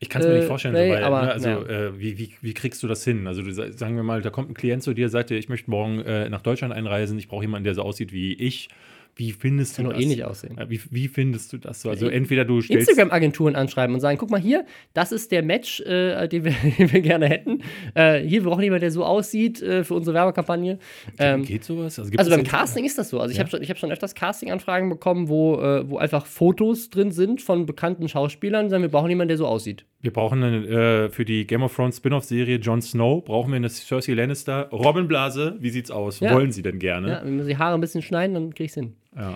Ich 0.01 0.11
kann 0.11 0.21
es 0.21 0.27
mir 0.29 0.35
nicht 0.35 0.45
Äh, 0.45 0.49
vorstellen, 0.49 0.75
nee, 0.75 0.89
so, 0.89 0.93
weil, 0.95 1.03
aber, 1.05 1.23
ne, 1.23 1.33
also 1.33 1.49
ja. 1.49 1.63
äh, 1.63 1.99
wie, 1.99 2.19
wie, 2.19 2.31
wie 2.43 2.53
kriegst 2.55 2.83
du 2.83 2.89
das 2.89 3.05
hin? 3.05 3.27
Also 3.27 3.43
du, 3.43 3.53
sa- 3.53 3.73
sagen 3.73 3.97
wir 3.97 4.03
mal, 4.03 4.21
da 4.21 4.29
kommt 4.31 4.51
ein 4.51 4.55
Klient 4.55 4.83
zu 4.83 4.93
dir, 4.93 5.09
sagt 5.09 5.31
dir, 5.31 5.39
ich 5.39 5.49
möchte 5.49 5.71
morgen 5.71 6.01
äh, 6.01 6.29
nach 6.29 6.43
Deutschland 6.43 6.75
einreisen, 6.75 7.19
ich 7.19 7.29
brauche 7.29 7.43
jemanden, 7.45 7.65
der 7.65 7.75
so 7.75 7.83
aussieht 7.83 8.13
wie 8.13 8.35
ich. 8.35 8.69
Wie 9.15 9.33
findest 9.33 9.77
du 9.77 9.83
Kann 9.83 9.91
doch 9.91 9.97
das? 9.97 10.03
eh 10.03 10.07
nicht 10.07 10.25
aussehen. 10.25 10.57
Wie, 10.69 10.81
wie 10.91 11.07
findest 11.07 11.53
du 11.53 11.59
das 11.59 11.83
so? 11.83 11.91
Also 11.91 12.09
entweder 12.09 12.47
du 12.47 12.63
stellst 12.63 12.89
Instagram-Agenturen 12.89 13.55
anschreiben 13.55 13.95
und 13.95 14.01
sagen, 14.01 14.17
guck 14.17 14.31
mal 14.31 14.41
hier, 14.41 14.65
das 14.95 15.13
ist 15.13 15.31
der 15.33 15.43
Match, 15.43 15.81
äh, 15.81 16.27
den, 16.29 16.45
wir, 16.45 16.55
den 16.79 16.93
wir 16.93 17.01
gerne 17.03 17.29
hätten. 17.29 17.63
Äh, 17.95 18.21
hier, 18.21 18.43
wir 18.43 18.49
brauchen 18.51 18.63
jemanden, 18.63 18.81
der 18.81 18.91
so 18.91 19.05
aussieht 19.05 19.61
äh, 19.61 19.85
für 19.85 19.95
unsere 19.95 20.15
Werbekampagne. 20.15 20.79
Ähm, 21.19 21.45
geht 21.45 21.63
sowas? 21.63 21.99
Also, 21.99 22.11
also 22.17 22.31
beim 22.31 22.45
Casting 22.45 22.85
ist 22.87 22.97
das 22.97 23.11
so. 23.11 23.21
Also 23.21 23.33
ich 23.33 23.37
Ja. 23.37 23.43
habe 23.45 23.51
schon, 23.51 23.63
ich 23.63 23.69
hab 23.69 23.77
schon 23.79 23.93
öfters 23.93 24.15
Casting-Anfragen 24.15 24.89
bekommen, 24.89 25.29
wo, 25.29 25.57
äh, 25.61 25.89
wo 25.91 25.99
einfach 25.99 26.25
Fotos 26.25 26.89
drin 26.89 27.11
sind 27.13 27.43
von 27.43 27.67
bekannten 27.67 28.09
Schauspielern, 28.09 28.67
die 28.67 28.71
sagen, 28.71 28.83
wir 28.83 28.91
brauchen 28.91 29.11
jemanden, 29.11 29.29
der 29.29 29.37
so 29.39 29.47
aussieht. 29.47 29.85
Wir 30.03 30.13
brauchen 30.13 30.43
eine, 30.43 30.67
äh, 30.67 31.09
für 31.11 31.25
die 31.25 31.47
Game 31.47 31.63
of 31.63 31.75
Thrones 31.75 31.97
Spin-off-Serie 31.99 32.57
Jon 32.59 32.83
Snow, 32.83 33.25
brauchen 33.25 33.51
wir 33.53 33.57
eine 33.57 33.69
Cersei 33.71 34.15
Lannister. 34.15 34.69
Robin 34.73 35.07
Blase, 35.09 35.57
wie 35.61 35.71
sieht's 35.71 35.91
aus? 35.93 36.19
Ja. 36.21 36.35
Wollen 36.35 36.51
sie 36.51 36.63
denn 36.63 36.81
gerne? 36.81 37.09
Ja, 37.09 37.23
wenn 37.25 37.39
wir 37.39 37.45
die 37.45 37.57
Haare 37.57 37.75
ein 37.75 37.81
bisschen 37.81 38.03
schneiden, 38.03 38.35
dann 38.35 38.53
krieg 38.53 38.67
ich's 38.67 38.75
hin. 38.75 38.95
Ja. 39.17 39.35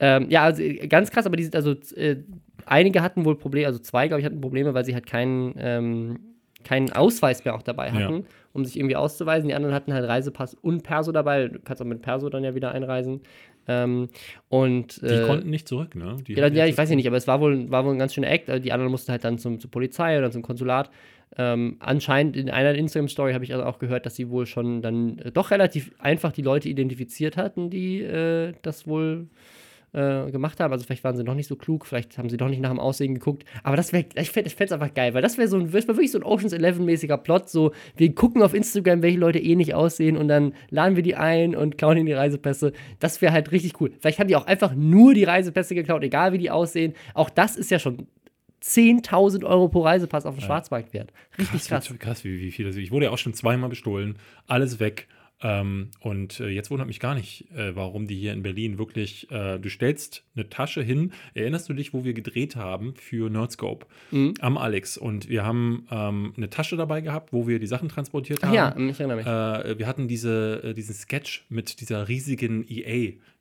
Ähm, 0.00 0.26
ja, 0.30 0.42
also 0.44 0.62
äh, 0.62 0.86
ganz 0.88 1.10
krass, 1.10 1.26
aber 1.26 1.36
die 1.36 1.42
sind, 1.44 1.54
also 1.54 1.74
äh, 1.96 2.16
einige 2.64 3.02
hatten 3.02 3.24
wohl 3.26 3.36
Probleme, 3.36 3.66
also 3.66 3.78
zwei, 3.78 4.08
glaube 4.08 4.20
ich, 4.20 4.26
hatten 4.26 4.40
Probleme, 4.40 4.72
weil 4.74 4.84
sie 4.86 4.94
halt 4.94 5.06
keinen, 5.06 5.54
ähm, 5.58 6.18
keinen 6.64 6.90
Ausweis 6.92 7.44
mehr 7.44 7.54
auch 7.54 7.62
dabei 7.62 7.92
hatten, 7.92 8.16
Ja. 8.16 8.22
um 8.54 8.64
sich 8.64 8.76
irgendwie 8.78 8.96
auszuweisen. 8.96 9.48
Die 9.48 9.54
anderen 9.54 9.74
hatten 9.74 9.92
halt 9.92 10.08
Reisepass 10.08 10.54
und 10.54 10.82
Perso 10.82 11.12
dabei. 11.12 11.48
Du 11.48 11.58
kannst 11.60 11.80
auch 11.82 11.86
mit 11.86 12.00
Perso 12.02 12.28
dann 12.30 12.42
ja 12.42 12.54
wieder 12.54 12.72
einreisen. 12.72 13.20
Ähm, 13.68 14.08
und 14.48 15.02
Die 15.02 15.06
äh, 15.06 15.26
konnten 15.26 15.50
nicht 15.50 15.68
zurück, 15.68 15.94
ne? 15.94 16.16
Die 16.26 16.34
ja, 16.34 16.46
ja, 16.48 16.66
ich 16.66 16.78
weiß 16.78 16.90
ja 16.90 16.96
nicht, 16.96 17.06
aber 17.06 17.16
es 17.16 17.26
war 17.26 17.40
wohl, 17.40 17.70
war 17.70 17.84
wohl 17.84 17.92
ein 17.92 17.98
ganz 17.98 18.14
schöner 18.14 18.30
Act. 18.30 18.48
Also 18.48 18.62
Die 18.62 18.72
anderen 18.72 18.90
mussten 18.90 19.12
halt 19.12 19.24
dann 19.24 19.38
zum, 19.38 19.60
zur 19.60 19.70
Polizei 19.70 20.18
oder 20.18 20.30
zum 20.30 20.42
Konsulat. 20.42 20.90
Ähm, 21.36 21.76
anscheinend 21.80 22.36
in 22.36 22.48
einer 22.50 22.74
Instagram-Story 22.74 23.32
habe 23.32 23.44
ich 23.44 23.52
also 23.52 23.64
auch 23.66 23.78
gehört, 23.78 24.06
dass 24.06 24.14
sie 24.14 24.30
wohl 24.30 24.46
schon 24.46 24.80
dann 24.80 25.18
äh, 25.18 25.32
doch 25.32 25.50
relativ 25.50 25.90
einfach 25.98 26.32
die 26.32 26.42
Leute 26.42 26.68
identifiziert 26.68 27.36
hatten, 27.36 27.68
die 27.68 28.00
äh, 28.00 28.54
das 28.62 28.86
wohl 28.86 29.26
äh, 29.96 30.30
gemacht 30.30 30.60
haben. 30.60 30.72
Also 30.72 30.84
vielleicht 30.84 31.04
waren 31.04 31.16
sie 31.16 31.24
noch 31.24 31.34
nicht 31.34 31.46
so 31.46 31.56
klug, 31.56 31.86
vielleicht 31.86 32.18
haben 32.18 32.28
sie 32.28 32.36
doch 32.36 32.48
nicht 32.48 32.60
nach 32.60 32.70
dem 32.70 32.78
Aussehen 32.78 33.14
geguckt. 33.14 33.44
Aber 33.62 33.76
das 33.76 33.92
wäre, 33.92 34.04
ich 34.14 34.30
fände 34.30 34.50
es 34.50 34.72
einfach 34.72 34.92
geil, 34.92 35.14
weil 35.14 35.22
das 35.22 35.38
wäre 35.38 35.48
so 35.48 35.56
ein, 35.56 35.72
wär 35.72 35.86
wirklich 35.88 36.10
so 36.10 36.18
ein 36.18 36.24
Oceans 36.24 36.54
11-mäßiger 36.54 37.16
Plot. 37.16 37.48
So, 37.48 37.72
wir 37.96 38.14
gucken 38.14 38.42
auf 38.42 38.52
Instagram, 38.54 39.02
welche 39.02 39.18
Leute 39.18 39.38
eh 39.38 39.56
nicht 39.56 39.74
aussehen 39.74 40.16
und 40.16 40.28
dann 40.28 40.52
laden 40.70 40.96
wir 40.96 41.02
die 41.02 41.16
ein 41.16 41.56
und 41.56 41.78
klauen 41.78 41.96
ihnen 41.96 42.06
die 42.06 42.12
Reisepässe. 42.12 42.72
Das 43.00 43.22
wäre 43.22 43.32
halt 43.32 43.52
richtig 43.52 43.80
cool. 43.80 43.92
Vielleicht 43.98 44.18
haben 44.18 44.28
die 44.28 44.36
auch 44.36 44.46
einfach 44.46 44.74
nur 44.74 45.14
die 45.14 45.24
Reisepässe 45.24 45.74
geklaut, 45.74 46.02
egal 46.02 46.32
wie 46.32 46.38
die 46.38 46.50
aussehen. 46.50 46.92
Auch 47.14 47.30
das 47.30 47.56
ist 47.56 47.70
ja 47.70 47.78
schon 47.78 48.06
10.000 48.62 49.44
Euro 49.44 49.68
pro 49.68 49.80
Reisepass 49.80 50.26
auf 50.26 50.34
dem 50.34 50.42
Schwarzmarkt 50.42 50.92
wert. 50.92 51.12
Richtig 51.38 51.64
krass. 51.68 51.86
Krass, 51.86 51.98
krass 51.98 52.24
wie, 52.24 52.40
wie 52.40 52.50
viel 52.50 52.66
das 52.66 52.76
ist. 52.76 52.82
Ich 52.82 52.90
wurde 52.90 53.06
ja 53.06 53.12
auch 53.12 53.18
schon 53.18 53.34
zweimal 53.34 53.70
bestohlen, 53.70 54.18
alles 54.46 54.80
weg. 54.80 55.08
Ähm, 55.42 55.90
und 56.00 56.40
äh, 56.40 56.48
jetzt 56.48 56.70
wundert 56.70 56.86
mich 56.86 56.98
gar 56.98 57.14
nicht, 57.14 57.50
äh, 57.54 57.76
warum 57.76 58.06
die 58.06 58.16
hier 58.16 58.32
in 58.32 58.42
Berlin 58.42 58.78
wirklich, 58.78 59.30
äh, 59.30 59.58
du 59.58 59.68
stellst 59.68 60.24
eine 60.34 60.48
Tasche 60.48 60.82
hin. 60.82 61.12
Erinnerst 61.34 61.68
du 61.68 61.74
dich, 61.74 61.92
wo 61.92 62.04
wir 62.04 62.14
gedreht 62.14 62.56
haben 62.56 62.94
für 62.96 63.28
Nerdscope 63.28 63.86
Mhm. 64.10 64.34
am 64.40 64.56
Alex? 64.56 64.96
Und 64.96 65.28
wir 65.28 65.44
haben 65.44 65.86
ähm, 65.90 66.32
eine 66.38 66.48
Tasche 66.48 66.76
dabei 66.76 67.02
gehabt, 67.02 67.34
wo 67.34 67.46
wir 67.46 67.58
die 67.58 67.66
Sachen 67.66 67.88
transportiert 67.90 68.42
haben. 68.42 68.54
ja, 68.54 68.74
ich 68.76 68.98
erinnere 68.98 69.16
mich. 69.18 69.26
Äh, 69.26 69.78
wir 69.78 69.86
hatten 69.86 70.08
diese, 70.08 70.62
äh, 70.64 70.72
diesen 70.74 70.94
Sketch 70.94 71.44
mit 71.50 71.80
dieser 71.80 72.08
riesigen 72.08 72.64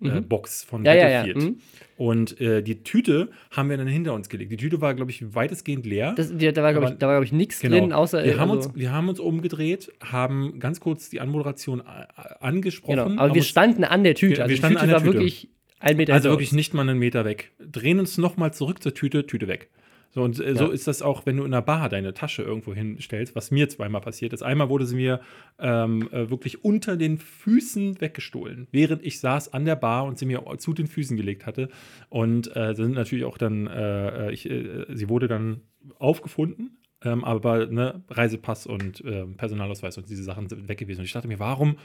EA-Box 0.01 0.63
von 0.63 0.81
Mhm. 0.81 0.85
Ja, 0.87 0.93
ja, 0.95 1.09
ja. 1.09 1.19
Battlefield. 1.21 1.43
Mhm. 1.51 1.59
Und 1.97 2.41
äh, 2.41 2.61
die 2.61 2.83
Tüte 2.83 3.29
haben 3.51 3.69
wir 3.69 3.77
dann 3.77 3.87
hinter 3.87 4.13
uns 4.13 4.27
gelegt. 4.27 4.51
Die 4.51 4.57
Tüte 4.57 4.81
war, 4.81 4.93
glaube 4.95 5.11
ich, 5.11 5.33
weitestgehend 5.33 5.85
leer. 5.85 6.13
Das, 6.17 6.35
die, 6.35 6.51
da 6.51 6.61
war, 6.61 6.73
glaube 6.73 6.89
ich, 6.91 6.99
glaub 6.99 7.23
ich, 7.23 7.31
nichts 7.31 7.61
Genau. 7.61 7.79
drin, 7.79 7.93
außer. 7.93 8.21
wir, 8.25 8.37
haben 8.37 8.51
also, 8.51 8.67
uns, 8.69 8.77
wir 8.77 8.91
haben 8.91 9.07
uns 9.07 9.19
umgedreht, 9.21 9.93
haben 10.03 10.59
ganz 10.59 10.81
kurz 10.81 11.09
die 11.09 11.21
Anmoderation 11.21 11.81
angesprochen. 11.85 12.95
Genau, 12.97 13.03
aber 13.11 13.29
haben 13.29 13.35
wir 13.35 13.43
standen 13.43 13.83
an 13.83 14.03
der 14.03 14.15
Tüte. 14.15 14.37
Wir- 14.37 14.43
also 14.43 14.49
wir 14.49 14.55
die 14.55 14.59
standen 14.59 14.75
Tüte 14.79 14.83
an 14.83 14.87
der 14.89 14.95
war 14.97 15.03
Tüte. 15.03 15.13
wirklich 15.19 15.49
ein 15.79 15.97
Meter 15.97 16.13
also 16.13 16.29
wirklich 16.29 16.53
nicht 16.53 16.73
mal 16.73 16.81
einen 16.81 16.99
Meter 16.99 17.25
weg. 17.25 17.51
Drehen 17.59 17.99
uns 17.99 18.17
nochmal 18.17 18.53
zurück 18.53 18.81
zur 18.81 18.93
Tüte, 18.93 19.25
Tüte 19.27 19.47
weg. 19.47 19.69
So, 20.11 20.23
und 20.23 20.39
äh, 20.39 20.55
so 20.55 20.67
Ja. 20.67 20.71
ist 20.71 20.87
das 20.87 21.01
auch, 21.01 21.25
wenn 21.25 21.35
du 21.35 21.43
in 21.43 21.53
einer 21.53 21.61
Bar 21.61 21.89
deine 21.89 22.13
Tasche 22.13 22.41
irgendwo 22.41 22.73
hinstellst, 22.73 23.35
was 23.35 23.51
mir 23.51 23.67
zweimal 23.67 23.99
passiert 23.99 24.31
ist. 24.31 24.43
Einmal 24.43 24.69
wurde 24.69 24.85
sie 24.85 24.95
mir 24.95 25.19
ähm, 25.59 26.07
äh, 26.13 26.29
wirklich 26.29 26.63
unter 26.63 26.95
den 26.95 27.17
Füßen 27.17 27.99
weggestohlen, 27.99 28.67
während 28.71 29.05
ich 29.05 29.19
saß 29.19 29.51
an 29.53 29.65
der 29.65 29.75
Bar 29.75 30.05
und 30.05 30.17
sie 30.17 30.25
mir 30.25 30.41
zu 30.57 30.73
den 30.73 30.87
Füßen 30.87 31.17
gelegt 31.17 31.45
hatte. 31.45 31.67
Und 32.07 32.55
äh, 32.55 32.73
sind 32.75 32.93
natürlich 32.93 33.25
auch 33.25 33.37
dann, 33.37 33.67
äh, 33.67 34.31
ich, 34.31 34.49
äh, 34.49 34.85
sie 34.93 35.09
wurde 35.09 35.27
dann 35.27 35.59
aufgefunden, 35.99 36.77
ähm, 37.03 37.23
aber 37.23 37.67
ne, 37.67 38.03
Reisepass 38.09 38.65
und 38.67 39.03
ähm, 39.05 39.35
Personalausweis 39.37 39.97
und 39.97 40.09
diese 40.09 40.23
Sachen 40.23 40.47
sind 40.49 40.67
weg 40.67 40.77
gewesen. 40.77 40.99
Und 41.01 41.05
ich 41.05 41.13
dachte 41.13 41.27
mir, 41.27 41.39
warum 41.39 41.77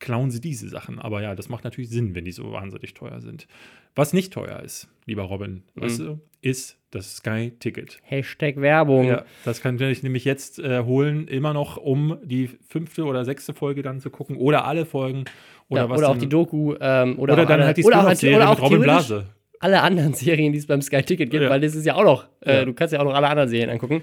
klauen 0.00 0.30
sie 0.30 0.40
diese 0.40 0.68
Sachen? 0.68 0.98
Aber 0.98 1.22
ja, 1.22 1.34
das 1.34 1.48
macht 1.48 1.64
natürlich 1.64 1.90
Sinn, 1.90 2.14
wenn 2.14 2.24
die 2.24 2.32
so 2.32 2.52
wahnsinnig 2.52 2.94
teuer 2.94 3.20
sind. 3.20 3.46
Was 3.94 4.12
nicht 4.12 4.32
teuer 4.32 4.60
ist, 4.60 4.88
lieber 5.06 5.22
Robin, 5.22 5.62
weißt 5.76 6.00
du, 6.00 6.20
ist 6.42 6.78
das 6.90 7.16
Sky-Ticket. 7.16 7.98
Hashtag 8.02 8.56
Werbung. 8.60 9.06
Ja, 9.06 9.24
das 9.44 9.60
kann 9.60 9.80
ich 9.80 10.02
nämlich 10.02 10.24
jetzt 10.24 10.58
äh, 10.58 10.80
holen, 10.82 11.28
immer 11.28 11.52
noch, 11.54 11.76
um 11.76 12.18
die 12.24 12.48
fünfte 12.68 13.04
oder 13.04 13.24
sechste 13.24 13.54
Folge 13.54 13.82
dann 13.82 14.00
zu 14.00 14.10
gucken 14.10 14.36
oder 14.36 14.64
alle 14.64 14.84
Folgen 14.84 15.24
oder 15.68 15.82
Ja, 15.82 15.88
was 15.90 15.98
oder 15.98 16.08
auch 16.10 16.18
die 16.18 16.28
Doku. 16.28 16.74
Ähm, 16.80 17.18
oder 17.18 17.34
oder 17.34 17.46
dann 17.46 17.52
alle, 17.52 17.66
halt 17.66 17.76
die 17.76 17.82
Spin-off-Serie 17.82 18.36
oder 18.36 18.48
auch 18.50 18.54
mit 18.56 18.62
Robin 18.64 18.80
Blase. 18.82 19.26
alle 19.60 19.80
anderen 19.80 20.12
Serien, 20.14 20.52
die 20.52 20.58
es 20.58 20.66
beim 20.66 20.82
Sky 20.82 21.02
Ticket 21.02 21.30
gibt, 21.30 21.42
Ja. 21.44 21.50
weil 21.50 21.60
das 21.60 21.74
ist 21.76 21.86
ja 21.86 21.94
auch 21.94 22.04
noch. 22.04 22.26
Äh, 22.40 22.56
Ja. 22.58 22.64
Du 22.64 22.74
kannst 22.74 22.92
ja 22.92 23.00
auch 23.00 23.04
noch 23.04 23.14
alle 23.14 23.28
anderen 23.28 23.48
Serien 23.48 23.70
angucken. 23.70 24.02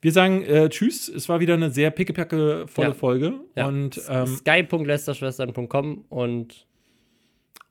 Wir 0.00 0.12
sagen 0.12 0.42
äh, 0.42 0.68
Tschüss. 0.68 1.08
Es 1.08 1.28
war 1.28 1.40
wieder 1.40 1.54
eine 1.54 1.70
sehr 1.70 1.90
pickepacke 1.90 2.66
volle 2.68 2.88
Ja. 2.88 2.94
Folge. 2.94 3.34
Ja. 3.56 3.66
Und, 3.66 4.00
ähm, 4.08 4.26
Sky.lesterschwestern.com 4.26 6.04
und 6.08 6.66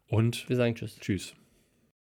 und 0.10 0.48
wir 0.50 0.56
sagen 0.56 0.76
Tschüss. 0.76 0.98
Tschüss. 1.00 1.34